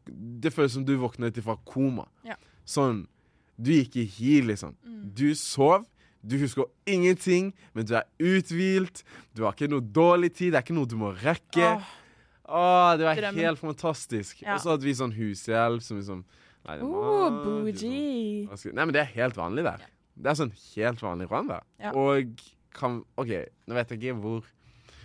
Det 0.44 0.52
føles 0.54 0.76
som 0.78 0.86
du 0.86 0.94
våkner 1.00 1.32
ut 1.32 1.42
fra 1.44 1.58
koma. 1.66 2.06
Ja. 2.28 2.36
Sånn 2.68 3.06
Du 3.62 3.72
gikk 3.72 3.96
i 4.02 4.06
hi, 4.06 4.42
liksom. 4.42 4.76
Mm. 4.86 5.02
Du 5.16 5.28
sov. 5.36 5.84
Du 6.26 6.36
husker 6.38 6.66
ingenting, 6.86 7.52
men 7.74 7.86
du 7.90 7.96
er 7.98 8.06
uthvilt. 8.22 9.02
Du 9.34 9.42
har 9.44 9.54
ikke 9.56 9.68
noe 9.72 9.82
dårlig 9.82 10.32
tid. 10.38 10.52
Det 10.54 10.60
er 10.60 10.64
ikke 10.66 10.76
noe 10.78 10.86
du 10.90 10.96
må 10.98 11.10
rekke. 11.18 11.66
Åh, 11.78 11.90
Åh, 12.46 12.94
det 12.98 13.06
var 13.08 13.20
Drømmen. 13.20 13.44
helt 13.46 13.62
fantastisk. 13.62 14.42
Ja. 14.44 14.56
Og 14.56 14.64
så 14.64 14.74
hadde 14.74 14.88
vi 14.88 14.96
sånn 14.98 15.14
hushjelp 15.16 15.84
som 15.86 16.00
liksom 16.02 16.24
Nei, 16.62 16.76
det 16.78 16.86
oh, 16.86 17.38
bougie. 17.42 18.46
hva 18.46 18.58
Nei, 18.70 18.84
men 18.86 18.94
det 18.94 19.02
er 19.02 19.14
helt 19.16 19.38
vanlig 19.40 19.64
der. 19.66 19.86
Det 20.14 20.30
er 20.30 20.38
sånn 20.38 20.52
helt 20.76 21.02
vanlig 21.02 21.26
Rwanda. 21.32 21.62
Ja. 21.82 21.94
Og 21.98 22.44
kan 22.76 23.00
OK, 23.20 23.32
nå 23.66 23.78
vet 23.78 23.94
jeg 23.94 24.02
ikke 24.02 24.20
hvor 24.22 24.50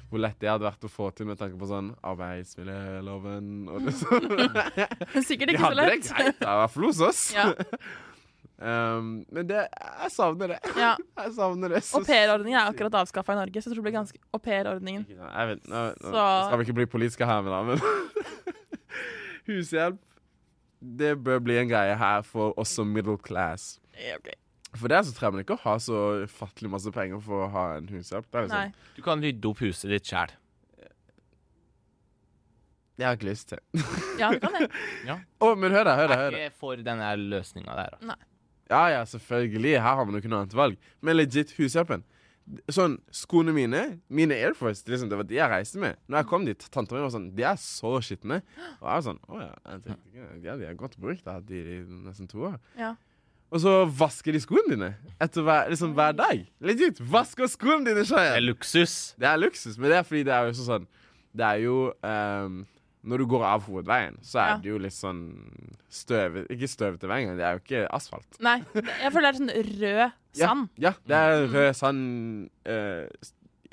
hvor 0.07 0.21
lett 0.23 0.37
det 0.39 0.47
hadde 0.47 0.63
vært 0.63 0.85
å 0.87 0.91
få 0.91 1.09
til 1.19 1.27
med 1.27 1.39
tanke 1.41 1.59
på 1.59 1.67
sånn 1.67 1.89
arbeidsmiljøloven 2.07 3.49
og 3.73 3.89
det 3.89 3.95
sånn. 3.99 4.29
Sikkert 5.27 5.51
ikke 5.51 5.65
så 5.65 5.73
lett. 5.75 5.89
Vi 5.89 5.89
hadde 5.89 5.89
det 5.89 5.97
greit, 6.07 6.39
da, 6.39 6.53
i 6.53 6.61
hvert 6.61 6.75
fall 6.77 6.87
hos 6.87 7.01
oss. 7.09 7.23
Ja. 7.35 7.49
Um, 8.57 9.09
men 9.37 9.45
det, 9.51 9.67
jeg 9.69 10.11
savner 10.15 10.55
det. 10.55 10.59
Ja. 10.81 10.95
Jeg 11.27 11.33
savner 11.37 11.75
det. 11.75 11.83
Aupairordningen 11.99 12.57
er 12.57 12.71
akkurat 12.71 12.95
avskaffa 13.03 13.35
i 13.35 13.37
Norge, 13.37 13.61
så 13.61 13.69
jeg 13.69 13.75
tror 13.75 13.83
det 13.83 13.85
blir 13.91 13.97
ganske 13.99 14.21
Aupairordningen. 14.33 15.03
Ikke 15.11 15.29
sant, 15.29 15.67
nå, 15.69 15.83
nå 16.01 16.13
Så- 16.15 16.47
skal 16.49 16.59
vi 16.63 16.65
ikke 16.65 16.77
bli 16.79 16.87
politiske 16.95 17.29
her, 17.29 17.43
men, 17.45 17.75
men 17.75 17.79
Hushjelp 19.51 19.99
Det 20.81 21.13
bør 21.27 21.43
bli 21.45 21.59
en 21.61 21.69
greie 21.69 21.95
her 22.01 22.25
for 22.25 22.57
oss 22.61 22.73
som 22.79 22.89
middle 22.93 23.19
class. 23.19 23.75
Okay. 23.93 24.39
For 24.77 24.89
det 24.93 25.03
så 25.09 25.13
trenger 25.17 25.37
man 25.37 25.45
ikke 25.45 25.57
å 25.57 25.63
ha 25.67 25.75
så 25.81 26.01
ufattelig 26.25 26.71
masse 26.73 26.93
penger 26.93 27.21
for 27.25 27.45
å 27.47 27.51
ha 27.53 27.67
en 27.77 27.89
hushjelp. 27.93 28.27
Det 28.33 28.41
er 28.41 28.49
liksom, 28.49 28.75
Du 28.97 29.03
kan 29.05 29.21
rydde 29.25 29.51
opp 29.53 29.61
huset 29.65 29.93
ditt 29.93 30.09
sjæl. 30.09 30.33
Jeg 32.97 33.05
har 33.11 33.17
ikke 33.19 33.29
lyst 33.29 33.51
til. 33.53 33.61
Ja, 34.21 34.31
du 34.33 34.41
kan 34.41 34.55
det. 34.57 34.71
Å, 35.45 35.51
men 35.61 35.75
hør 35.77 35.85
da, 35.85 35.97
hør 36.01 36.09
da. 36.09 36.17
Jeg 36.25 36.33
er 36.33 36.49
ikke 36.49 36.61
for 36.63 36.81
den 36.81 37.03
løsninga 37.29 37.77
der. 37.77 37.99
da. 38.01 38.17
Ja, 38.71 38.85
ja, 38.91 39.05
selvfølgelig. 39.07 39.77
Her 39.79 39.99
har 40.01 40.05
man 40.05 40.17
jo 40.17 40.23
ikke 40.23 40.31
noe 40.33 40.45
annet 40.45 40.57
valg. 40.59 40.79
Men 41.05 41.19
legit, 41.19 41.53
hushjelpen. 41.59 42.05
Sånn, 42.71 43.01
Skoene 43.15 43.51
mine, 43.55 43.81
mine 44.07 44.37
Air 44.39 44.55
Force, 44.55 44.85
liksom, 44.87 45.09
det 45.11 45.19
var 45.19 45.27
de 45.27 45.35
jeg 45.35 45.51
reiste 45.51 45.81
med. 45.83 45.99
Når 46.07 46.21
jeg 46.21 46.29
kom 46.31 46.45
dit, 46.47 46.67
tanta 46.71 46.95
mi 46.95 47.03
var 47.03 47.11
sånn 47.11 47.33
De 47.35 47.43
er 47.43 47.59
så 47.59 47.97
skitne. 48.07 48.39
Og 48.79 48.87
jeg 48.87 48.93
var 48.93 49.03
sånn 49.09 49.19
Å 49.27 49.41
ja. 49.43 49.51
Tenkte 49.83 50.29
ja, 50.45 50.55
de 50.55 50.69
er 50.69 50.79
godt 50.79 50.95
brukt. 51.03 51.25
Jeg 51.25 51.31
har 51.31 51.41
hatt 51.41 51.49
de 51.51 51.63
i 51.63 51.81
nesten 52.07 52.31
to 52.31 52.45
år. 52.53 52.61
Ja. 52.79 52.95
Og 53.51 53.63
så 53.63 53.73
vasker 53.99 54.35
de 54.35 54.43
skoene 54.43 54.75
dine 54.75 54.93
etter 55.23 55.45
hver, 55.47 55.69
liksom, 55.71 55.93
hver 55.99 56.15
dag. 56.19 56.47
Legit. 56.67 57.03
Vasker 57.11 57.51
skoene 57.51 57.87
dine, 57.87 58.07
sa 58.07 58.23
Det 58.25 58.39
er 58.39 58.47
luksus. 58.47 58.97
Det 59.19 59.29
er 59.31 59.43
luksus, 59.43 59.79
men 59.79 59.91
det 59.93 60.01
er 60.01 60.07
fordi 60.07 60.25
det 60.27 60.35
er 60.35 60.49
jo 60.49 60.57
sånn 60.59 60.89
Det 61.37 61.47
er 61.47 61.61
jo 61.63 61.77
ehm, 62.07 62.63
Når 63.07 63.23
du 63.23 63.27
går 63.31 63.45
av 63.47 63.63
hovedveien, 63.69 64.17
så 64.27 64.41
er 64.43 64.49
Ja. 64.51 64.57
det 64.63 64.71
jo 64.73 64.79
litt 64.83 64.95
sånn 64.97 65.21
støvet 65.93 66.49
Ikke 66.51 66.67
støvete 66.69 67.07
vei 67.07 67.21
engang, 67.23 67.37
det 67.39 67.45
er 67.47 67.53
jo 67.57 67.63
ikke 67.63 67.83
asfalt. 67.95 68.39
Nei, 68.43 68.57
jeg 68.75 69.13
føler 69.15 69.27
det 69.27 69.33
er 69.33 69.41
sånn 69.41 69.55
rød 69.81 70.13
sand. 70.41 70.69
Ja, 70.77 70.91
ja 70.91 70.93
det 71.07 71.21
er 71.23 71.47
rød 71.55 71.77
sand 71.79 72.01
uh, 72.67 73.07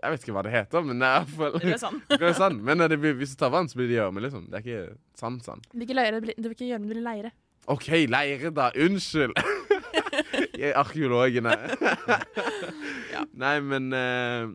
Jeg 0.04 0.12
vet 0.14 0.24
ikke 0.28 0.36
hva 0.38 0.44
det 0.46 0.52
heter, 0.54 0.84
men 0.86 1.00
det 1.02 1.08
er 1.10 1.16
i 1.16 1.24
hvert 1.24 1.38
fall 1.40 1.58
Rød 1.64 1.80
sand. 1.82 2.02
rød 2.24 2.36
sand. 2.38 2.62
Men 2.70 2.78
det 2.92 3.00
blir, 3.02 3.14
hvis 3.18 3.34
du 3.34 3.40
tar 3.42 3.50
vann, 3.56 3.70
så 3.72 3.80
blir 3.80 3.88
det 3.90 3.98
gjørme, 3.98 4.22
liksom. 4.26 4.46
Det 4.52 4.60
er 4.60 4.66
ikke 4.68 4.98
sand-sand. 5.18 5.64
Det 5.72 5.80
vil 5.80 5.88
ikke, 5.88 5.96
leire, 6.02 6.12
det 6.20 6.24
blir- 6.28 6.38
det 6.38 6.44
vil 6.52 6.56
ikke 6.58 6.68
gjøre 6.70 6.82
om 6.82 6.88
det 6.88 6.94
blir 6.98 7.06
leire. 7.08 7.32
OK, 7.74 7.88
leire, 8.12 8.52
da. 8.54 8.70
Unnskyld. 8.76 9.34
Jeg 10.60 10.70
er 10.74 10.78
arkeologen 10.80 11.48
her. 11.48 11.78
Ja. 13.14 13.24
Nei, 13.34 13.56
men 13.64 13.90
uh, 13.96 14.52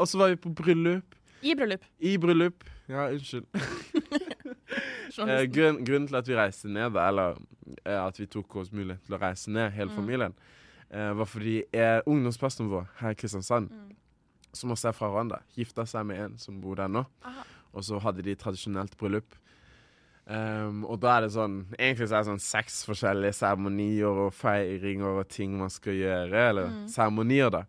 Og 0.00 0.08
så 0.08 0.18
var 0.20 0.32
vi 0.32 0.40
på 0.40 0.50
bryllup. 0.56 1.14
I 1.44 1.54
bryllup. 1.54 1.84
I 2.00 2.16
bryllup. 2.18 2.64
Ja, 2.88 3.08
unnskyld. 3.12 3.46
Eh, 5.18 5.46
grunn, 5.50 5.80
grunnen 5.84 6.06
til 6.06 6.16
at 6.18 6.28
vi 6.28 6.34
reiste 6.36 6.68
ned, 6.70 6.94
eller 7.00 7.38
eh, 7.82 7.96
at 8.04 8.18
vi 8.20 8.26
tok 8.30 8.52
oss 8.60 8.68
mulighet 8.70 9.00
til 9.06 9.16
å 9.16 9.20
reise 9.22 9.50
ned, 9.50 9.72
hele 9.74 9.90
Mm. 9.90 9.96
familien, 9.96 10.34
eh, 10.92 11.12
var 11.16 11.26
fordi 11.26 11.54
eh, 11.72 12.00
ungdomspastoren 12.06 12.68
vår 12.70 12.86
her 13.00 13.10
i 13.10 13.14
Kristiansand, 13.18 13.70
Mm. 13.72 13.96
som 14.52 14.70
også 14.70 14.88
er 14.88 14.92
fra 14.92 15.08
Rwanda, 15.10 15.40
gifta 15.56 15.86
seg 15.86 16.06
med 16.06 16.20
en 16.20 16.36
som 16.38 16.60
bor 16.60 16.76
der 16.76 16.86
nå. 16.88 17.04
Aha. 17.24 17.42
Og 17.74 17.82
så 17.82 17.98
hadde 18.00 18.22
de 18.22 18.34
tradisjonelt 18.36 18.94
bryllup. 18.96 19.34
Um, 20.28 20.84
og 20.84 21.00
da 21.00 21.16
er 21.16 21.20
det 21.22 21.30
sånn 21.32 21.64
Egentlig 21.78 22.08
så 22.10 22.16
er 22.18 22.22
det 22.22 22.28
sånn 22.28 22.40
seks 22.44 22.84
forskjellige 22.84 23.32
seremonier 23.34 24.06
og 24.26 24.34
feiringer 24.34 25.18
og 25.22 25.28
ting 25.28 25.56
man 25.58 25.70
skal 25.70 25.94
gjøre. 25.94 26.48
Eller 26.50 26.68
Mm. 26.68 26.86
seremonier, 26.88 27.50
da. 27.50 27.62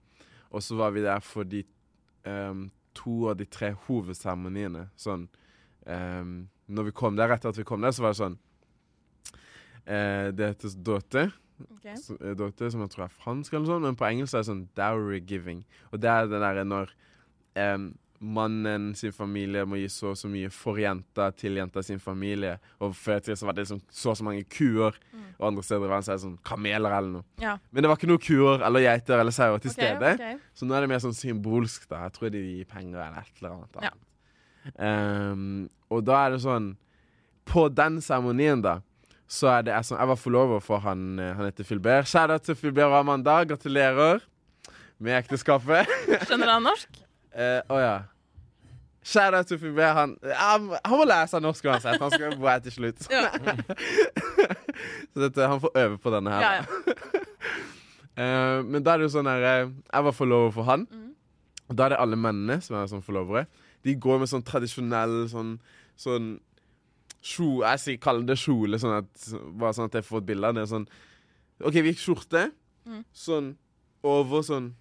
Og 0.52 0.62
så 0.62 0.76
var 0.76 0.92
vi 0.92 1.02
der 1.02 1.20
for 1.22 1.44
de 1.46 1.64
um, 2.26 2.70
to 2.98 3.30
av 3.32 3.38
de 3.40 3.48
tre 3.50 3.74
hovedseremoniene. 3.88 4.88
Sånn 5.00 5.28
um, 5.86 6.34
Når 6.70 6.90
vi 6.90 6.96
kom 6.96 7.18
der, 7.20 7.34
etter 7.34 7.54
at 7.54 7.60
vi 7.60 7.68
kom 7.68 7.86
der, 7.86 7.94
så 7.96 8.06
var 8.06 8.16
det 8.16 8.22
sånn 8.22 8.40
uh, 9.86 10.28
Det 10.36 10.52
heter 10.54 10.76
dåte. 10.86 11.30
Okay. 11.60 11.96
Eh, 12.22 12.36
dåte, 12.40 12.70
som 12.72 12.84
jeg 12.86 12.94
tror 12.94 13.06
er 13.08 13.16
fransk, 13.20 13.54
eller 13.54 13.68
sånn, 13.68 13.84
men 13.84 13.98
på 14.00 14.08
engelsk 14.08 14.36
er 14.36 14.44
det 14.44 14.50
sånn 14.50 14.68
dowry 14.80 15.20
giving. 15.20 15.66
Og 15.92 16.00
det 16.04 16.12
er 16.12 16.30
det 16.32 16.40
derre 16.40 16.64
når 16.68 16.94
em, 17.60 17.90
mannen 18.20 18.90
sin 19.00 19.14
familie 19.16 19.62
må 19.66 19.78
gi 19.80 19.88
så 19.90 20.10
og 20.12 20.18
så 20.20 20.28
mye 20.28 20.50
for 20.52 20.76
jenta 20.82 21.30
til 21.40 21.56
jenta 21.56 21.80
sin 21.86 22.02
familie. 22.04 22.58
Og 22.84 22.92
før 23.00 23.22
i 23.22 23.24
tida 23.30 23.46
var 23.48 23.56
det 23.56 23.64
liksom 23.64 23.80
så 23.90 24.12
og 24.12 24.18
så 24.20 24.26
mange 24.28 24.44
kuer, 24.52 24.98
Mm. 25.14 25.24
og 25.40 25.48
andre 25.48 25.64
steder 25.64 25.86
i 25.86 25.90
verden 25.90 26.04
så 26.04 26.12
er 26.12 26.18
det 26.18 26.24
sånn 26.26 26.38
kameler 26.44 26.92
eller 26.98 27.10
noe. 27.14 27.24
Ja. 27.40 27.58
Men 27.72 27.84
det 27.84 27.90
var 27.90 27.98
ikke 27.98 28.10
noe 28.12 28.20
kuer 28.24 28.66
eller 28.68 28.84
geiter 28.84 29.20
eller 29.20 29.32
sauer 29.32 29.60
til 29.64 29.72
okay, 29.72 29.96
stede. 29.96 30.14
okay. 30.20 30.38
Så 30.54 30.68
nå 30.68 30.76
er 30.76 30.82
det 30.82 30.90
mer 30.92 31.00
sånn 31.04 31.16
symbolsk, 31.16 31.88
da. 31.90 32.04
Jeg 32.08 32.14
tror 32.18 32.30
de 32.36 32.44
gir 32.44 32.66
penger 32.70 33.00
eller 33.06 33.24
et 33.24 33.42
eller 33.42 33.56
annet. 33.56 33.82
Ja. 33.88 33.94
Um, 34.78 35.70
og 35.90 36.04
da 36.06 36.26
er 36.28 36.36
det 36.36 36.42
sånn 36.44 36.74
På 37.50 37.64
den 37.74 38.02
seremonien, 38.04 38.60
da, 38.62 38.82
så 39.26 39.48
er 39.56 39.64
det 39.66 39.72
jeg, 39.74 39.86
som, 39.88 39.98
jeg 39.98 40.10
var 40.12 40.20
forlover 40.20 40.60
for 40.62 40.84
han, 40.84 41.18
eh, 41.18 41.32
han 41.34 41.48
heter 41.48 41.66
Filbert. 41.66 42.06
Kjære 42.12 42.36
til 42.46 42.56
Filbert 42.60 42.92
og 42.92 43.00
Amanda. 43.00 43.40
Gratulerer 43.50 44.22
med 45.00 45.16
ekteskapet. 45.24 45.90
Skjønner 46.28 46.52
han 46.54 46.68
norsk? 46.68 47.00
Eh, 47.40 47.60
Å 47.72 47.80
ja. 47.80 47.98
Kjære 49.10 49.44
til 49.48 49.62
B. 49.74 49.80
Han, 49.82 50.18
han, 50.36 50.66
han 50.84 51.00
må 51.00 51.06
lære 51.08 51.30
seg 51.32 51.44
norsk 51.44 51.70
uansett. 51.70 52.02
Han 52.02 52.12
skal 52.12 52.36
være 52.36 52.66
til 52.68 52.76
slutt. 52.76 53.08
Så 55.14 55.24
dette, 55.24 55.48
han 55.48 55.62
får 55.64 55.78
øve 55.86 55.98
på 56.04 56.14
denne 56.14 56.36
her. 56.36 56.60
Ja. 56.60 56.64
Eh, 58.20 58.66
men 58.68 58.84
da 58.84 58.92
er 58.92 59.00
det 59.00 59.06
jo 59.06 59.12
sånn 59.14 59.30
her 59.30 59.44
eh, 59.48 59.70
Jeg 59.70 60.04
var 60.04 60.12
forlover 60.12 60.50
for 60.52 60.68
han. 60.68 60.82
Mm. 60.92 61.14
Da 61.72 61.86
er 61.86 61.94
det 61.94 62.00
alle 62.04 62.18
mennene 62.20 62.58
som 62.60 62.76
er 62.76 62.90
sånn 62.92 63.04
forlovere. 63.06 63.46
De 63.88 63.94
går 63.96 64.20
med 64.20 64.28
sånn 64.28 64.44
tradisjonell 64.44 65.14
sånn, 65.32 65.54
sånn 65.96 66.26
kjole 67.24 67.70
Jeg 67.70 67.82
sier, 67.86 68.02
kaller 68.04 68.28
det 68.28 68.36
kjole, 68.42 68.76
sånn 68.82 68.98
at, 68.98 69.24
bare 69.62 69.72
sånn 69.78 69.88
at 69.88 69.96
jeg 70.02 70.08
får 70.10 70.20
et 70.20 70.28
bilde 70.34 70.52
av 70.52 70.58
det. 70.58 70.66
Sånn 70.68 70.84
OK, 71.64 71.80
vi 71.80 71.94
gikk 71.94 72.04
skjorte. 72.04 72.44
Mm. 72.84 73.06
Sånn 73.24 73.50
over 74.04 74.44
sånn 74.50 74.74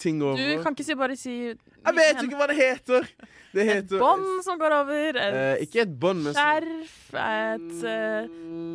Ting 0.00 0.22
over. 0.24 0.40
Du 0.40 0.62
kan 0.64 0.72
ikke 0.76 0.86
si 0.86 0.94
bare 0.96 1.16
si 1.18 1.34
Jeg 1.50 1.96
vet 1.96 2.22
ikke 2.24 2.38
hva 2.40 2.46
det 2.50 2.56
heter! 2.56 3.06
Det 3.50 3.64
Et 3.66 3.92
bånd 3.98 4.44
som 4.46 4.58
går 4.60 4.72
over, 4.76 5.16
et 5.18 5.34
Eh, 5.34 5.62
ikke 5.64 5.80
et 5.82 5.94
bånd, 5.98 6.20
men 6.22 6.34
sånn- 6.36 6.60
skjerf, 6.62 6.92
et 7.18 7.80
uh, 7.82 8.28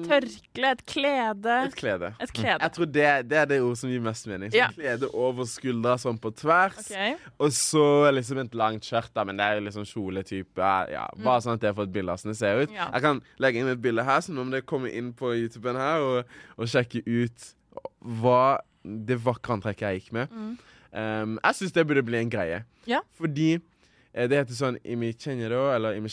tørkle, 0.03 0.71
et 0.73 0.81
klede. 0.85 1.55
Et 1.69 1.77
klede. 1.79 2.09
Et 2.19 2.33
klede. 2.35 2.59
Jeg 2.59 2.73
tror 2.75 2.89
det, 2.91 3.05
det 3.29 3.37
er 3.39 3.45
det 3.53 3.61
ordet 3.63 3.79
som 3.79 3.93
gir 3.93 4.03
mest 4.03 4.27
mening. 4.27 4.51
Sånn 4.51 4.59
Ja. 4.59 4.67
Klede 4.75 5.09
over 5.13 5.47
skuldra 5.47 5.95
sånn 6.01 6.19
på 6.19 6.33
tvers. 6.35 6.81
Okay. 6.83 7.15
Og 7.39 7.55
så 7.55 8.11
liksom 8.11 8.43
et 8.43 8.53
langt 8.59 8.83
skjørt, 8.83 9.13
da, 9.15 9.23
men 9.23 9.39
det 9.39 9.45
er 9.47 9.63
liksom 9.63 9.87
kjoletype. 9.87 10.73
Ja, 10.91 11.07
bare 11.23 11.39
sånn 11.45 11.55
at 11.55 11.61
jeg 11.69 11.77
får 11.79 11.87
et 11.87 11.95
bilde 11.95 12.11
av 12.11 12.19
hvordan 12.19 12.35
det 12.35 12.37
ser 12.43 12.61
ut. 12.65 12.69
Mm. 12.69 12.75
Ja. 12.75 12.89
Jeg 12.91 13.01
kan 13.07 13.23
legge 13.39 13.63
inn 13.63 13.71
et 13.71 13.81
bilde 13.81 14.03
her, 14.03 14.19
så 14.19 14.35
nå 14.35 14.43
må 14.43 14.51
dere 14.57 14.67
komme 14.67 14.91
inn 14.91 15.13
på 15.15 15.31
YouTuben 15.39 15.79
her 15.79 16.03
og, 16.03 16.37
og 16.59 16.67
sjekke 16.67 16.99
ut 17.07 17.51
hva 18.03 18.59
det 18.83 19.17
vakre 19.23 19.55
antrekket 19.55 19.87
jeg 19.87 20.01
gikk 20.03 20.11
med. 20.19 20.31
Mm. 20.35 20.57
Um, 20.95 21.37
jeg 21.43 21.57
syns 21.59 21.73
det 21.75 21.83
burde 21.89 22.03
bli 22.07 22.21
en 22.21 22.29
greie. 22.31 22.61
Ja. 22.87 23.01
Fordi 23.19 23.55
eh, 23.57 24.27
det 24.31 24.37
heter 24.39 24.55
sånn 24.55 24.77
Imi 24.87 25.11
Kjenjero, 25.13 25.67
eller 25.75 25.97
Imi 25.99 26.11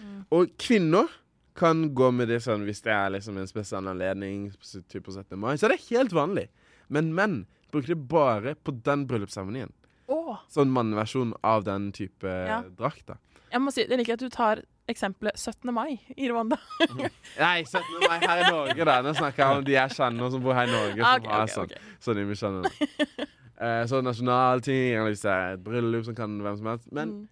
Mm. 0.00 0.24
Og 0.32 0.48
kvinner 0.56 1.10
kan 1.54 1.82
gå 1.94 2.06
med 2.10 2.28
det 2.32 2.38
sånn 2.40 2.62
hvis 2.64 2.80
det 2.80 2.92
er 2.94 3.10
liksom 3.12 3.36
en 3.36 3.46
spesiell 3.46 3.84
anledning, 3.90 4.46
typ 4.88 5.04
på 5.04 5.12
17. 5.12 5.36
mai. 5.36 5.56
Så 5.60 5.66
er 5.68 5.74
det 5.74 5.82
helt 5.90 6.14
vanlig. 6.16 6.46
Men 6.88 7.10
menn 7.14 7.42
bruker 7.70 7.92
det 7.92 8.08
bare 8.08 8.54
på 8.56 8.72
den 8.82 9.04
bryllupsseremonien. 9.06 9.68
Oh. 10.08 10.38
Sånn 10.48 10.72
mannversjon 10.72 11.34
av 11.44 11.64
den 11.68 11.92
type 11.92 12.24
Ja. 12.24 12.62
drakt, 12.78 13.04
da. 13.06 13.18
jeg 13.52 13.60
må 13.60 13.70
si, 13.74 13.84
jeg 13.84 13.98
liker 13.98 14.14
at 14.14 14.24
du 14.24 14.30
tar 14.30 14.62
eksempelet 14.88 15.36
17. 15.36 15.70
mai 15.74 16.00
i 16.16 16.30
Rwanda. 16.30 16.56
Nei, 17.38 17.62
17. 17.62 17.82
mai 18.08 18.18
her 18.24 18.40
i 18.40 18.50
Norge, 18.50 18.84
da. 18.88 19.02
Nå 19.02 19.12
snakker 19.14 19.44
jeg 19.44 19.58
om 19.58 19.64
de 19.68 19.72
jeg 19.76 19.90
kjenner 19.90 20.30
som 20.32 20.42
bor 20.42 20.54
her 20.56 20.66
i 20.66 20.72
Norge. 20.72 20.96
Som 20.96 21.04
Ah, 21.04 21.20
ok, 21.20 21.28
har 21.28 21.44
ok, 21.44 21.52
sånn. 21.54 21.68
Okay. 21.68 21.78
Sånn 22.00 23.36
Eh, 23.60 23.82
så 23.86 24.00
nasjonalting, 24.00 24.94
er 24.96 25.52
et 25.54 25.64
bryllup 25.64 26.04
som 26.04 26.14
kan 26.14 26.38
hvem 26.40 26.56
som 26.56 26.66
helst. 26.66 26.92
Men 26.92 27.08
Mm. 27.10 27.28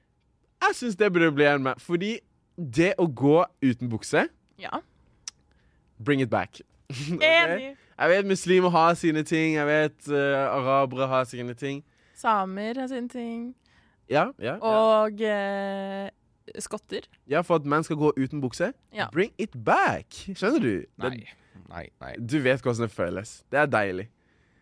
jeg 0.63 0.75
syns 0.75 0.97
det 0.97 1.13
burde 1.13 1.33
bli 1.35 1.45
en 1.45 1.63
med. 1.63 1.75
Fordi 1.81 2.19
det 2.59 2.95
å 2.99 3.07
gå 3.15 3.45
uten 3.63 3.89
bukse, 3.89 4.29
Ja. 4.59 4.81
bring 6.05 6.21
it 6.21 6.31
back. 6.31 6.61
Ok? 7.13 7.23
Enig. 7.23 7.77
Jeg 7.99 8.09
vet 8.11 8.27
muslimer 8.27 8.71
har 8.71 8.95
sine 8.95 9.23
ting, 9.25 9.55
jeg 9.55 9.67
vet 9.67 10.09
uh, 10.09 10.47
arabere 10.55 11.07
har 11.09 11.25
sine 11.25 11.55
ting. 11.55 11.83
Samer 12.15 12.75
har 12.79 12.87
sine 12.89 13.09
ting. 13.09 13.55
Ja, 14.09 14.31
ja, 14.39 14.55
ja. 14.55 14.59
Og 14.63 15.21
eh, 15.21 16.11
skotter. 16.59 17.01
ja, 17.29 17.41
for 17.43 17.57
at 17.57 17.65
menn 17.67 17.83
skal 17.85 17.97
gå 17.97 18.13
uten 18.17 18.41
bukse. 18.41 18.73
Ja. 18.95 19.09
Bring 19.13 19.33
it 19.39 19.51
back! 19.65 20.07
Skjønner 20.35 20.61
du? 20.61 20.85
Nei. 20.99 21.11
Det, 21.11 21.27
Nei, 21.69 21.89
nei. 22.01 22.15
du 22.17 22.39
vet 22.41 22.63
hvordan 22.63 22.87
det 22.87 22.91
føles. 22.95 23.45
Det 23.53 23.59
er 23.61 23.67
deilig. 23.67 24.07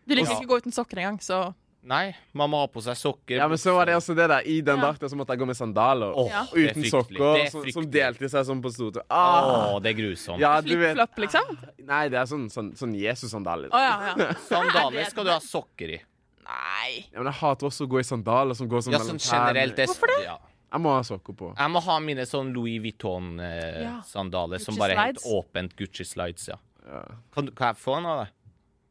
Du 0.07 0.15
liker 0.15 0.31
Ja. 0.31 0.37
ikke 0.39 0.47
å 0.47 0.51
gå 0.55 0.57
uten 0.63 0.71
sokker 0.73 0.97
engang, 1.03 1.19
så 1.19 1.53
Nei, 1.87 2.13
man 2.33 2.49
må 2.51 2.57
ha 2.59 2.67
på 2.67 2.81
seg 2.83 2.97
sokker. 2.99 3.37
Ja, 3.37 3.47
men 3.47 3.55
så 3.57 3.71
var 3.73 3.85
det 3.85 3.93
også 3.95 4.13
det 4.15 4.25
der. 4.27 4.41
I 4.43 4.59
den 4.59 4.75
Ja. 4.77 4.83
drakta 4.91 5.07
så 5.07 5.15
måtte 5.15 5.29
jeg 5.31 5.39
gå 5.39 5.45
med 5.47 5.55
sandaler. 5.55 6.11
Åh, 6.17 6.27
Ja. 6.29 6.43
Uten 6.51 6.83
sokker, 6.83 7.45
er 7.45 7.49
som, 7.49 7.63
som 7.71 7.85
delte 7.89 8.27
seg 8.29 8.43
sånn 8.45 8.61
på 8.61 8.67
stortå. 8.73 9.03
Ah. 9.09 9.71
Åh, 9.75 9.79
det 9.81 9.91
er 9.95 10.01
grusomt. 10.01 10.39
Ja, 10.39 10.59
du 10.59 10.75
vet. 10.75 10.97
flip-flop, 10.97 11.15
liksom. 11.15 11.57
Nei, 11.85 12.09
det 12.09 12.17
er 12.19 12.25
sånn, 12.25 12.49
sånn, 12.51 12.73
sånn 12.75 12.93
Jesus-sandaler. 12.93 13.69
Oh, 13.71 13.79
ja, 13.79 14.15
ja. 14.17 14.33
Sandaler 14.49 15.05
skal 15.09 15.23
du 15.23 15.29
ha 15.31 15.39
sokker 15.39 15.89
i. 15.95 16.01
Nei. 16.43 17.05
Ja, 17.13 17.19
men 17.23 17.31
jeg 17.31 17.39
hater 17.39 17.67
også 17.67 17.87
å 17.87 17.89
gå 17.89 17.99
i 17.99 18.03
sandaler 18.03 18.53
som 18.55 18.67
går 18.67 18.79
sånn 18.83 18.91
Ja, 18.93 18.99
mellom 18.99 19.19
sånn 19.19 19.47
generelt. 19.47 19.75
Det, 19.77 19.87
Hvorfor 19.87 20.07
det? 20.07 20.23
Ja. 20.25 20.37
Jeg 20.73 20.81
må 20.81 20.89
ha 20.91 21.01
sokker 21.03 21.33
på. 21.37 21.55
Jeg 21.57 21.71
må 21.71 21.81
ha 21.81 21.99
mine 21.99 22.25
sånn 22.27 22.51
Louis 22.53 22.79
Vuitton-sandaler 22.83 24.59
som 24.59 24.75
bare 24.75 24.91
er 24.91 25.05
helt 25.13 25.23
åpent 25.23 25.75
Gucci 25.77 26.03
slides, 26.03 26.47
ja. 26.49 26.55
Ja. 26.85 27.03
Kan, 27.33 27.45
du- 27.45 27.51
kan 27.53 27.67
jeg 27.73 27.77
få 27.77 27.97
en 27.97 28.05
av 28.05 28.25
det? 28.25 28.31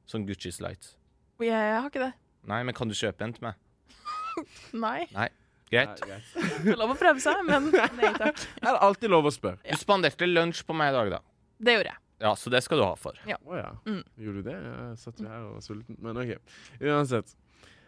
Sånn 0.09 0.27
Gucci 0.27 0.51
slides. 0.53 0.96
Jeg, 1.45 1.81
har 1.81 1.89
ikke 1.91 2.05
det. 2.07 2.13
Nei, 2.47 2.63
men 2.65 2.75
kan 2.75 2.89
du 2.89 2.95
kjøpe 2.97 3.25
en 3.27 3.33
til 3.37 3.43
meg? 3.49 3.55
Nei. 4.87 5.01
Nei. 5.15 5.29
Ja, 5.75 5.83
Greit. 5.83 6.01
greit. 6.07 6.35
Det 6.63 6.73
er 6.77 6.79
lov 6.79 6.93
å 6.95 6.99
prøve 6.99 7.19
seg, 7.23 7.41
men 7.49 7.71
nei 7.75 8.13
takk. 8.15 8.39
Det 8.39 8.69
er 8.71 8.77
alltid 8.87 9.11
lov 9.11 9.27
å 9.27 9.33
spørre. 9.35 9.59
Du 9.67 9.81
spanderte 9.81 10.29
lunsj 10.31 10.61
på 10.69 10.77
meg 10.79 10.93
i 10.93 10.95
dag, 10.95 11.11
da. 11.17 11.23
Det 11.59 11.75
gjorde 11.75 11.91
jeg. 11.91 12.01
Ja, 12.23 12.31
så 12.39 12.49
det 12.55 12.61
skal 12.65 12.79
du 12.81 12.85
ha 12.87 12.93
for. 12.97 13.19
Å 13.27 13.57
ja. 13.59 13.73
Mm. 13.85 13.99
Gjorde 14.23 14.43
du 14.45 14.47
det? 14.47 14.55
Jeg 14.63 15.01
satt 15.03 15.19
jo 15.21 15.27
her 15.29 15.43
og 15.49 15.57
var 15.59 15.65
sulten. 15.67 15.99
Men 16.01 16.21
OK. 16.23 16.31
Uansett. 16.81 17.35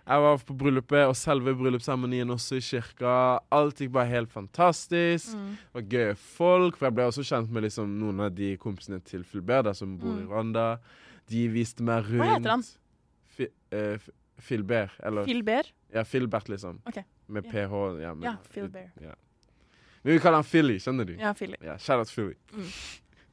Jeg 0.09 0.25
var 0.25 0.43
på 0.49 0.57
bryllupet, 0.59 1.05
og 1.09 1.15
selve 1.21 1.53
bryllupsseremonien 1.57 2.35
også 2.35 2.59
i 2.59 2.65
kirka. 2.65 3.15
Alt 3.55 3.81
gikk 3.85 3.95
bare 3.95 4.09
helt 4.11 4.33
fantastisk. 4.35 5.31
Mm. 5.39 5.55
Det 5.63 5.79
var 5.79 5.87
gøye 5.95 6.19
folk. 6.35 6.77
For 6.81 6.89
jeg 6.91 6.97
ble 6.99 7.07
også 7.13 7.25
kjent 7.31 7.53
med 7.55 7.65
liksom 7.69 7.95
noen 8.03 8.25
av 8.27 8.35
de 8.37 8.51
kompisene 8.61 8.99
til 9.07 9.23
Fulberda 9.29 9.73
som 9.77 9.95
bor 10.01 10.17
i 10.17 10.25
Mm. 10.25 10.29
Rwanda. 10.33 10.67
De 11.31 11.47
viste 11.53 11.85
meg 11.85 12.05
rundt. 12.11 12.25
Hva 12.25 12.35
heter 12.35 12.55
han? 12.57 12.67
Fi, 13.71 13.77
eh, 13.77 13.99
Filbert. 14.39 14.91
Eller 15.03 15.25
Filber. 15.25 15.63
ja, 15.93 16.05
Filbert, 16.05 16.49
liksom. 16.49 16.81
Okay. 16.87 17.03
Med 17.27 17.45
Ja. 17.45 17.51
ph. 17.51 18.01
Ja, 18.03 18.15
men, 18.15 18.23
Ja, 18.23 18.37
Filbert. 18.51 18.91
Ja. 19.01 19.15
Men 20.03 20.13
vi 20.15 20.19
kaller 20.21 20.37
han 20.39 20.45
Philly, 20.45 20.79
skjønner 20.79 21.05
du? 21.07 21.17
Ja, 21.19 21.33
Philly. 21.35 21.57
Ja, 21.61 21.77
shout 21.79 21.99
out 21.99 22.09
Philly. 22.09 22.35
Mm. 22.53 22.67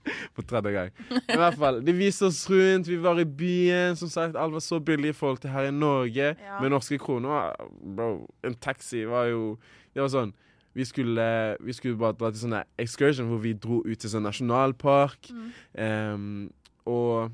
På 0.35 0.41
tredje 0.41 0.71
gang. 0.71 0.89
I 1.29 1.37
hvert 1.37 1.55
fall, 1.57 1.79
De 1.85 1.93
viste 1.93 2.25
oss 2.27 2.43
rundt, 2.49 2.87
vi 2.87 2.95
var 3.01 3.19
i 3.19 3.25
byen. 3.25 3.95
Som 3.95 4.09
sagt, 4.09 4.35
Alt 4.35 4.53
var 4.53 4.59
så 4.59 4.79
billig 4.79 5.09
i 5.09 5.13
forhold 5.13 5.37
til 5.41 5.49
her 5.49 5.69
i 5.69 5.71
Norge. 5.71 6.35
Ja. 6.41 6.59
Med 6.61 6.69
norske 6.69 6.97
kroner. 7.01 7.55
Bro, 7.95 8.27
en 8.43 8.53
taxi 8.55 9.05
var 9.05 9.25
jo 9.31 9.57
Det 9.93 10.01
var 10.01 10.09
sånn 10.09 10.33
Vi 10.75 10.83
skulle, 10.85 11.55
vi 11.63 11.71
skulle 11.73 11.95
bare 11.97 12.13
dra 12.19 12.29
til 12.31 12.39
sånn 12.41 12.51
der 12.57 12.65
excursion 12.77 13.29
hvor 13.29 13.39
vi 13.39 13.53
dro 13.53 13.79
ut 13.85 13.97
til 13.99 14.09
sånn 14.11 14.25
nasjonalpark. 14.27 15.29
Mm. 15.31 15.51
um, 15.79 16.53
og, 16.85 17.31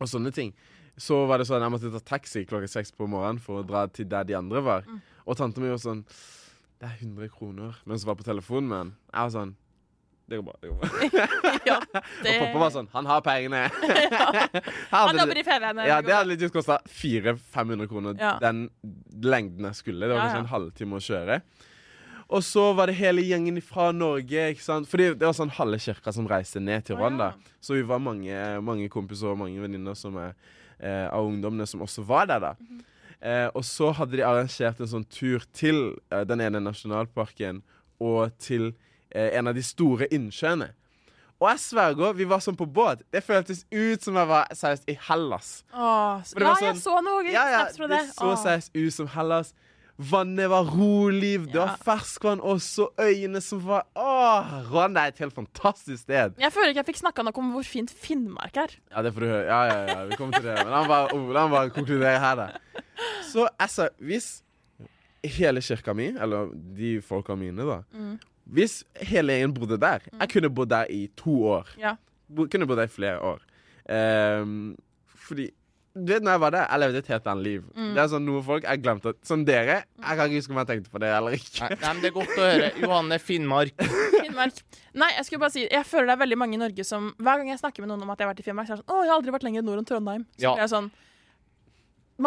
og 0.00 0.08
sånne 0.08 0.32
ting. 0.32 0.54
Så 0.98 1.26
var 1.28 1.38
det 1.38 1.46
sånn 1.48 1.60
jeg 1.60 1.72
måtte 1.74 1.90
ta 1.92 2.00
taxi 2.16 2.44
klokka 2.48 2.68
seks 2.72 2.92
på 2.96 3.04
morgenen 3.10 3.38
for 3.42 3.60
å 3.60 3.66
dra 3.68 3.86
til 3.92 4.08
der 4.08 4.24
de 4.24 4.36
andre 4.38 4.62
var. 4.64 4.86
Mm. 4.88 5.00
Og 5.26 5.36
tante 5.36 5.60
mi 5.60 5.68
var 5.68 5.80
sånn 5.82 6.04
Det 6.80 6.88
er 6.88 6.96
100 7.02 7.28
kroner. 7.32 7.76
Mens 7.88 8.04
hun 8.04 8.08
var 8.12 8.16
på 8.20 8.24
telefonen 8.26 8.68
med 8.68 8.78
han. 8.78 8.92
Jeg 9.12 9.20
var 9.26 9.32
sånn 9.36 9.54
Det 10.28 10.38
går 10.40 10.44
bra. 10.48 10.56
det 10.60 10.68
går 10.70 10.78
bra. 10.80 10.88
ja, 11.70 11.76
Og 11.78 12.40
pappa 12.40 12.58
var 12.64 12.72
sånn 12.74 12.88
Han 12.94 13.06
har 13.06 13.20
pengene. 13.26 13.60
Han 14.94 15.20
jobber 15.20 15.38
i 15.38 15.44
Fedrelandet. 15.46 15.86
Ja, 15.88 16.00
det 16.02 16.16
hadde 16.16 16.32
litt 16.32 16.52
kosta 16.54 16.80
400-500 16.88 17.88
kroner 17.92 18.16
Ja. 18.20 18.34
den 18.42 18.66
lengden 19.22 19.68
jeg 19.70 19.80
skulle. 19.82 20.06
Det 20.08 20.14
var 20.16 20.26
kanskje 20.26 20.44
en 20.46 20.52
halvtime 20.54 20.98
å 20.98 21.04
kjøre. 21.04 21.40
Og 22.26 22.42
så 22.42 22.72
var 22.74 22.90
det 22.90 22.96
hele 22.98 23.22
gjengen 23.22 23.60
fra 23.62 23.92
Norge. 23.94 24.48
ikke 24.50 24.64
sant? 24.64 24.88
Fordi 24.90 25.12
det 25.14 25.22
var 25.28 25.34
sånn 25.36 25.52
halve 25.54 25.78
kirka 25.78 26.12
som 26.12 26.26
reiste 26.26 26.58
ned 26.58 26.82
til 26.88 26.96
Rwanda. 26.98 27.34
Så 27.62 27.76
vi 27.76 27.84
var 27.86 28.00
mange, 28.02 28.34
mange 28.66 28.88
kompiser 28.90 29.30
og 29.30 29.38
mange 29.38 29.62
venninner 29.62 29.94
som 29.94 30.16
er 30.18 30.32
eh, 30.80 31.06
av 31.12 31.26
ungdommene 31.26 31.66
som 31.66 31.80
også 31.82 32.04
var 32.06 32.26
der. 32.26 32.40
da. 32.40 32.54
Mhm. 32.60 32.82
eh, 33.20 33.48
og 33.54 33.64
så 33.64 33.92
hadde 33.92 34.16
de 34.16 34.22
arrangert 34.24 34.80
en 34.80 34.86
sånn 34.90 35.04
tur 35.08 35.40
til 35.52 35.96
eh, 36.12 36.24
den 36.24 36.40
ene 36.40 36.60
nasjonalparken 36.60 37.62
og 38.00 38.32
til 38.38 38.74
eh, 39.10 39.30
en 39.38 39.46
av 39.48 39.54
de 39.54 39.62
store 39.62 40.06
innsjøene. 40.12 40.70
Og 41.40 41.50
jeg 41.50 41.58
sverger, 41.60 42.14
vi 42.16 42.24
var 42.24 42.40
sånn 42.40 42.56
på 42.56 42.64
båt. 42.64 43.02
Det 43.12 43.20
føltes 43.24 43.66
ut 43.70 44.00
som 44.02 44.16
jeg 44.16 44.28
var 44.30 44.46
seriøst 44.56 44.86
i 44.88 44.94
Hellas. 45.08 45.64
Åh, 45.74 46.22
ja, 46.24 46.54
sånn, 46.54 46.62
jeg 46.64 46.76
så 46.80 46.94
noe 47.04 47.24
Ja, 47.28 47.42
ja, 47.52 47.58
snaps 47.66 47.76
fra 47.76 47.88
det 47.90 47.98
det. 48.06 48.14
så 48.16 48.30
seriøst 48.40 48.70
ut 48.76 48.94
som 48.94 49.06
Hellas. 49.12 49.52
Vannet 49.96 50.50
var 50.52 50.68
rolig, 50.68 51.38
det 51.48 51.56
var 51.56 51.78
ferskvann, 51.80 52.40
og 52.44 52.60
så 52.60 52.90
øyene 53.00 53.40
som 53.40 53.62
var 53.64 53.86
Åh, 53.96 54.50
Rwanda 54.68 55.06
er 55.06 55.14
et 55.14 55.22
helt 55.24 55.32
fantastisk 55.34 56.02
sted. 56.02 56.34
Jeg 56.40 56.52
føler 56.52 56.74
ikke 56.74 56.82
jeg 56.82 56.88
fikk 56.90 57.00
snakka 57.00 57.24
nok 57.24 57.38
om 57.40 57.54
hvor 57.54 57.64
fint 57.64 57.90
Finnmark 57.90 58.58
er. 58.60 58.74
Ja, 58.92 59.02
det 59.06 59.14
får 59.16 59.24
du 59.24 59.28
høre. 59.30 59.46
Ja, 59.48 59.60
ja, 59.70 59.78
ja, 59.94 60.04
vi 60.10 60.18
kommer 60.20 60.36
til 60.36 60.50
det. 60.50 60.58
Men 60.60 60.74
la 60.74 60.82
meg 60.84 61.54
bare, 61.54 61.72
konkludere 61.72 62.18
her, 62.20 62.42
da. 62.42 62.82
Så 63.30 63.48
altså, 63.58 63.88
hvis 64.04 64.28
hele 65.36 65.60
kirka 65.64 65.94
mi, 65.96 66.10
eller 66.12 66.52
de 66.76 66.96
folka 67.02 67.34
mine, 67.34 67.64
da 67.64 67.82
Mm. 67.92 68.18
Hvis 68.46 68.84
hele 69.02 69.32
gjengen 69.34 69.54
bodde 69.56 69.76
der 69.82 70.04
Jeg 70.20 70.28
kunne 70.30 70.50
bodd 70.54 70.70
der 70.70 70.86
i 70.90 71.08
to 71.16 71.32
år. 71.50 71.72
Ja. 71.80 71.96
Bo, 72.28 72.44
kunne 72.46 72.66
bodd 72.66 72.78
der 72.78 72.86
i 72.86 72.92
flere 72.94 73.18
år. 73.18 73.40
Um, 74.42 74.76
fordi 75.08 75.50
du 75.96 76.12
vet 76.12 76.24
når 76.26 76.34
jeg 76.36 76.40
var 76.42 76.52
der, 76.52 76.64
jeg 76.68 76.80
levde 76.82 76.98
et 77.00 77.06
helt 77.08 77.28
annet 77.32 77.44
liv. 77.46 77.62
Mm. 77.72 77.90
Det 77.96 78.00
er 78.02 78.08
sånn 78.12 78.26
noe 78.28 78.42
folk 78.44 78.66
jeg 78.68 78.80
glemte 78.84 79.12
Som 79.24 79.44
dere, 79.48 79.76
jeg 79.96 80.18
kan 80.18 80.28
ikke 80.28 80.40
huske 80.42 80.52
om 80.52 80.58
jeg 80.60 80.68
tenkte 80.70 80.92
på 80.92 81.00
det 81.00 81.08
eller 81.16 81.36
ikke. 81.38 81.70
Nei, 81.70 81.78
nei, 81.80 81.92
men 81.94 82.02
Det 82.04 82.10
er 82.10 82.14
godt 82.18 82.34
å 82.36 82.44
høre. 82.44 82.68
Johanne 82.82 83.18
Finnmark. 83.22 83.86
Finnmark. 84.26 84.60
Nei, 84.92 85.08
jeg 85.16 85.24
skulle 85.28 85.42
bare 85.46 85.54
si 85.56 85.64
Jeg 85.64 85.86
føler 85.88 86.10
det 86.10 86.16
er 86.18 86.22
veldig 86.26 86.38
mange 86.42 86.58
i 86.58 86.60
Norge 86.60 86.84
som 86.84 87.08
Hver 87.16 87.40
gang 87.40 87.48
jeg 87.52 87.62
snakker 87.62 87.84
med 87.84 87.92
noen 87.94 88.04
om 88.04 88.12
at 88.12 88.20
jeg 88.20 88.28
har 88.28 88.34
vært 88.34 88.42
i 88.44 88.46
Finnmark, 88.50 88.68
så 88.68 88.76
er 88.76 88.80
det 88.80 88.84
sånn 88.84 88.92
Å, 88.92 89.02
jeg 89.06 89.12
har 89.12 89.16
aldri 89.20 89.34
vært 89.38 89.46
lenger 89.48 89.64
nord 89.66 89.80
enn 89.82 89.88
Trondheim. 89.88 90.26
Så 90.36 90.44
Ja. 90.44 90.52
blir 90.58 90.66
er 90.66 90.72
sånn 90.76 90.90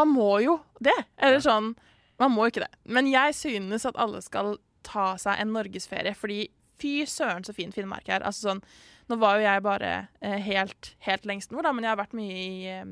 Man 0.02 0.12
må 0.14 0.32
jo 0.44 0.60
det. 0.82 0.98
Eller 1.18 1.42
sånn 1.46 1.74
Man 2.20 2.34
må 2.36 2.50
ikke 2.50 2.66
det. 2.66 2.72
Men 2.86 3.08
jeg 3.12 3.36
synes 3.38 3.86
at 3.88 3.98
alle 4.02 4.22
skal 4.26 4.58
ta 4.84 5.12
seg 5.22 5.40
en 5.44 5.54
norgesferie, 5.54 6.16
fordi 6.18 6.48
fy 6.80 7.04
søren 7.06 7.44
så 7.46 7.54
fin 7.54 7.72
Finnmark 7.76 8.08
er. 8.10 8.24
Altså 8.26 8.50
sånn 8.50 8.64
Nå 9.10 9.18
var 9.18 9.40
jo 9.40 9.46
jeg 9.48 9.64
bare 9.66 9.88
eh, 10.22 10.38
helt, 10.46 10.92
helt 11.02 11.24
lengst 11.26 11.50
nord, 11.52 11.66
da, 11.66 11.72
men 11.74 11.82
jeg 11.88 11.90
har 11.90 11.98
vært 11.98 12.12
mye 12.14 12.36
i 12.38 12.68
eh, 12.70 12.84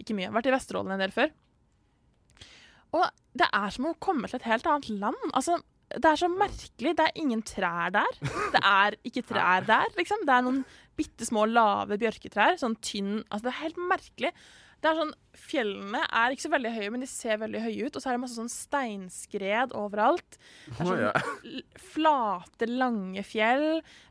Ikke 0.00 0.16
mye. 0.18 0.30
Vært 0.34 0.50
i 0.50 0.54
Vesterålen 0.54 0.94
en 0.96 1.02
del 1.04 1.14
før. 1.14 1.32
Og 2.96 3.06
det 3.36 3.48
er 3.52 3.72
som 3.74 3.88
å 3.90 3.96
komme 4.00 4.28
til 4.30 4.38
et 4.40 4.48
helt 4.48 4.66
annet 4.70 4.88
land. 5.02 5.18
Altså, 5.36 5.58
det 5.92 6.08
er 6.10 6.20
så 6.20 6.28
merkelig. 6.32 6.92
Det 6.98 7.04
er 7.08 7.18
ingen 7.22 7.42
trær 7.46 7.90
der. 7.94 8.20
Det 8.54 8.62
er 8.62 8.96
ikke 9.06 9.24
trær 9.28 9.66
der, 9.68 9.90
liksom. 9.98 10.22
Det 10.26 10.34
er 10.36 10.44
noen 10.46 10.62
bitte 10.96 11.26
små, 11.28 11.44
lave 11.50 11.98
bjørketrær. 12.00 12.56
Sånn 12.60 12.78
tynn 12.84 13.18
Altså, 13.28 13.44
det 13.48 13.52
er 13.52 13.60
helt 13.64 13.82
merkelig. 13.90 14.32
Det 14.84 14.90
er 14.90 14.98
sånn, 15.00 15.12
Fjellene 15.36 16.02
er 16.04 16.32
ikke 16.34 16.44
så 16.44 16.50
veldig 16.52 16.70
høye, 16.74 16.90
men 16.92 17.02
de 17.04 17.06
ser 17.10 17.38
veldig 17.40 17.62
høye 17.64 17.86
ut. 17.88 17.96
Og 17.96 18.02
så 18.04 18.10
er 18.10 18.16
det 18.16 18.22
masse 18.22 18.36
sånn 18.38 18.52
steinskred 18.52 19.72
overalt. 19.76 20.36
Det 20.68 20.84
er 20.84 20.90
sånn 20.90 21.62
flate, 21.92 22.68
lange 22.70 23.24
fjell 23.26 23.66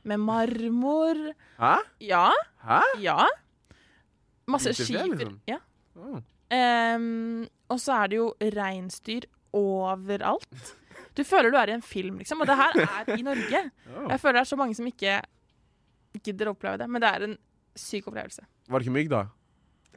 med 0.09 0.21
marmor. 0.25 1.21
Hæ? 1.61 1.75
Ja, 2.05 2.27
Hæ? 2.65 2.81
ja. 3.01 3.19
Masse 4.51 4.73
skifer. 4.77 5.07
liksom? 5.15 5.39
Ja. 5.49 5.61
Ehm, 6.53 7.45
og 7.71 7.79
så 7.81 8.01
er 8.01 8.11
det 8.11 8.19
jo 8.19 8.27
reinsdyr 8.55 9.27
overalt. 9.55 10.75
Du 11.15 11.23
føler 11.23 11.51
du 11.51 11.57
er 11.59 11.71
i 11.71 11.77
en 11.77 11.85
film, 11.85 12.19
liksom. 12.19 12.43
Og 12.43 12.49
det 12.49 12.57
her 12.59 12.77
er 12.83 13.13
i 13.15 13.23
Norge. 13.23 13.63
Oh. 13.93 14.05
Jeg 14.11 14.19
føler 14.21 14.39
det 14.39 14.43
er 14.43 14.51
så 14.51 14.59
mange 14.59 14.75
som 14.77 14.87
ikke 14.89 15.21
gidder 16.25 16.51
å 16.51 16.55
oppleve 16.55 16.81
det. 16.81 16.89
Men 16.91 17.03
det 17.03 17.11
er 17.11 17.27
en 17.29 17.37
syk 17.79 18.09
opplevelse. 18.11 18.43
Var 18.67 18.81
det 18.81 18.87
ikke 18.87 18.97
mygg, 18.97 19.11
da? 19.11 19.25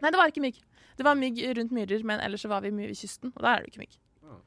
Nei, 0.03 0.13
det 0.15 0.21
var 0.21 0.31
ikke 0.31 0.45
mygg. 0.45 0.61
Det 0.99 1.07
var 1.07 1.19
mygg 1.19 1.41
rundt 1.59 1.75
myrer, 1.75 2.05
men 2.07 2.23
ellers 2.23 2.43
så 2.47 2.51
var 2.51 2.63
vi 2.65 2.75
mye 2.75 2.91
ved 2.91 2.99
kysten, 2.99 3.33
og 3.35 3.43
der 3.43 3.51
er 3.53 3.65
det 3.65 3.73
ikke 3.73 3.85
mygg. 3.85 3.99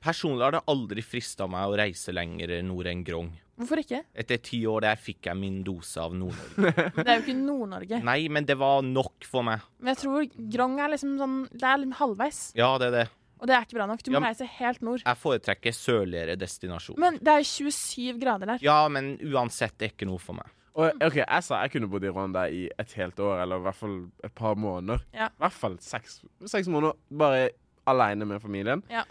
Personlig 0.04 0.46
har 0.46 0.56
det 0.56 0.66
aldri 0.70 1.04
frista 1.06 1.48
meg 1.50 1.70
å 1.70 1.78
reise 1.80 2.14
lenger 2.14 2.54
nord 2.66 2.90
enn 2.92 3.04
Grong. 3.08 3.32
Hvorfor 3.62 3.82
ikke? 3.84 4.02
Etter 4.24 4.42
ti 4.42 4.60
år 4.70 4.82
der 4.88 5.00
fikk 5.00 5.30
jeg 5.30 5.38
min 5.40 5.62
dose 5.68 6.02
av 6.02 6.14
Nord-Norge. 6.18 6.86
Det 6.98 7.06
er 7.08 7.20
jo 7.20 7.24
ikke 7.28 7.38
Nord-Norge. 7.38 8.02
Nei, 8.08 8.20
men 8.34 8.48
det 8.50 8.58
var 8.60 8.82
nok 8.86 9.28
for 9.30 9.46
meg. 9.48 9.64
Men 9.80 9.94
jeg 9.94 10.02
tror 10.04 10.28
Grong 10.58 10.78
er 10.82 10.94
liksom 10.96 11.18
sånn 11.22 11.36
Det 11.54 11.68
er 11.70 11.82
litt 11.84 11.98
halvveis. 12.02 12.40
Ja, 12.58 12.72
det 12.82 12.90
er 12.92 12.96
det. 13.04 13.08
Og 13.42 13.50
det 13.50 13.56
er 13.58 13.66
ikke 13.66 13.78
bra 13.80 13.88
nok. 13.90 14.02
Du 14.06 14.12
må 14.14 14.20
Ja, 14.20 14.28
reise 14.30 14.46
helt 14.46 14.82
nord. 14.86 15.02
Jeg 15.02 15.18
foretrekker 15.18 15.74
sørligere 15.74 16.36
destinasjon. 16.38 16.98
Men 17.02 17.16
det 17.18 17.32
er 17.34 17.40
jo 17.42 17.48
27 17.50 18.20
grader 18.22 18.52
der. 18.54 18.62
Ja, 18.62 18.80
men 18.94 19.16
uansett, 19.26 19.74
det 19.82 19.88
er 19.88 19.96
ikke 19.96 20.10
noe 20.10 20.22
for 20.22 20.38
meg. 20.38 20.52
Og, 20.78 20.94
ok, 21.04 21.18
Jeg 21.20 21.44
sa 21.44 21.64
jeg 21.66 21.74
kunne 21.74 21.90
bodd 21.92 22.06
i 22.06 22.12
Rwanda 22.14 22.46
i 22.54 22.62
et 22.80 22.94
helt 23.00 23.18
år, 23.20 23.42
eller 23.44 23.60
i 23.60 23.66
hvert 23.66 23.76
fall 23.80 23.98
et 24.24 24.36
par 24.38 24.54
måneder. 24.56 25.02
Ja. 25.14 25.28
I 25.34 25.42
hvert 25.44 25.58
fall 25.58 25.80
seks, 25.84 26.22
seks 26.48 26.70
måneder 26.72 26.94
bare 27.18 27.50
aleine 27.90 28.28
med 28.30 28.40
familien. 28.44 28.84
Ja. 28.94 29.04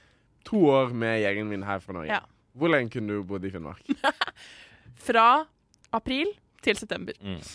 To 0.49 0.63
år 0.73 0.95
med 0.95 1.19
gjengen 1.21 1.51
min 1.51 1.67
her 1.67 1.83
fra 1.85 1.93
Norge. 1.99 2.15
Ja. 2.15 2.23
Hvor 2.61 2.69
lenge 2.73 2.93
kunne 2.93 3.17
du 3.17 3.25
bodd 3.25 3.45
i 3.49 3.51
Finnmark? 3.55 3.81
Fra 5.09 5.27
april 5.97 6.29
til 6.63 6.77
september. 6.77 7.17
Mm. 7.25 7.41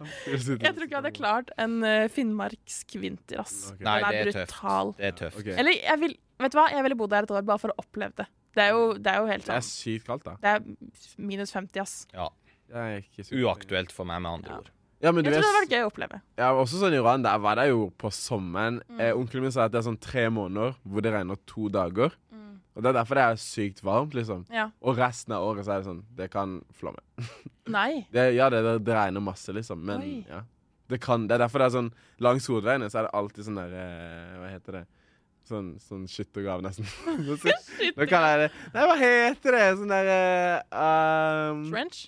Jeg 0.00 0.40
tror 0.40 0.56
ikke 0.86 0.94
jeg 0.94 0.96
hadde 0.96 1.10
klart 1.12 1.50
en 1.60 1.74
uh, 1.84 2.06
finnmarksk 2.12 2.94
vinter, 3.02 3.42
ass. 3.42 3.56
Okay. 3.74 3.84
Nei, 3.84 3.96
Den 4.00 4.06
er 4.08 4.14
det 4.14 4.20
er 4.32 4.46
tøft. 4.46 4.96
Det 5.00 5.08
er 5.10 5.16
tøft. 5.18 5.40
Okay. 5.42 5.56
Eller 5.60 5.76
jeg 5.76 6.00
vil, 6.00 6.14
vet 6.40 6.54
du 6.54 6.56
hva, 6.56 6.66
jeg 6.72 6.86
ville 6.86 6.96
bodd 7.02 7.12
der 7.12 7.26
et 7.28 7.34
år 7.36 7.44
bare 7.50 7.60
for 7.60 7.74
å 7.74 7.82
oppleve 7.82 8.16
det. 8.22 8.26
Det 8.56 8.64
er 8.64 8.72
jo, 8.74 8.86
det 8.96 9.12
er 9.12 9.20
jo 9.20 9.28
helt 9.30 9.44
Det 9.46 9.52
er 9.54 9.62
sånn. 9.66 9.76
sykt 9.76 10.06
kaldt, 10.08 10.24
da. 10.26 10.36
Det 10.40 10.54
er 10.54 11.20
minus 11.20 11.52
50, 11.54 11.82
ass. 11.84 11.96
Ja. 12.16 12.30
Er 12.72 13.04
Uaktuelt 13.42 13.92
for 13.92 14.08
meg, 14.08 14.22
med 14.24 14.38
andre 14.40 14.54
Ja. 14.54 14.62
ord. 14.62 14.70
Ja, 15.00 15.12
men 15.16 15.24
du 15.24 15.30
Jeg 15.30 15.38
tror 15.38 15.44
det 15.46 15.48
hadde 15.50 15.60
vært 15.64 15.72
gøy 15.76 15.84
å 15.84 15.90
oppleve. 15.90 16.16
ja, 16.36 16.48
også 16.52 16.80
sånn 16.80 16.92
i 16.92 16.98
Rwanda. 17.00 17.30
Jeg 17.32 17.40
var 17.40 17.54
der 17.56 17.68
jo 17.70 17.90
på 17.96 18.10
sommeren. 18.12 18.82
Mm. 18.88 19.00
Eh, 19.00 19.12
Onkelen 19.16 19.42
min 19.46 19.52
sa 19.52 19.64
at 19.64 19.72
det 19.72 19.78
er 19.80 19.86
sånn 19.90 20.00
tre 20.00 20.26
måneder 20.28 20.74
hvor 20.84 21.00
det 21.00 21.12
regner 21.14 21.38
to 21.46 21.68
dager. 21.72 22.12
Og 22.80 22.84
det 22.86 22.94
er 22.94 22.96
derfor 22.96 23.18
det 23.18 23.24
er 23.28 23.40
sykt 23.42 23.82
varmt, 23.84 24.14
liksom. 24.16 24.46
Ja. 24.48 24.70
Og 24.80 24.96
resten 24.96 25.34
av 25.36 25.44
året 25.44 25.66
så 25.66 25.74
er 25.74 25.82
det 25.82 25.88
sånn 25.90 25.98
Det 26.16 26.30
kan 26.32 26.54
flomme. 26.72 27.02
Nei. 27.76 28.06
Det, 28.08 28.30
ja, 28.32 28.46
det, 28.48 28.62
det, 28.86 28.94
regner 28.96 29.20
masse, 29.20 29.52
liksom. 29.52 29.82
Men 29.84 30.00
Oi. 30.00 30.14
ja. 30.24 30.40
Det, 30.88 30.96
kan, 31.04 31.26
det 31.28 31.36
er 31.36 31.44
derfor 31.44 31.60
det 31.60 31.66
er 31.68 31.74
sånn 31.74 31.90
Langs 32.24 32.48
hovedveiene 32.48 32.88
så 32.90 33.02
er 33.02 33.06
det 33.06 33.12
alltid 33.20 33.46
sånn 33.46 33.60
der 33.60 33.76
eh, 33.82 34.32
Hva 34.40 34.48
heter 34.54 34.78
det? 34.78 34.82
Sånn, 35.50 35.68
sånn 35.82 36.08
skyttergrav, 36.08 36.62
nesten. 36.64 36.88
Nå 37.98 38.06
kan 38.08 38.24
jeg 38.24 38.40
det. 38.44 38.48
Nei, 38.72 38.82
hva 38.86 38.96
heter 39.00 39.56
det? 39.56 39.62
Sånn 39.80 39.92
derre 39.92 40.18
um, 41.50 41.64
Trench? 41.68 42.04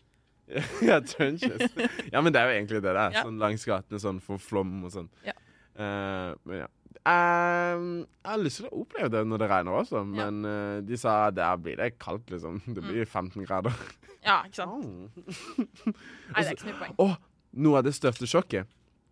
Ja, 0.89 1.01
trenches. 1.01 1.73
Ja, 2.13 2.21
men 2.21 2.33
det 2.33 2.41
er 2.41 2.49
jo 2.49 2.57
egentlig 2.59 2.81
det 2.81 2.93
det 2.93 2.97
er. 2.97 3.17
Ja. 3.19 3.25
Sånn 3.27 3.41
langs 3.43 3.65
gatene 3.69 4.01
sånn 4.01 4.21
for 4.25 4.41
flom 4.41 4.79
og 4.87 4.93
sånn. 4.95 5.09
Ja. 5.27 5.37
Uh, 5.77 6.33
men 6.49 6.65
ja. 6.65 6.69
Um, 7.03 7.87
jeg 8.23 8.31
har 8.31 8.39
lyst 8.39 8.61
til 8.61 8.69
å 8.69 8.77
oppleve 8.85 9.09
det 9.11 9.23
når 9.27 9.41
det 9.43 9.49
regner 9.51 9.75
også, 9.81 10.03
Ja. 10.15 10.31
men 10.31 10.45
eh, 10.47 10.81
de 10.87 10.97
sa 11.01 11.31
der 11.35 11.57
blir 11.59 11.77
det 11.81 11.99
kaldt, 11.99 12.29
liksom. 12.31 12.61
Det 12.77 12.83
blir 12.85 13.05
15 13.05 13.43
grader. 13.47 13.75
Ja, 14.23 14.45
ikke 14.47 14.55
sant. 14.61 14.85
Oh. 14.87 15.93
Nei, 16.31 16.45
det 16.45 16.47
er 16.47 16.53
ikke 16.55 16.63
så 16.63 16.69
mye 16.71 16.79
poeng. 16.79 16.95
Å, 17.03 17.09
noe 17.67 17.81
av 17.81 17.89
det 17.89 17.95
største 17.97 18.29
sjokket. 18.31 18.69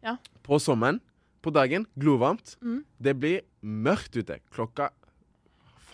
Ja. 0.06 0.14
På 0.46 0.60
sommeren, 0.62 1.00
på 1.42 1.50
dagen, 1.50 1.88
glovarmt. 1.98 2.54
Mm. 2.62 2.84
Det 3.02 3.16
blir 3.18 3.40
mørkt 3.66 4.14
ute 4.20 4.38
klokka 4.54 4.92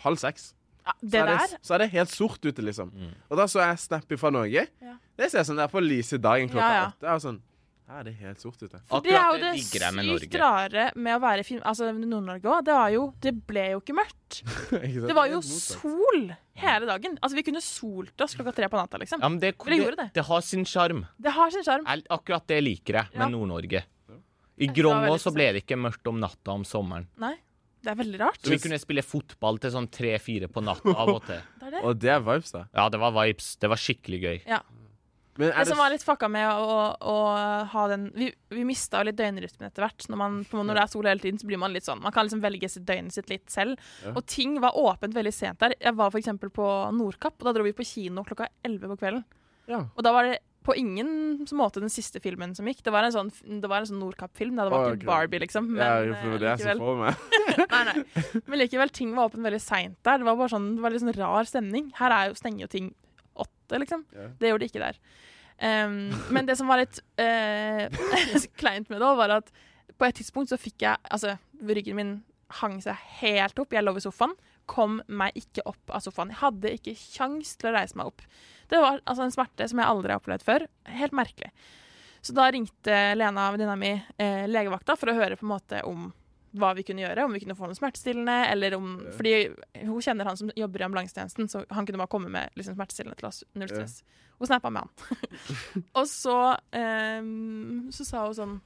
halv 0.05 0.21
seks. 0.21 0.51
Ja, 0.87 0.93
Så 1.01 1.19
er 1.19 1.27
det, 1.33 1.59
så 1.67 1.75
er 1.75 1.79
det 1.83 1.89
helt 1.97 2.13
sort 2.13 2.45
ute, 2.45 2.63
liksom. 2.63 2.93
Mm. 2.95 3.15
Og 3.31 3.41
da 3.41 3.49
så 3.51 3.65
jeg 3.65 3.81
Snappy 3.83 4.19
fra 4.21 4.31
Norge. 4.31 4.67
Ja. 4.85 4.99
Det 5.19 5.31
ser 5.33 5.41
ut 5.43 5.49
som 5.49 5.57
det 5.59 5.65
er 5.65 5.73
på 5.73 5.81
lyse 5.83 6.21
dagen 6.23 6.53
klokka 6.53 6.69
Ja, 6.69 6.77
ja. 6.83 6.91
åtte. 6.93 7.07
Jeg 7.09 7.15
er 7.17 7.25
sånn, 7.25 7.41
her 7.87 8.01
er 8.01 8.07
det 8.09 8.15
helt 8.19 8.41
sort 8.43 8.59
ute. 8.63 8.81
Det 9.05 9.13
er 9.15 9.27
jo 9.31 9.39
det 9.39 9.51
sykt 9.63 10.35
rare 10.41 10.89
med 10.99 11.15
å 11.15 11.21
være 11.23 11.45
i 11.45 11.59
altså 11.61 11.93
Nord-Norge 11.95 12.51
òg. 12.51 12.65
Det 12.67 12.75
var 12.75 12.91
jo 12.91 13.05
Det 13.23 13.33
ble 13.47 13.67
jo 13.77 13.83
ikke 13.83 13.95
mørkt. 13.95 14.41
Ikke 14.75 14.97
sant? 14.97 15.07
Det 15.07 15.17
var 15.17 15.31
jo 15.31 15.39
sol 15.47 16.25
hele 16.59 16.89
dagen. 16.89 17.15
Altså 17.23 17.39
Vi 17.39 17.45
kunne 17.47 17.63
solt 17.63 18.27
oss 18.27 18.35
klokka 18.35 18.57
tre 18.57 18.69
på 18.73 18.81
natta, 18.81 18.99
liksom. 18.99 19.23
Ja, 19.23 19.31
men 19.31 19.39
det, 19.43 19.55
det 19.55 19.79
det, 19.85 19.97
det. 20.01 20.09
det 20.19 20.27
har 20.27 20.43
sin 20.43 20.67
sjarm. 20.67 21.05
Det 21.17 21.35
har 21.37 21.55
sin 21.55 21.67
sjarm. 21.67 21.87
Akkurat 21.87 22.47
det 22.51 22.59
liker 22.67 23.03
jeg 23.03 23.13
med 23.15 23.29
Ja. 23.29 23.33
Nord-Norge. 23.37 23.85
I 24.57 24.71
Grongå 24.73 25.13
også 25.13 25.31
ble 25.37 25.51
det 25.53 25.63
ikke 25.67 25.77
mørkt 25.79 26.09
om 26.09 26.19
natta 26.19 26.55
om 26.57 26.65
sommeren. 26.67 27.07
Nei, 27.21 27.35
det 27.85 27.93
er 27.93 27.99
veldig 27.99 28.21
rart. 28.23 28.41
Så 28.41 28.55
vi 28.55 28.59
kunne 28.63 28.79
spille 28.81 29.05
fotball 29.05 29.61
til 29.63 29.75
sånn 29.75 29.87
tre-fire 29.93 30.49
på 30.51 30.63
natta 30.65 30.95
av 30.97 31.13
og 31.13 31.27
til. 31.29 31.43
Det 31.61 31.69
er 31.69 31.75
det. 31.77 31.83
Og 31.87 31.99
det 31.99 32.11
er 32.15 32.23
vibes, 32.25 32.53
da. 32.55 32.65
Ja, 32.75 32.89
det 32.91 32.99
var 33.03 33.13
vibes. 33.15 33.53
Det 33.63 33.69
var 33.71 33.81
skikkelig 33.83 34.21
gøy. 34.23 34.37
Ja. 34.49 34.61
Men 35.37 35.51
er 35.51 35.59
Det 35.59 35.71
som 35.71 35.81
var 35.81 35.93
litt 35.93 36.05
fucka 36.07 36.29
med 36.33 36.49
å, 36.49 36.79
å 36.97 37.17
ha 37.73 37.85
den 37.93 38.09
Vi, 38.17 38.31
vi 38.53 38.65
mista 38.69 39.03
litt 39.07 39.19
døgnrytmen 39.19 39.69
etter 39.69 39.85
hvert. 39.85 40.09
Når, 40.11 40.21
man, 40.21 40.41
når 40.51 40.73
det 40.73 40.83
er 40.85 40.93
sol 40.93 41.09
hele 41.11 41.23
tiden, 41.23 41.41
så 41.41 41.49
blir 41.49 41.61
man 41.61 41.75
litt 41.75 41.87
sånn 41.89 42.03
Man 42.05 42.15
kan 42.15 42.29
liksom 42.29 42.45
velge 42.45 42.71
sitt 42.73 42.87
døgnet 42.89 43.17
sitt 43.17 43.31
litt 43.33 43.47
selv. 43.53 43.81
Ja. 44.05 44.15
Og 44.17 44.25
ting 44.31 44.59
var 44.65 44.79
åpent 44.81 45.17
veldig 45.17 45.35
sent 45.35 45.63
der. 45.63 45.77
Jeg 45.81 45.97
var 45.99 46.17
eksempel 46.17 46.53
på 46.55 46.67
Nordkapp, 46.97 47.39
og 47.41 47.49
da 47.49 47.57
dro 47.59 47.67
vi 47.67 47.77
på 47.77 47.87
kino 47.87 48.25
klokka 48.27 48.49
11 48.67 48.93
på 48.95 49.01
kvelden. 49.01 49.25
Ja. 49.71 49.85
Og 49.95 50.05
da 50.07 50.13
var 50.15 50.29
det 50.29 50.39
på 50.67 50.75
ingen 50.75 51.47
måte 51.55 51.81
den 51.81 51.93
siste 51.93 52.21
filmen 52.23 52.55
som 52.57 52.67
gikk. 52.67 52.83
Det 52.83 52.91
var 52.95 53.07
en 53.07 53.15
sånn, 53.15 53.31
var 53.63 53.79
en 53.81 53.89
sånn 53.91 54.01
Nordkapp-film. 54.03 54.57
Det 54.59 54.67
var 54.73 54.97
ikke. 54.97 55.07
Barbie, 55.07 55.41
liksom. 55.45 55.69
Men, 55.77 56.11
ja, 56.11 56.17
for 56.23 56.35
det 56.35 56.41
det 56.43 56.49
jeg 56.49 56.59
likevel, 56.59 56.83
for 56.83 57.03
meg. 57.05 57.21
nei, 57.75 57.83
nei. 57.87 58.41
men 58.49 58.61
likevel, 58.65 58.95
ting 58.95 59.13
var 59.15 59.31
åpent 59.31 59.47
veldig 59.47 59.63
seint 59.63 59.99
der. 60.07 60.19
Det 60.23 60.27
var 60.27 60.41
bare 60.41 60.55
sånn, 60.57 60.73
det 60.75 60.83
var 60.83 60.95
litt 60.95 61.05
sånn 61.05 61.15
rar 61.21 61.47
stemning. 61.47 61.93
Her 62.01 62.17
er 62.17 62.33
jo, 62.33 62.39
stenger 62.41 62.67
jo 62.67 62.73
ting 62.73 62.91
åtte, 63.67 63.83
liksom. 63.83 64.07
Yeah. 64.15 64.31
Det 64.39 64.53
gjorde 64.53 64.65
de 64.65 64.71
ikke 64.71 64.85
der. 64.85 65.01
Um, 65.57 66.13
men 66.31 66.49
det 66.49 66.59
som 66.59 66.69
var 66.69 66.83
litt 66.83 67.01
uh, 67.21 67.87
kleint 68.61 68.91
med 68.93 69.01
det, 69.01 69.13
var 69.19 69.39
at 69.39 69.53
på 69.97 70.05
et 70.05 70.19
tidspunkt 70.19 70.53
så 70.53 70.59
fikk 70.61 70.85
jeg 70.85 71.01
Altså, 71.09 71.39
ryggen 71.65 71.97
min 71.97 72.11
hang 72.61 72.77
seg 72.85 72.99
helt 73.21 73.59
opp. 73.59 73.73
Jeg 73.75 73.85
lå 73.85 73.97
i 73.97 74.05
sofaen. 74.05 74.37
Kom 74.71 75.01
meg 75.07 75.35
ikke 75.39 75.65
opp 75.67 75.95
av 75.95 76.05
sofaen. 76.05 76.31
Jeg 76.35 76.43
hadde 76.43 76.75
ikke 76.77 76.95
kjangs 76.99 77.57
til 77.59 77.71
å 77.71 77.75
reise 77.79 77.99
meg 77.99 78.11
opp. 78.11 78.23
Det 78.71 78.79
var 78.83 79.01
altså 79.05 79.27
en 79.27 79.35
smerte 79.35 79.69
som 79.71 79.83
jeg 79.83 79.89
aldri 79.89 80.15
har 80.15 80.21
opplevd 80.21 80.47
før. 80.47 80.67
Helt 80.91 81.17
merkelig. 81.17 81.51
Så 82.27 82.35
da 82.35 82.49
ringte 82.51 83.01
Lena, 83.15 83.51
venninna 83.55 83.77
mi, 83.79 83.93
eh, 84.19 84.47
legevakta 84.51 84.97
for 84.99 85.13
å 85.13 85.15
høre 85.15 85.39
på 85.39 85.47
en 85.47 85.53
måte 85.53 85.83
om 85.87 86.09
hva 86.59 86.75
vi 86.77 86.85
kunne 86.89 87.03
gjøre. 87.05 87.25
Om 87.29 87.33
vi 87.37 87.41
kunne 87.45 87.57
få 87.59 87.69
noe 87.71 87.79
smertestillende, 87.79 88.37
eller 88.53 88.75
om 88.79 88.93
Ja. 89.05 89.13
Fordi 89.17 89.35
hun 89.87 90.01
kjenner 90.05 90.25
han 90.31 90.37
som 90.41 90.51
jobber 90.57 90.81
i 90.81 90.87
ambulansetjenesten, 90.89 91.49
så 91.53 91.65
han 91.71 91.87
kunne 91.87 91.99
bare 92.03 92.13
komme 92.13 92.29
med 92.33 92.51
liksom, 92.57 92.75
smertestillende 92.79 93.17
til 93.21 93.29
oss. 93.29 93.43
Null 93.55 93.69
Ja. 93.71 93.75
stress. 93.83 94.03
Hun 94.39 94.47
snappa 94.51 94.71
med 94.71 94.83
han. 94.85 95.85
og 96.01 96.07
så, 96.07 96.57
ehm, 96.77 97.91
så 97.93 98.05
sa 98.05 98.27
hun 98.27 98.35
sånn 98.35 98.57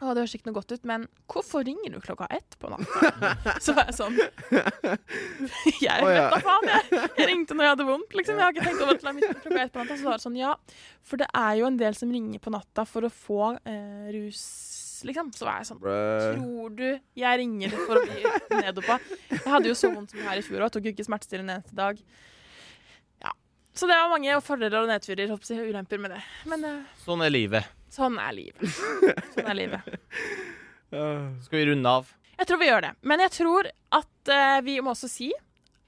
å, 0.00 0.14
det 0.14 0.22
høres 0.22 0.32
ikke 0.32 0.46
noe 0.48 0.56
godt 0.56 0.72
ut, 0.72 0.84
men 0.88 1.02
hvorfor 1.28 1.60
ringer 1.64 1.92
du 1.92 1.98
klokka 2.00 2.24
ett 2.32 2.54
på 2.58 2.70
natta? 2.72 3.10
Så 3.60 3.74
var 3.76 3.84
jeg 3.90 3.96
sånn 3.98 4.14
Jeg 4.16 6.04
vet 6.06 6.16
ja. 6.16 6.30
da 6.32 6.38
faen, 6.40 6.68
jeg. 6.70 7.02
Jeg 7.18 7.26
ringte 7.28 7.52
når 7.56 7.66
jeg 7.66 7.74
hadde 7.74 7.86
vondt, 7.88 8.14
liksom. 8.16 8.38
Jeg 8.40 8.44
har 8.46 8.54
ikke 8.54 8.64
tenkt 8.64 8.84
over 8.86 8.96
til 9.02 9.12
midt 9.18 9.42
klokka 9.42 9.60
ett 9.66 9.74
på 9.74 9.82
natta. 9.82 9.98
Så 10.00 10.08
var 10.08 10.16
det 10.16 10.24
sånn, 10.24 10.38
ja. 10.40 10.54
For 11.04 11.20
det 11.20 11.28
er 11.36 11.58
jo 11.60 11.68
en 11.68 11.76
del 11.80 11.98
som 11.98 12.12
ringer 12.16 12.40
på 12.40 12.52
natta 12.54 12.86
for 12.88 13.04
å 13.04 13.12
få 13.12 13.40
eh, 13.60 14.08
rus, 14.16 14.40
liksom. 15.08 15.30
Så 15.36 15.46
var 15.48 15.60
jeg 15.60 15.68
sånn 15.70 15.80
Tror 15.82 16.74
du 16.76 16.86
jeg 17.20 17.40
ringer 17.42 17.74
for 17.76 18.00
å 18.00 18.04
bli 18.06 18.60
nedopa? 18.60 18.98
Jeg 19.30 19.46
hadde 19.46 19.70
jo 19.72 19.76
så 19.78 19.90
vondt 19.94 20.14
som 20.14 20.22
her 20.26 20.40
i 20.40 20.44
fjor 20.46 20.66
òg. 20.66 20.72
Tok 20.74 20.88
jo 20.88 20.92
ikke 20.94 21.06
smertestillende 21.06 21.56
en 21.56 21.60
eneste 21.62 21.76
dag. 21.78 22.00
Ja. 23.24 23.32
Så 23.74 23.88
det 23.90 23.98
var 23.98 24.12
mange 24.12 24.38
fordeler 24.44 24.82
og 24.82 24.90
nedturer, 24.92 25.30
holdt 25.32 25.48
på 25.48 25.58
ulemper 25.70 26.02
med 26.02 26.16
det. 26.16 26.22
Men 26.50 26.66
uh, 26.68 26.80
Sånn 27.04 27.24
er 27.26 27.32
livet. 27.34 27.68
sånn 27.90 28.18
er 28.22 28.32
livet. 28.36 28.80
Sånn 29.34 29.50
er 29.50 29.58
livet. 29.58 29.92
Skal 30.90 31.58
vi 31.60 31.66
runde 31.70 31.94
av? 32.00 32.10
Jeg 32.40 32.48
tror 32.48 32.58
vi 32.62 32.70
gjør 32.70 32.86
det. 32.88 32.92
Men 33.06 33.20
jeg 33.26 33.32
tror 33.36 33.68
at 34.00 34.30
uh, 34.32 34.58
vi 34.64 34.78
må 34.80 34.94
også 34.94 35.10
si 35.10 35.30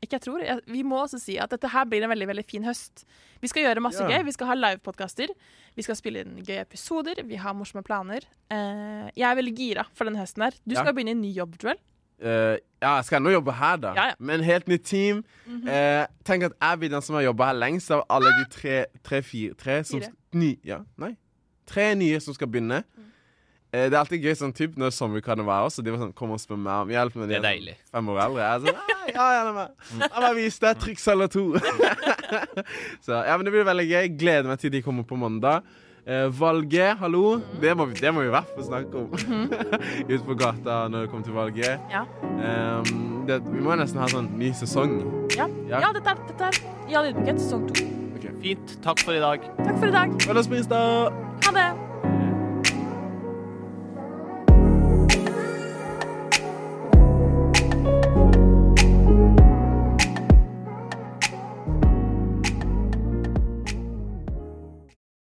Ikke 0.03 0.18
jeg 0.18 0.24
tror, 0.24 0.42
vi 0.66 0.82
må 0.82 0.98
også 0.98 1.20
si 1.22 1.36
at 1.38 1.53
dette 1.55 1.68
her 1.70 1.86
blir 1.86 2.03
en 2.03 2.11
veldig 2.11 2.26
veldig 2.26 2.44
fin 2.48 2.64
høst. 2.66 3.05
Vi 3.42 3.50
skal 3.50 3.68
gjøre 3.68 3.84
masse 3.84 4.03
yeah. 4.03 4.18
gøy. 4.18 4.26
Vi 4.26 4.34
skal 4.34 4.50
ha 4.50 4.57
livepodkaster. 4.59 5.30
Vi 5.78 5.84
skal 5.86 5.98
spille 5.98 6.24
inn 6.24 6.40
gøye 6.42 6.64
episoder. 6.64 7.22
Vi 7.26 7.38
har 7.38 7.55
morsomme 7.55 7.84
planer. 7.86 8.26
Uh, 8.50 9.07
jeg 9.14 9.26
er 9.28 9.38
veldig 9.38 9.55
gira 9.57 9.86
for 9.94 10.11
denne 10.11 10.18
høsten 10.18 10.42
her. 10.48 10.59
Du 10.66 10.74
Ja. 10.74 10.82
skal 10.82 10.96
begynne 10.96 11.14
i 11.14 11.20
ny 11.20 11.30
jobb, 11.36 11.55
Joel. 11.62 11.78
Uh, 12.22 12.59
ja, 12.82 12.96
jeg 12.98 13.05
skal 13.05 13.20
ennå 13.20 13.30
jobbe 13.30 13.55
her, 13.59 13.76
da. 13.82 13.94
Ja, 13.94 14.05
ja. 14.11 14.18
Med 14.18 14.40
en 14.40 14.44
helt 14.44 14.68
nytt 14.68 14.84
team. 14.84 15.24
Mm 15.46 15.62
-hmm. 15.62 16.03
uh, 16.03 16.07
tenk 16.24 16.42
at 16.42 16.53
jeg 16.61 16.78
blir 16.78 16.88
den 16.88 17.03
som 17.03 17.14
har 17.14 17.22
jobba 17.22 17.46
her 17.46 17.53
lengst 17.53 17.90
av 17.90 18.05
alle 18.11 18.26
de 18.26 18.44
tre, 18.50 18.84
tre 19.05 19.22
fire, 19.22 19.55
tre 19.55 19.84
som 19.84 20.00
Fire. 20.00 20.12
Ny, 20.32 20.59
ja, 20.64 20.78
nei. 20.96 21.16
Tre 21.66 21.94
nye 21.94 22.20
som 22.20 22.34
skal 22.34 22.48
begynne. 22.48 22.82
Mm. 22.96 23.01
Eh, 23.72 23.86
det 23.88 23.96
er 23.96 24.02
alltid 24.02 24.20
gøy 24.26 24.34
sånn 24.36 24.52
typ 24.52 24.74
når 24.76 24.90
sommerkarene 24.92 25.46
var 25.48 25.64
også. 25.64 25.80
De 25.84 25.92
var 25.94 26.02
sånn, 26.02 26.10
kommer 26.16 26.36
og 26.36 26.42
spør 26.42 26.58
meg 26.60 26.82
om 26.84 26.90
hjelp. 26.92 27.14
Men 27.16 27.28
de 27.30 27.32
Det 27.32 27.38
er 27.38 27.40
sånn 27.40 27.46
deilig. 27.48 27.76
Fem 27.94 28.10
år 28.12 28.18
eldre. 28.26 28.42
Jeg 28.42 28.52
er 28.52 28.66
sånn, 28.66 28.80
«Ah, 28.82 29.06
ja, 29.08 29.28
ja, 29.32 29.44
la 29.46 29.52
meg, 29.56 30.10
la 30.12 30.20
meg 30.26 30.36
vise 30.36 30.60
deg 30.60 30.74
et 30.76 30.82
triks 30.84 31.06
eller 31.08 31.30
to. 31.32 31.44
Så 33.06 33.16
ja, 33.16 33.36
men 33.38 33.46
det 33.48 33.54
blir 33.54 33.64
veldig 33.64 33.86
gøy. 33.88 34.10
Gleder 34.20 34.50
meg 34.52 34.60
til 34.60 34.74
de 34.74 34.82
kommer 34.84 35.06
på 35.08 35.16
mandag. 35.16 35.64
Eh, 36.04 36.26
valget, 36.34 36.98
hallo. 37.00 37.38
Det 37.62 37.72
må, 37.78 37.86
vi, 37.88 37.96
det 38.02 38.12
må 38.12 38.24
vi 38.24 38.28
i 38.28 38.34
hvert 38.34 38.50
fall 38.52 38.66
snakke 38.68 39.04
om. 39.06 39.08
Ute 40.12 40.20
på 40.26 40.36
gata 40.36 40.82
når 40.92 41.06
det 41.06 41.10
kommer 41.14 41.24
til 41.30 41.36
valget. 41.38 41.88
Ja. 41.92 42.02
Um, 42.20 43.22
det, 43.28 43.38
vi 43.48 43.62
må 43.64 43.78
nesten 43.80 44.02
ha 44.02 44.10
sånn 44.12 44.28
ny 44.36 44.50
sesong. 44.58 44.98
Ja, 45.38 45.48
Ja. 45.70 45.80
ja 45.86 45.92
dette 45.96 46.12
er, 46.12 46.20
dette 46.28 46.50
er 46.50 46.60
det 46.60 46.98
all 47.00 47.08
ydmykhet 47.14 47.40
sesong 47.40 47.70
to. 47.72 47.88
Fint. 48.42 48.76
Takk 48.82 48.98
for 49.06 49.14
i 49.14 49.22
dag. 49.22 49.44
Takk 49.62 49.78
for 49.78 49.86
i 49.86 49.94
dag. 49.94 50.18
Ha 51.46 51.54
det. 51.54 51.91